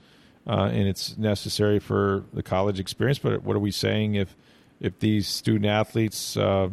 uh, 0.45 0.69
and 0.71 0.87
it's 0.87 1.17
necessary 1.17 1.79
for 1.79 2.23
the 2.33 2.43
college 2.43 2.79
experience, 2.79 3.19
but 3.19 3.43
what 3.43 3.55
are 3.55 3.59
we 3.59 3.71
saying 3.71 4.15
if 4.15 4.35
if 4.79 4.99
these 4.99 5.27
student 5.27 5.65
athletes 5.65 6.37
uh, 6.37 6.69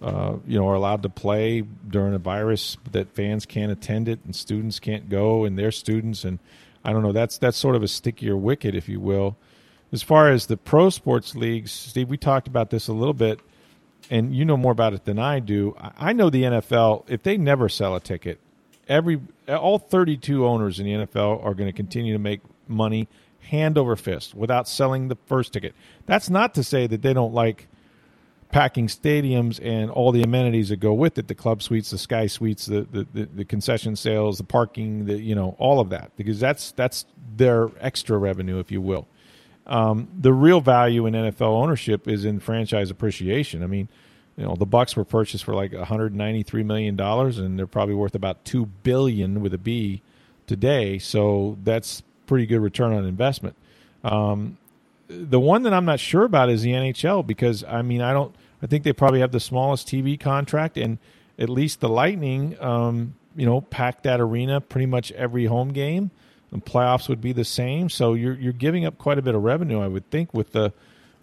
uh, 0.00 0.36
you 0.46 0.58
know, 0.58 0.68
are 0.68 0.74
allowed 0.74 1.02
to 1.02 1.08
play 1.08 1.60
during 1.60 2.14
a 2.14 2.18
virus 2.18 2.76
that 2.92 3.08
fans 3.14 3.44
can't 3.46 3.72
attend 3.72 4.08
it 4.08 4.20
and 4.24 4.34
students 4.34 4.78
can't 4.78 5.08
go 5.08 5.44
and 5.44 5.58
their 5.58 5.72
students 5.72 6.24
and 6.24 6.38
I 6.84 6.92
don't 6.92 7.02
know. 7.02 7.12
That's 7.12 7.38
that's 7.38 7.56
sort 7.56 7.76
of 7.76 7.82
a 7.82 7.88
stickier 7.88 8.36
wicket, 8.36 8.74
if 8.74 8.88
you 8.88 9.00
will. 9.00 9.36
As 9.92 10.02
far 10.02 10.30
as 10.30 10.46
the 10.46 10.56
pro 10.56 10.90
sports 10.90 11.34
leagues, 11.34 11.72
Steve, 11.72 12.08
we 12.08 12.16
talked 12.16 12.46
about 12.46 12.70
this 12.70 12.88
a 12.88 12.92
little 12.92 13.14
bit, 13.14 13.40
and 14.10 14.34
you 14.34 14.44
know 14.44 14.56
more 14.56 14.72
about 14.72 14.94
it 14.94 15.04
than 15.04 15.18
I 15.18 15.40
do. 15.40 15.76
I 15.78 16.12
know 16.12 16.30
the 16.30 16.44
NFL. 16.44 17.04
If 17.08 17.22
they 17.22 17.36
never 17.36 17.68
sell 17.68 17.96
a 17.96 18.00
ticket, 18.00 18.38
every 18.88 19.20
all 19.48 19.78
32 19.78 20.46
owners 20.46 20.78
in 20.78 20.86
the 20.86 20.92
NFL 20.92 21.44
are 21.44 21.54
going 21.54 21.68
to 21.68 21.76
continue 21.76 22.12
to 22.12 22.18
make 22.18 22.40
money 22.68 23.08
hand 23.40 23.78
over 23.78 23.96
fist 23.96 24.34
without 24.34 24.68
selling 24.68 25.08
the 25.08 25.16
first 25.26 25.52
ticket. 25.52 25.74
That's 26.06 26.28
not 26.28 26.54
to 26.54 26.62
say 26.62 26.86
that 26.86 27.02
they 27.02 27.12
don't 27.12 27.32
like 27.32 27.68
packing 28.50 28.86
stadiums 28.86 29.60
and 29.62 29.90
all 29.90 30.10
the 30.10 30.22
amenities 30.22 30.70
that 30.70 30.76
go 30.76 30.94
with 30.94 31.18
it 31.18 31.28
the 31.28 31.34
club 31.34 31.62
suites 31.62 31.90
the 31.90 31.98
sky 31.98 32.26
suites 32.26 32.64
the, 32.66 32.82
the, 32.90 33.06
the, 33.12 33.26
the, 33.26 33.44
concession 33.44 33.94
sales 33.94 34.38
the 34.38 34.44
parking 34.44 35.04
the 35.04 35.20
you 35.20 35.34
know 35.34 35.54
all 35.58 35.80
of 35.80 35.90
that 35.90 36.10
because 36.16 36.40
that's 36.40 36.72
that's 36.72 37.04
their 37.36 37.68
extra 37.80 38.16
revenue 38.16 38.58
if 38.58 38.70
you 38.70 38.80
will. 38.80 39.06
Um, 39.66 40.08
the 40.18 40.32
real 40.32 40.62
value 40.62 41.04
in 41.04 41.12
nfl 41.12 41.42
ownership 41.42 42.08
is 42.08 42.24
in 42.24 42.40
franchise 42.40 42.90
appreciation. 42.90 43.62
I 43.62 43.66
mean 43.66 43.88
you 44.38 44.44
know 44.44 44.54
the 44.54 44.66
Bucs 44.66 44.96
were 44.96 45.04
purchased 45.04 45.44
for 45.44 45.54
like 45.54 45.72
193 45.72 46.62
million 46.62 46.96
dollars 46.96 47.38
and 47.38 47.58
they're 47.58 47.66
probably 47.66 47.94
worth 47.94 48.14
about 48.14 48.46
2 48.46 48.64
billion 48.64 49.42
with 49.42 49.52
a 49.52 49.58
b 49.58 50.00
today. 50.46 50.98
So 50.98 51.58
that's 51.62 52.02
pretty 52.28 52.46
good 52.46 52.60
return 52.60 52.92
on 52.92 53.04
investment 53.04 53.56
um, 54.04 54.56
the 55.08 55.40
one 55.40 55.62
that 55.62 55.72
I'm 55.72 55.84
not 55.84 56.00
sure 56.00 56.24
about 56.24 56.50
is 56.50 56.62
the 56.62 56.72
NHL 56.72 57.26
because 57.26 57.64
I 57.64 57.82
mean 57.82 58.00
I 58.00 58.12
don't 58.12 58.34
I 58.62 58.66
think 58.66 58.84
they 58.84 58.92
probably 58.92 59.20
have 59.20 59.32
the 59.32 59.40
smallest 59.40 59.88
TV 59.88 60.18
contract 60.18 60.76
and 60.76 60.98
at 61.38 61.48
least 61.48 61.80
the 61.80 61.88
Lightning 61.88 62.56
um, 62.60 63.14
you 63.34 63.46
know 63.46 63.62
pack 63.62 64.02
that 64.02 64.20
arena 64.20 64.60
pretty 64.60 64.86
much 64.86 65.10
every 65.12 65.46
home 65.46 65.72
game. 65.72 66.10
The 66.50 66.58
playoffs 66.58 67.08
would 67.10 67.20
be 67.20 67.32
the 67.32 67.44
same. 67.44 67.90
So 67.90 68.14
you're 68.14 68.34
you're 68.34 68.52
giving 68.52 68.84
up 68.84 68.98
quite 68.98 69.18
a 69.18 69.22
bit 69.22 69.34
of 69.34 69.42
revenue, 69.42 69.80
I 69.80 69.88
would 69.88 70.08
think, 70.10 70.32
with 70.32 70.52
the 70.52 70.72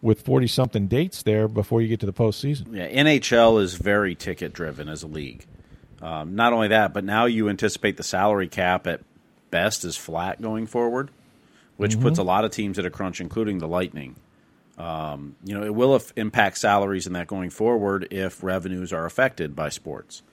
with 0.02 0.22
forty 0.22 0.48
something 0.48 0.88
dates 0.88 1.24
there 1.24 1.48
before 1.48 1.82
you 1.82 1.88
get 1.88 2.00
to 2.02 2.06
the 2.06 2.14
postseason. 2.14 2.76
Yeah, 2.76 2.88
NHL 2.88 3.62
is 3.62 3.76
very 3.76 4.16
ticket 4.16 4.54
driven 4.54 4.88
as 4.88 5.04
a 5.04 5.08
league. 5.08 5.46
Um, 6.02 6.36
not 6.36 6.54
only 6.54 6.68
that, 6.68 6.94
but 6.94 7.04
now 7.04 7.26
you 7.26 7.50
anticipate 7.50 7.98
the 7.98 8.04
salary 8.04 8.48
cap 8.48 8.86
at 8.86 9.02
best 9.56 9.86
is 9.86 9.96
flat 9.96 10.42
going 10.42 10.68
forward, 10.68 11.12
which 11.78 11.94
mm-hmm. 11.94 12.02
puts 12.02 12.20
a 12.20 12.24
lot 12.24 12.44
of 12.44 12.52
teams 12.52 12.78
at 12.78 12.86
a 12.86 12.90
crunch, 12.90 13.22
including 13.22 13.60
the 13.60 13.70
Lightning. 13.70 14.18
Um, 14.78 15.38
you 15.46 15.58
know, 15.58 15.64
it 15.64 15.74
will 15.74 15.98
impact 16.18 16.58
salaries 16.58 17.08
in 17.08 17.14
that 17.14 17.28
going 17.28 17.52
forward 17.52 18.10
if 18.12 18.44
revenues 18.44 18.92
are 18.92 19.06
affected 19.06 19.56
by 19.56 19.70
sports. 19.70 20.24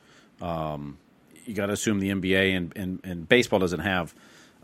Um, 0.40 0.98
you 1.44 1.54
got 1.54 1.66
to 1.66 1.72
assume 1.72 2.00
the 2.00 2.10
NBA 2.10 2.56
and, 2.56 2.72
and, 2.74 3.00
and 3.04 3.28
baseball 3.28 3.60
doesn't 3.60 3.78
have 3.78 4.12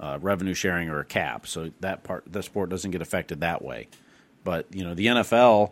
uh, 0.01 0.19
revenue 0.21 0.55
sharing 0.55 0.89
or 0.89 0.99
a 0.99 1.05
cap, 1.05 1.47
so 1.47 1.71
that 1.79 2.03
part 2.03 2.25
the 2.27 2.43
sport 2.43 2.69
doesn't 2.69 2.91
get 2.91 3.01
affected 3.01 3.43
that 3.43 3.63
way. 3.63 3.87
But 4.43 4.67
you 4.75 4.83
know, 4.83 4.95
the 4.95 5.07
NFL, 5.07 5.71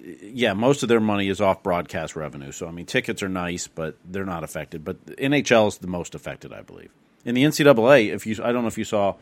yeah, 0.00 0.54
most 0.54 0.82
of 0.82 0.88
their 0.88 1.00
money 1.00 1.28
is 1.28 1.40
off 1.40 1.62
broadcast 1.62 2.16
revenue. 2.16 2.50
So 2.50 2.66
I 2.66 2.72
mean, 2.72 2.86
tickets 2.86 3.22
are 3.22 3.28
nice, 3.28 3.68
but 3.68 3.96
they're 4.04 4.24
not 4.24 4.42
affected. 4.42 4.84
But 4.84 5.04
NHL 5.06 5.68
is 5.68 5.78
the 5.78 5.86
most 5.86 6.16
affected, 6.16 6.52
I 6.52 6.62
believe. 6.62 6.90
In 7.24 7.34
the 7.34 7.44
NCAA, 7.44 8.12
if 8.12 8.26
you, 8.26 8.36
I 8.42 8.52
don't 8.52 8.62
know 8.62 8.68
if 8.68 8.78
you 8.78 8.84
saw 8.84 9.14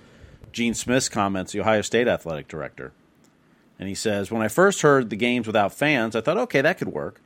Gene 0.53 0.74
Smith's 0.74 1.09
comments, 1.09 1.53
the 1.53 1.61
Ohio 1.61 1.82
State 1.82 2.09
athletic 2.09 2.48
director, 2.48 2.92
and 3.78 3.88
he 3.88 3.94
says, 3.94 4.30
when 4.30 4.42
I 4.42 4.48
first 4.48 4.82
heard 4.82 5.11
the 5.11 5.16
games 5.16 5.46
without 5.46 5.72
fans, 5.72 6.14
I 6.14 6.20
thought, 6.20 6.38
okay, 6.38 6.61
that 6.61 6.78
could 6.78 6.88
work. 6.88 7.20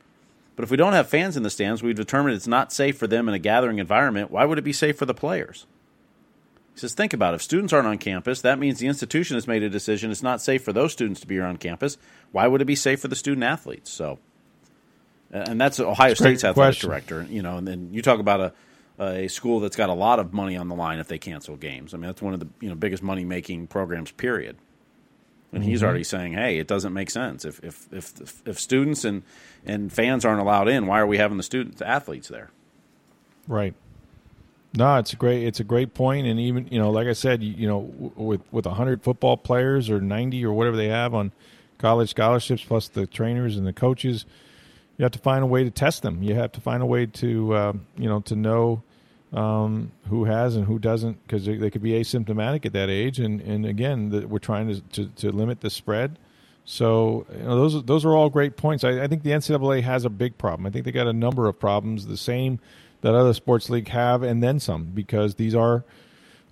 But 0.55 0.63
if 0.63 0.71
we 0.71 0.77
don't 0.77 0.93
have 0.93 1.07
fans 1.07 1.37
in 1.37 1.43
the 1.43 1.51
stands, 1.51 1.83
we've 1.83 1.95
determined 1.95 2.35
it's 2.35 2.47
not 2.47 2.73
safe 2.73 2.97
for 2.97 3.05
them 3.05 3.27
in 3.27 3.35
a 3.35 3.39
gathering 3.39 3.77
environment. 3.77 4.31
Why 4.31 4.43
would 4.43 4.57
it 4.57 4.63
be 4.63 4.73
safe 4.73 4.97
for 4.97 5.05
the 5.05 5.13
players? 5.13 5.67
He 6.73 6.79
says, 6.79 6.95
think 6.95 7.13
about 7.13 7.33
it. 7.33 7.37
If 7.37 7.41
students 7.43 7.73
aren't 7.73 7.87
on 7.87 7.99
campus, 7.99 8.41
that 8.41 8.57
means 8.57 8.79
the 8.79 8.87
institution 8.87 9.35
has 9.35 9.47
made 9.47 9.61
a 9.61 9.69
decision 9.69 10.09
it's 10.09 10.23
not 10.23 10.41
safe 10.41 10.63
for 10.63 10.73
those 10.73 10.93
students 10.93 11.21
to 11.21 11.27
be 11.27 11.35
here 11.35 11.45
on 11.45 11.57
campus. 11.57 11.97
Why 12.31 12.47
would 12.47 12.61
it 12.61 12.65
be 12.65 12.75
safe 12.75 13.01
for 13.01 13.07
the 13.07 13.15
student 13.15 13.43
athletes? 13.43 13.91
So, 13.91 14.17
and 15.31 15.61
that's 15.61 15.79
Ohio 15.79 16.09
that's 16.09 16.19
State's 16.19 16.43
athletic 16.43 16.79
question. 16.79 16.89
director. 16.89 17.27
You 17.29 17.43
know, 17.43 17.57
and 17.57 17.67
then 17.67 17.89
you 17.93 18.01
talk 18.01 18.19
about 18.19 18.41
a, 18.41 18.53
a 18.99 19.27
school 19.27 19.59
that's 19.59 19.75
got 19.75 19.89
a 19.89 19.93
lot 19.93 20.19
of 20.19 20.33
money 20.33 20.57
on 20.57 20.69
the 20.69 20.75
line 20.75 20.99
if 20.99 21.07
they 21.07 21.19
cancel 21.19 21.55
games. 21.55 21.93
I 21.93 21.97
mean, 21.97 22.07
that's 22.07 22.21
one 22.21 22.33
of 22.33 22.39
the 22.39 22.47
you 22.59 22.69
know 22.69 22.75
biggest 22.75 23.03
money 23.03 23.23
making 23.23 23.67
programs. 23.67 24.11
Period. 24.11 24.57
And 25.51 25.61
mm-hmm. 25.61 25.71
he's 25.71 25.83
already 25.83 26.03
saying, 26.03 26.33
"Hey, 26.33 26.57
it 26.59 26.67
doesn't 26.67 26.93
make 26.93 27.09
sense 27.09 27.45
if 27.45 27.63
if 27.63 27.87
if 27.93 28.41
if 28.45 28.59
students 28.59 29.05
and 29.05 29.23
and 29.65 29.91
fans 29.91 30.25
aren't 30.25 30.41
allowed 30.41 30.67
in. 30.67 30.87
Why 30.87 30.99
are 30.99 31.07
we 31.07 31.17
having 31.17 31.37
the 31.37 31.43
students 31.43 31.81
athletes 31.81 32.27
there?" 32.27 32.49
Right. 33.47 33.73
No, 34.73 34.97
it's 34.97 35.13
a 35.13 35.15
great 35.15 35.43
it's 35.43 35.59
a 35.59 35.63
great 35.63 35.93
point, 35.93 36.27
and 36.27 36.39
even 36.39 36.67
you 36.69 36.79
know, 36.79 36.91
like 36.91 37.07
I 37.07 37.13
said, 37.13 37.41
you, 37.41 37.53
you 37.53 37.67
know, 37.67 37.79
with 38.15 38.41
with 38.51 38.65
hundred 38.65 39.03
football 39.03 39.37
players 39.37 39.89
or 39.89 40.01
ninety 40.01 40.43
or 40.43 40.53
whatever 40.53 40.75
they 40.75 40.89
have 40.89 41.13
on 41.13 41.31
college 41.77 42.09
scholarships, 42.09 42.63
plus 42.63 42.87
the 42.87 43.07
trainers 43.07 43.57
and 43.57 43.65
the 43.65 43.73
coaches, 43.73 44.25
you 44.97 45.03
have 45.03 45.13
to 45.13 45.19
find 45.19 45.43
a 45.43 45.47
way 45.47 45.63
to 45.63 45.71
test 45.71 46.01
them. 46.01 46.21
You 46.21 46.35
have 46.35 46.51
to 46.53 46.61
find 46.61 46.83
a 46.83 46.85
way 46.85 47.05
to 47.05 47.53
uh, 47.53 47.73
you 47.97 48.09
know 48.09 48.19
to 48.21 48.35
know 48.35 48.83
um, 49.33 49.91
who 50.09 50.25
has 50.25 50.55
and 50.55 50.65
who 50.65 50.79
doesn't, 50.79 51.21
because 51.23 51.45
they, 51.45 51.57
they, 51.57 51.69
could 51.69 51.83
be 51.83 51.91
asymptomatic 51.91 52.65
at 52.65 52.73
that 52.73 52.89
age. 52.89 53.19
And, 53.19 53.41
and 53.41 53.65
again, 53.65 54.09
the, 54.09 54.27
we're 54.27 54.39
trying 54.39 54.67
to, 54.67 54.81
to, 54.81 55.05
to, 55.17 55.31
limit 55.31 55.61
the 55.61 55.69
spread. 55.69 56.17
So 56.63 57.25
you 57.31 57.43
know, 57.43 57.55
those 57.55 57.83
those 57.85 58.05
are 58.05 58.13
all 58.13 58.29
great 58.29 58.57
points. 58.57 58.83
I, 58.83 59.03
I, 59.03 59.07
think 59.07 59.23
the 59.23 59.31
NCAA 59.31 59.83
has 59.83 60.03
a 60.03 60.09
big 60.09 60.37
problem. 60.37 60.65
I 60.65 60.69
think 60.69 60.83
they 60.83 60.91
got 60.91 61.07
a 61.07 61.13
number 61.13 61.47
of 61.47 61.57
problems, 61.57 62.07
the 62.07 62.17
same 62.17 62.59
that 63.01 63.15
other 63.15 63.33
sports 63.33 63.69
league 63.69 63.87
have, 63.89 64.23
and 64.23 64.43
then 64.43 64.59
some, 64.59 64.85
because 64.85 65.35
these 65.35 65.55
are 65.55 65.85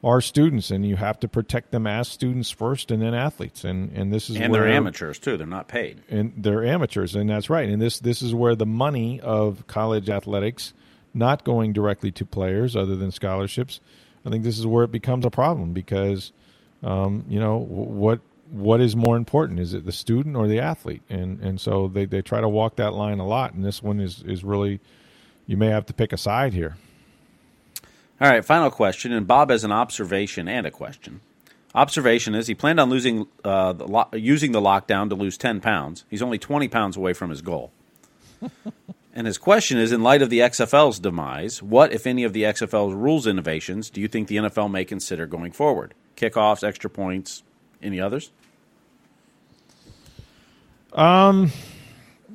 are 0.05 0.21
students, 0.21 0.71
and 0.71 0.86
you 0.86 0.95
have 0.95 1.19
to 1.19 1.28
protect 1.28 1.71
them 1.71 1.88
as 1.88 2.07
students 2.07 2.51
first, 2.51 2.91
and 2.91 3.01
then 3.01 3.13
athletes. 3.13 3.65
And 3.65 3.91
and 3.91 4.13
this 4.13 4.30
is 4.30 4.38
and 4.38 4.53
where, 4.53 4.61
they're 4.61 4.71
amateurs 4.71 5.19
too. 5.19 5.36
They're 5.36 5.47
not 5.47 5.67
paid, 5.67 6.01
and 6.09 6.32
they're 6.38 6.63
amateurs, 6.63 7.15
and 7.15 7.30
that's 7.30 7.49
right. 7.49 7.67
And 7.67 7.82
this 7.82 7.99
this 7.99 8.21
is 8.21 8.34
where 8.34 8.55
the 8.55 8.65
money 8.65 9.19
of 9.19 9.67
college 9.67 10.09
athletics 10.09 10.73
not 11.16 11.43
going 11.43 11.74
directly 11.74 12.11
to 12.11 12.26
players 12.26 12.76
other 12.76 12.95
than 12.95 13.11
scholarships, 13.11 13.80
I 14.26 14.30
think 14.30 14.43
this 14.43 14.59
is 14.59 14.68
where 14.68 14.84
it 14.84 14.91
becomes 14.91 15.26
a 15.26 15.30
problem 15.32 15.74
because, 15.74 16.32
um, 16.84 17.24
you 17.30 17.39
know, 17.39 17.57
what 17.57 18.20
what 18.51 18.80
is 18.80 18.95
more 18.95 19.18
important? 19.18 19.59
Is 19.59 19.74
it 19.74 19.86
the 19.86 19.91
student 19.91 20.36
or 20.36 20.47
the 20.47 20.59
athlete? 20.59 21.01
And 21.09 21.39
and 21.41 21.59
so 21.59 21.88
they, 21.88 22.05
they 22.05 22.22
try 22.22 22.41
to 22.41 22.49
walk 22.49 22.76
that 22.76 22.93
line 22.93 23.20
a 23.20 23.26
lot. 23.26 23.53
And 23.53 23.63
this 23.63 23.82
one 23.82 23.99
is 23.99 24.22
is 24.24 24.43
really, 24.43 24.80
you 25.47 25.57
may 25.57 25.68
have 25.68 25.86
to 25.88 25.93
pick 25.93 26.13
a 26.13 26.18
side 26.18 26.53
here. 26.53 26.78
All 28.22 28.30
right, 28.30 28.45
final 28.45 28.72
question. 28.72 29.11
And 29.11 29.28
Bob 29.28 29.49
has 29.49 29.63
an 29.63 29.72
observation 29.72 30.47
and 30.47 30.66
a 30.66 30.72
question. 30.72 31.22
Observation 31.74 32.34
is 32.36 32.47
he 32.47 32.55
planned 32.55 32.80
on 32.80 32.89
losing 32.89 33.28
uh, 33.43 33.74
the 33.74 33.88
lo- 33.88 34.07
using 34.13 34.53
the 34.53 34.61
lockdown 34.61 35.09
to 35.09 35.16
lose 35.16 35.38
ten 35.38 35.59
pounds. 35.59 36.05
He's 36.09 36.22
only 36.22 36.38
twenty 36.38 36.68
pounds 36.68 36.95
away 36.97 37.13
from 37.13 37.30
his 37.30 37.41
goal. 37.41 37.72
And 39.16 39.26
his 39.26 39.38
question 39.38 39.78
is 39.78 39.93
in 39.93 40.03
light 40.03 40.22
of 40.22 40.30
the 40.30 40.39
XFL's 40.39 40.99
demise, 40.99 41.63
what, 41.63 41.93
if 41.93 42.05
any, 42.05 42.26
of 42.26 42.34
the 42.34 42.43
XFL's 42.43 42.93
rules 42.93 43.26
innovations 43.26 43.89
do 43.89 44.01
you 44.01 44.09
think 44.09 44.28
the 44.28 44.36
NFL 44.36 44.70
may 44.70 44.84
consider 44.84 45.26
going 45.26 45.53
forward? 45.53 45.93
Kickoffs, 46.18 46.66
extra 46.66 46.89
points, 46.89 47.41
any 47.82 48.01
others? 48.01 48.32
Um, 50.91 51.49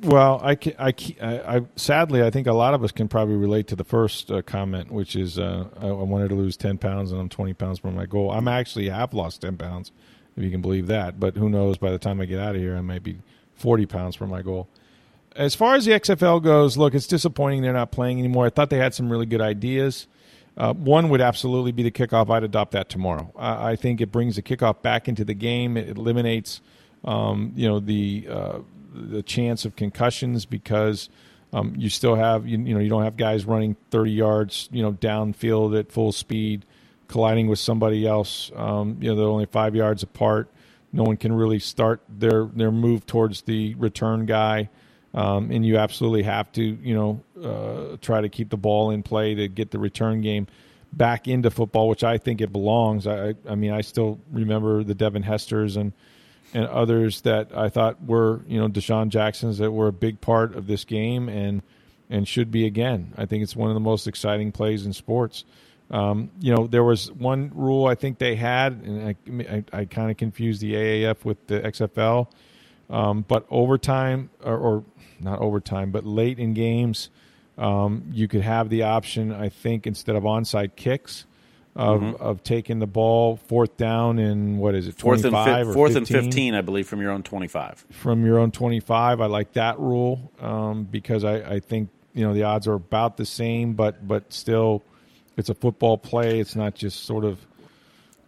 well, 0.01 0.41
I, 0.43 0.57
I, 0.79 0.93
I, 1.21 1.57
I, 1.57 1.61
sadly, 1.75 2.23
I 2.23 2.31
think 2.31 2.47
a 2.47 2.53
lot 2.53 2.73
of 2.73 2.83
us 2.83 2.91
can 2.91 3.07
probably 3.07 3.35
relate 3.35 3.67
to 3.67 3.75
the 3.75 3.83
first 3.83 4.31
uh, 4.31 4.41
comment, 4.41 4.91
which 4.91 5.15
is 5.15 5.37
uh, 5.37 5.67
I, 5.79 5.87
I, 5.87 5.91
wanted 5.91 6.29
to 6.29 6.35
lose 6.35 6.57
10 6.57 6.79
pounds 6.79 7.11
and 7.11 7.21
I'm 7.21 7.29
20 7.29 7.53
pounds 7.53 7.77
from 7.77 7.95
my 7.95 8.07
goal. 8.07 8.31
I'm 8.31 8.47
actually 8.47 8.89
have 8.89 9.13
lost 9.13 9.41
10 9.41 9.57
pounds, 9.57 9.91
if 10.35 10.43
you 10.43 10.49
can 10.49 10.61
believe 10.61 10.87
that. 10.87 11.19
But 11.19 11.37
who 11.37 11.47
knows, 11.47 11.77
by 11.77 11.91
the 11.91 11.99
time 11.99 12.19
I 12.21 12.25
get 12.25 12.39
out 12.39 12.55
of 12.55 12.61
here, 12.61 12.75
I 12.75 12.81
might 12.81 13.03
be 13.03 13.19
40 13.53 13.85
pounds 13.85 14.15
from 14.15 14.31
my 14.31 14.41
goal 14.41 14.67
as 15.35 15.55
far 15.55 15.75
as 15.75 15.85
the 15.85 15.91
XFL 15.91 16.43
goes, 16.43 16.77
look, 16.77 16.93
it's 16.93 17.07
disappointing 17.07 17.61
they're 17.61 17.73
not 17.73 17.91
playing 17.91 18.19
anymore. 18.19 18.45
I 18.45 18.49
thought 18.49 18.69
they 18.69 18.77
had 18.77 18.93
some 18.93 19.09
really 19.09 19.25
good 19.25 19.41
ideas. 19.41 20.07
Uh, 20.57 20.73
one 20.73 21.09
would 21.09 21.21
absolutely 21.21 21.71
be 21.71 21.83
the 21.83 21.91
kickoff. 21.91 22.29
I'd 22.29 22.43
adopt 22.43 22.71
that 22.73 22.89
tomorrow. 22.89 23.31
I, 23.37 23.75
think 23.77 24.01
it 24.01 24.11
brings 24.11 24.35
the 24.35 24.41
kickoff 24.41 24.81
back 24.81 25.07
into 25.07 25.23
the 25.23 25.33
game. 25.33 25.77
It 25.77 25.97
eliminates, 25.97 26.59
um, 27.05 27.53
you 27.55 27.67
know, 27.67 27.79
the 27.79 28.27
uh, 28.29 28.59
the 28.93 29.23
chance 29.23 29.63
of 29.63 29.77
concussions 29.77 30.45
because 30.45 31.09
um, 31.53 31.73
you 31.77 31.89
still 31.89 32.15
have 32.15 32.45
you, 32.45 32.57
you 32.59 32.73
know 32.73 32.79
you 32.79 32.89
don't 32.89 33.03
have 33.03 33.15
guys 33.15 33.45
running 33.45 33.75
30 33.89 34.11
yards 34.11 34.69
you 34.71 34.81
know 34.81 34.91
downfield 34.91 35.77
at 35.77 35.91
full 35.91 36.11
speed 36.11 36.65
colliding 37.07 37.47
with 37.47 37.59
somebody 37.59 38.05
else. 38.05 38.51
Um, 38.55 38.97
you 38.99 39.09
know 39.09 39.15
they're 39.15 39.27
only 39.27 39.45
five 39.45 39.75
yards 39.75 40.03
apart. 40.03 40.49
No 40.93 41.03
one 41.03 41.15
can 41.15 41.31
really 41.31 41.59
start 41.59 42.01
their 42.09 42.45
their 42.45 42.71
move 42.71 43.05
towards 43.05 43.43
the 43.43 43.75
return 43.75 44.25
guy. 44.25 44.69
Um, 45.13 45.51
and 45.51 45.65
you 45.65 45.77
absolutely 45.77 46.23
have 46.23 46.51
to, 46.53 46.63
you 46.63 46.95
know, 46.95 47.21
uh, 47.43 47.97
try 48.01 48.21
to 48.21 48.29
keep 48.29 48.49
the 48.49 48.57
ball 48.57 48.91
in 48.91 49.03
play 49.03 49.35
to 49.35 49.47
get 49.49 49.71
the 49.71 49.79
return 49.79 50.21
game 50.21 50.47
back 50.93 51.27
into 51.27 51.49
football, 51.51 51.89
which 51.89 52.03
I 52.03 52.17
think 52.17 52.39
it 52.39 52.51
belongs. 52.51 53.07
I, 53.07 53.35
I 53.47 53.55
mean, 53.55 53.71
I 53.71 53.81
still 53.81 54.19
remember 54.31 54.83
the 54.83 54.95
Devin 54.95 55.23
Hesters 55.23 55.77
and 55.77 55.93
and 56.53 56.65
others 56.65 57.21
that 57.21 57.55
I 57.55 57.69
thought 57.69 58.03
were, 58.03 58.41
you 58.45 58.59
know, 58.59 58.67
DeSean 58.67 59.07
Jacksons 59.07 59.59
that 59.59 59.71
were 59.71 59.87
a 59.87 59.93
big 59.93 60.19
part 60.19 60.55
of 60.55 60.67
this 60.67 60.83
game 60.83 61.29
and 61.29 61.61
and 62.09 62.27
should 62.27 62.51
be 62.51 62.65
again. 62.65 63.13
I 63.17 63.25
think 63.25 63.41
it's 63.43 63.55
one 63.55 63.69
of 63.69 63.73
the 63.73 63.79
most 63.79 64.05
exciting 64.07 64.51
plays 64.51 64.85
in 64.85 64.91
sports. 64.91 65.45
Um, 65.89 66.29
you 66.39 66.53
know, 66.53 66.67
there 66.67 66.83
was 66.83 67.11
one 67.11 67.51
rule 67.53 67.85
I 67.85 67.95
think 67.95 68.17
they 68.17 68.35
had, 68.35 68.73
and 68.73 69.07
I, 69.09 69.55
I, 69.55 69.79
I 69.81 69.85
kind 69.85 70.11
of 70.11 70.17
confused 70.17 70.61
the 70.61 70.73
AAF 70.73 71.25
with 71.25 71.47
the 71.47 71.59
XFL. 71.61 72.27
Um, 72.89 73.23
but 73.25 73.45
overtime 73.49 74.29
or, 74.43 74.57
or 74.57 74.83
not 75.23 75.39
overtime, 75.39 75.91
but 75.91 76.05
late 76.05 76.39
in 76.39 76.53
games, 76.53 77.09
um, 77.57 78.03
you 78.11 78.27
could 78.27 78.41
have 78.41 78.69
the 78.69 78.83
option, 78.83 79.31
I 79.31 79.49
think, 79.49 79.85
instead 79.85 80.15
of 80.15 80.23
onside 80.23 80.75
kicks, 80.75 81.25
of, 81.75 82.01
mm-hmm. 82.01 82.21
of 82.21 82.43
taking 82.43 82.79
the 82.79 82.87
ball 82.87 83.37
fourth 83.47 83.77
down 83.77 84.19
in 84.19 84.57
what 84.57 84.75
is 84.75 84.87
it, 84.87 84.97
fourth 84.97 85.23
and 85.23 85.33
fi- 85.33 85.63
fourth 85.63 85.93
15? 85.93 85.97
and 85.97 86.25
fifteen, 86.25 86.55
I 86.55 86.61
believe, 86.61 86.87
from 86.87 87.01
your 87.01 87.11
own 87.11 87.23
twenty-five. 87.23 87.85
From 87.91 88.25
your 88.25 88.39
own 88.39 88.51
twenty-five, 88.51 89.21
I 89.21 89.27
like 89.27 89.53
that 89.53 89.79
rule 89.79 90.31
um, 90.39 90.83
because 90.83 91.23
I, 91.23 91.35
I 91.35 91.59
think 91.59 91.89
you 92.13 92.25
know 92.25 92.33
the 92.33 92.43
odds 92.43 92.67
are 92.67 92.73
about 92.73 93.17
the 93.17 93.25
same, 93.25 93.73
but 93.73 94.05
but 94.05 94.33
still, 94.33 94.83
it's 95.37 95.49
a 95.49 95.55
football 95.55 95.97
play. 95.97 96.39
It's 96.39 96.55
not 96.55 96.75
just 96.75 97.05
sort 97.05 97.23
of 97.23 97.39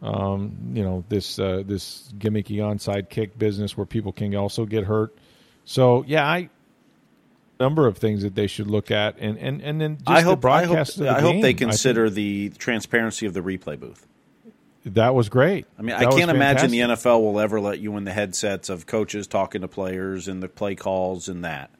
um, 0.02 0.56
you 0.74 0.84
know 0.84 1.04
this 1.10 1.40
uh, 1.40 1.64
this 1.66 2.14
gimmicky 2.18 2.58
onside 2.58 3.10
kick 3.10 3.38
business 3.38 3.76
where 3.76 3.86
people 3.86 4.12
can 4.12 4.36
also 4.36 4.66
get 4.66 4.84
hurt. 4.84 5.16
So 5.66 6.04
yeah, 6.08 6.26
I 6.26 6.50
number 7.64 7.88
of 7.88 7.98
things 7.98 8.24
that 8.24 8.36
they 8.36 8.48
should 8.48 8.68
look 8.68 8.92
at, 8.92 9.16
and 9.20 9.38
and 9.38 9.62
and 9.62 9.80
then 9.80 9.98
I 10.06 10.22
hope 10.22 10.44
I 10.46 10.66
hope, 10.66 10.88
I 11.00 11.22
hope 11.22 11.42
they 11.42 11.54
consider 11.54 12.10
the 12.10 12.50
transparency 12.58 13.26
of 13.26 13.34
the 13.34 13.40
replay 13.40 13.80
booth. 13.80 14.06
That 14.86 15.16
was 15.16 15.30
great. 15.30 15.66
I 15.80 15.82
mean, 15.82 15.98
that 15.98 16.08
I 16.08 16.12
can't 16.12 16.30
imagine 16.30 16.70
the 16.70 16.82
NFL 16.82 17.22
will 17.22 17.40
ever 17.40 17.62
let 17.62 17.80
you 17.80 17.96
in 17.96 18.04
the 18.04 18.12
headsets 18.12 18.68
of 18.70 18.86
coaches 18.86 19.28
talking 19.28 19.62
to 19.62 19.68
players 19.70 20.28
and 20.28 20.44
the 20.44 20.50
play 20.50 20.76
calls 20.76 21.30
and 21.30 21.46
that. 21.46 21.72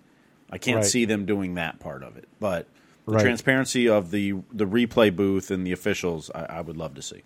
I 0.50 0.58
can't 0.58 0.78
right. 0.78 0.86
see 0.86 1.04
them 1.04 1.26
doing 1.26 1.56
that 1.56 1.80
part 1.80 2.02
of 2.02 2.16
it, 2.16 2.30
but 2.40 2.68
the 3.06 3.14
right. 3.14 3.24
transparency 3.24 3.90
of 3.90 4.12
the 4.12 4.34
the 4.52 4.66
replay 4.66 5.14
booth 5.14 5.52
and 5.52 5.68
the 5.68 5.74
officials, 5.74 6.32
I, 6.34 6.46
I 6.46 6.62
would 6.62 6.78
love 6.78 6.94
to 6.96 7.02
see. 7.02 7.24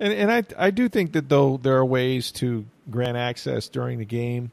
And 0.00 0.12
and 0.12 0.32
I 0.32 0.42
I 0.58 0.70
do 0.70 0.88
think 0.88 1.12
that 1.12 1.28
though 1.28 1.56
there 1.56 1.76
are 1.76 1.84
ways 1.84 2.32
to 2.32 2.66
grant 2.90 3.16
access 3.16 3.68
during 3.68 3.98
the 3.98 4.04
game. 4.04 4.50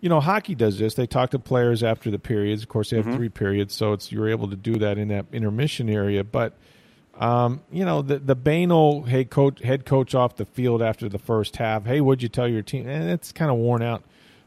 You 0.00 0.08
know, 0.08 0.20
hockey 0.20 0.54
does 0.54 0.78
this. 0.78 0.94
They 0.94 1.06
talk 1.06 1.30
to 1.30 1.38
players 1.38 1.82
after 1.82 2.10
the 2.10 2.18
periods. 2.18 2.62
Of 2.62 2.68
course, 2.68 2.90
they 2.90 2.96
have 2.96 3.06
three 3.14 3.28
periods, 3.28 3.74
so 3.74 3.92
it's 3.92 4.10
you're 4.10 4.28
able 4.28 4.48
to 4.48 4.56
do 4.56 4.76
that 4.76 4.96
in 4.96 5.08
that 5.08 5.26
intermission 5.32 5.90
area. 5.90 6.24
But 6.24 6.54
um, 7.18 7.60
you 7.70 7.84
know, 7.84 8.00
the 8.00 8.18
the 8.18 8.34
banal 8.34 9.02
hey 9.02 9.24
coach 9.24 9.60
head 9.60 9.84
coach 9.84 10.14
off 10.14 10.36
the 10.36 10.46
field 10.46 10.80
after 10.80 11.08
the 11.08 11.18
first 11.18 11.56
half. 11.56 11.84
Hey, 11.84 12.00
what'd 12.00 12.22
you 12.22 12.30
tell 12.30 12.48
your 12.48 12.62
team? 12.62 12.88
And 12.88 13.10
it's 13.10 13.30
kind 13.32 13.50
of 13.50 13.58
worn 13.58 13.82
out. 13.82 14.02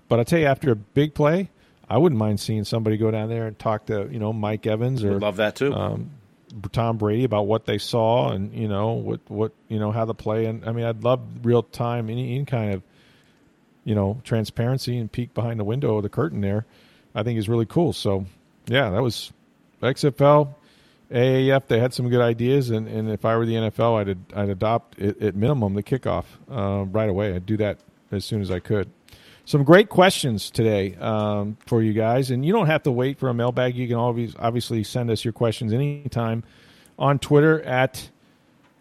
But 0.09 0.19
I 0.19 0.23
tell 0.23 0.39
you, 0.39 0.47
after 0.47 0.71
a 0.71 0.75
big 0.75 1.13
play, 1.13 1.49
I 1.87 1.97
wouldn't 1.99 2.17
mind 2.17 2.39
seeing 2.39 2.63
somebody 2.63 2.97
go 2.97 3.11
down 3.11 3.29
there 3.29 3.45
and 3.45 3.57
talk 3.59 3.85
to 3.87 4.07
you 4.11 4.17
know 4.17 4.33
Mike 4.33 4.65
Evans 4.65 5.03
or 5.03 5.13
Would 5.13 5.21
love 5.21 5.37
that 5.37 5.55
too. 5.55 5.71
um, 5.73 6.11
Tom 6.71 6.97
Brady 6.97 7.23
about 7.23 7.47
what 7.47 7.65
they 7.65 7.77
saw 7.77 8.31
and 8.31 8.53
you 8.53 8.67
know 8.67 8.93
what 8.93 9.19
what 9.27 9.51
you 9.67 9.77
know 9.79 9.91
how 9.91 10.05
the 10.05 10.13
play 10.15 10.45
and 10.45 10.65
I 10.67 10.71
mean 10.71 10.85
I'd 10.85 11.03
love 11.03 11.19
real 11.43 11.61
time 11.63 12.09
any, 12.09 12.35
any 12.35 12.45
kind 12.45 12.73
of 12.73 12.83
you 13.83 13.95
know 13.95 14.21
transparency 14.23 14.97
and 14.97 15.11
peek 15.11 15.33
behind 15.33 15.59
the 15.59 15.63
window 15.63 15.97
of 15.97 16.03
the 16.03 16.09
curtain 16.09 16.41
there 16.41 16.65
I 17.15 17.23
think 17.23 17.37
is 17.39 17.49
really 17.49 17.65
cool 17.65 17.93
so 17.93 18.25
yeah 18.67 18.89
that 18.89 19.01
was 19.01 19.31
XFL 19.81 20.53
AAF 21.11 21.67
they 21.67 21.79
had 21.79 21.93
some 21.93 22.09
good 22.09 22.21
ideas 22.21 22.69
and, 22.69 22.87
and 22.87 23.09
if 23.09 23.25
I 23.25 23.35
were 23.35 23.45
the 23.45 23.55
NFL 23.55 23.99
I'd 23.99 24.37
I'd 24.37 24.49
adopt 24.49 24.99
at, 24.99 25.21
at 25.21 25.35
minimum 25.35 25.73
the 25.73 25.83
kickoff 25.83 26.25
uh, 26.49 26.85
right 26.85 27.09
away 27.09 27.35
I'd 27.35 27.45
do 27.45 27.57
that 27.57 27.79
as 28.11 28.25
soon 28.25 28.41
as 28.41 28.51
I 28.51 28.59
could 28.59 28.89
some 29.45 29.63
great 29.63 29.89
questions 29.89 30.49
today 30.49 30.95
um, 30.95 31.57
for 31.65 31.81
you 31.81 31.93
guys, 31.93 32.31
and 32.31 32.45
you 32.45 32.53
don't 32.53 32.67
have 32.67 32.83
to 32.83 32.91
wait 32.91 33.19
for 33.19 33.29
a 33.29 33.33
mailbag. 33.33 33.75
You 33.75 33.87
can 33.87 33.97
always 33.97 34.35
obviously 34.39 34.83
send 34.83 35.11
us 35.11 35.23
your 35.25 35.33
questions 35.33 35.73
anytime 35.73 36.43
on 36.97 37.19
Twitter 37.19 37.61
at 37.63 38.09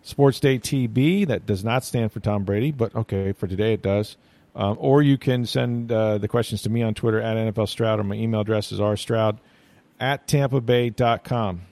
SportsDayTB. 0.04 1.26
That 1.26 1.46
does 1.46 1.64
not 1.64 1.84
stand 1.84 2.12
for 2.12 2.20
Tom 2.20 2.44
Brady, 2.44 2.70
but 2.70 2.94
okay, 2.94 3.32
for 3.32 3.46
today 3.46 3.72
it 3.72 3.82
does. 3.82 4.16
Um, 4.54 4.76
or 4.78 5.02
you 5.02 5.16
can 5.16 5.46
send 5.46 5.90
uh, 5.90 6.18
the 6.18 6.28
questions 6.28 6.62
to 6.62 6.70
me 6.70 6.82
on 6.82 6.94
Twitter 6.94 7.20
at 7.20 7.36
NFL 7.36 7.68
Stroud, 7.68 8.00
or 8.00 8.04
my 8.04 8.16
email 8.16 8.40
address 8.40 8.70
is 8.70 8.80
rstroud 8.80 9.38
at 9.98 10.26
tampabay.com. 10.26 11.62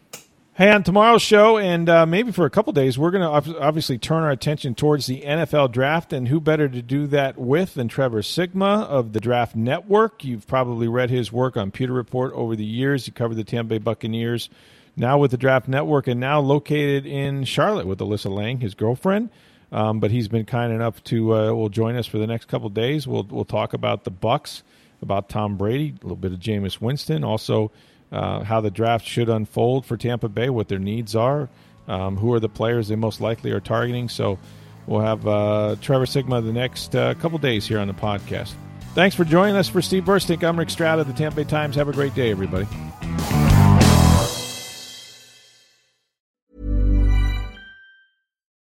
Hey, 0.54 0.70
on 0.70 0.82
tomorrow's 0.82 1.22
show, 1.22 1.56
and 1.56 1.88
uh, 1.88 2.04
maybe 2.04 2.32
for 2.32 2.44
a 2.44 2.50
couple 2.50 2.72
days, 2.74 2.98
we're 2.98 3.10
going 3.12 3.22
to 3.22 3.58
obviously 3.60 3.96
turn 3.96 4.22
our 4.22 4.30
attention 4.30 4.74
towards 4.74 5.06
the 5.06 5.22
NFL 5.22 5.72
draft, 5.72 6.12
and 6.12 6.28
who 6.28 6.38
better 6.38 6.68
to 6.68 6.82
do 6.82 7.06
that 7.06 7.38
with 7.38 7.74
than 7.74 7.88
Trevor 7.88 8.20
Sikkema 8.20 8.84
of 8.84 9.14
the 9.14 9.20
Draft 9.20 9.56
Network? 9.56 10.22
You've 10.22 10.46
probably 10.46 10.86
read 10.86 11.08
his 11.08 11.32
work 11.32 11.56
on 11.56 11.70
Pewter 11.70 11.94
Report 11.94 12.34
over 12.34 12.56
the 12.56 12.64
years. 12.64 13.06
He 13.06 13.10
covered 13.10 13.36
the 13.36 13.44
Tampa 13.44 13.70
Bay 13.70 13.78
Buccaneers, 13.78 14.50
now 14.96 15.16
with 15.16 15.30
the 15.30 15.38
Draft 15.38 15.66
Network, 15.66 16.06
and 16.06 16.20
now 16.20 16.40
located 16.40 17.06
in 17.06 17.44
Charlotte 17.44 17.86
with 17.86 18.00
Alyssa 18.00 18.30
Lang, 18.30 18.60
his 18.60 18.74
girlfriend. 18.74 19.30
Um, 19.72 20.00
but 20.00 20.10
he's 20.10 20.28
been 20.28 20.44
kind 20.46 20.72
enough 20.72 21.02
to 21.04 21.34
uh, 21.34 21.52
will 21.52 21.68
join 21.68 21.96
us 21.96 22.06
for 22.06 22.18
the 22.18 22.26
next 22.26 22.46
couple 22.46 22.68
days. 22.70 23.06
We'll 23.06 23.26
we'll 23.30 23.44
talk 23.44 23.72
about 23.72 24.04
the 24.04 24.10
Bucs, 24.10 24.62
about 25.02 25.28
Tom 25.28 25.56
Brady, 25.56 25.94
a 26.00 26.02
little 26.02 26.16
bit 26.16 26.32
of 26.32 26.40
Jameis 26.40 26.80
Winston, 26.80 27.22
also 27.22 27.70
uh, 28.12 28.42
how 28.42 28.60
the 28.60 28.70
draft 28.70 29.06
should 29.06 29.28
unfold 29.28 29.86
for 29.86 29.96
Tampa 29.96 30.28
Bay, 30.28 30.50
what 30.50 30.68
their 30.68 30.78
needs 30.78 31.14
are, 31.14 31.48
um, 31.86 32.16
who 32.16 32.32
are 32.32 32.40
the 32.40 32.48
players 32.48 32.88
they 32.88 32.96
most 32.96 33.20
likely 33.20 33.52
are 33.52 33.60
targeting. 33.60 34.08
So 34.08 34.38
we'll 34.86 35.00
have 35.00 35.26
uh, 35.26 35.76
Trevor 35.80 36.06
Sikkema 36.06 36.44
the 36.44 36.52
next 36.52 36.96
uh, 36.96 37.14
couple 37.14 37.38
days 37.38 37.66
here 37.66 37.78
on 37.78 37.86
the 37.86 37.94
podcast. 37.94 38.54
Thanks 38.94 39.14
for 39.14 39.24
joining 39.24 39.54
us 39.54 39.68
for 39.68 39.80
Steve 39.80 40.02
Burstick. 40.02 40.42
I'm 40.42 40.58
Rick 40.58 40.70
Stroud 40.70 40.98
of 40.98 41.06
the 41.06 41.12
Tampa 41.12 41.36
Bay 41.36 41.44
Times. 41.44 41.76
Have 41.76 41.88
a 41.88 41.92
great 41.92 42.14
day, 42.16 42.32
everybody. 42.32 42.66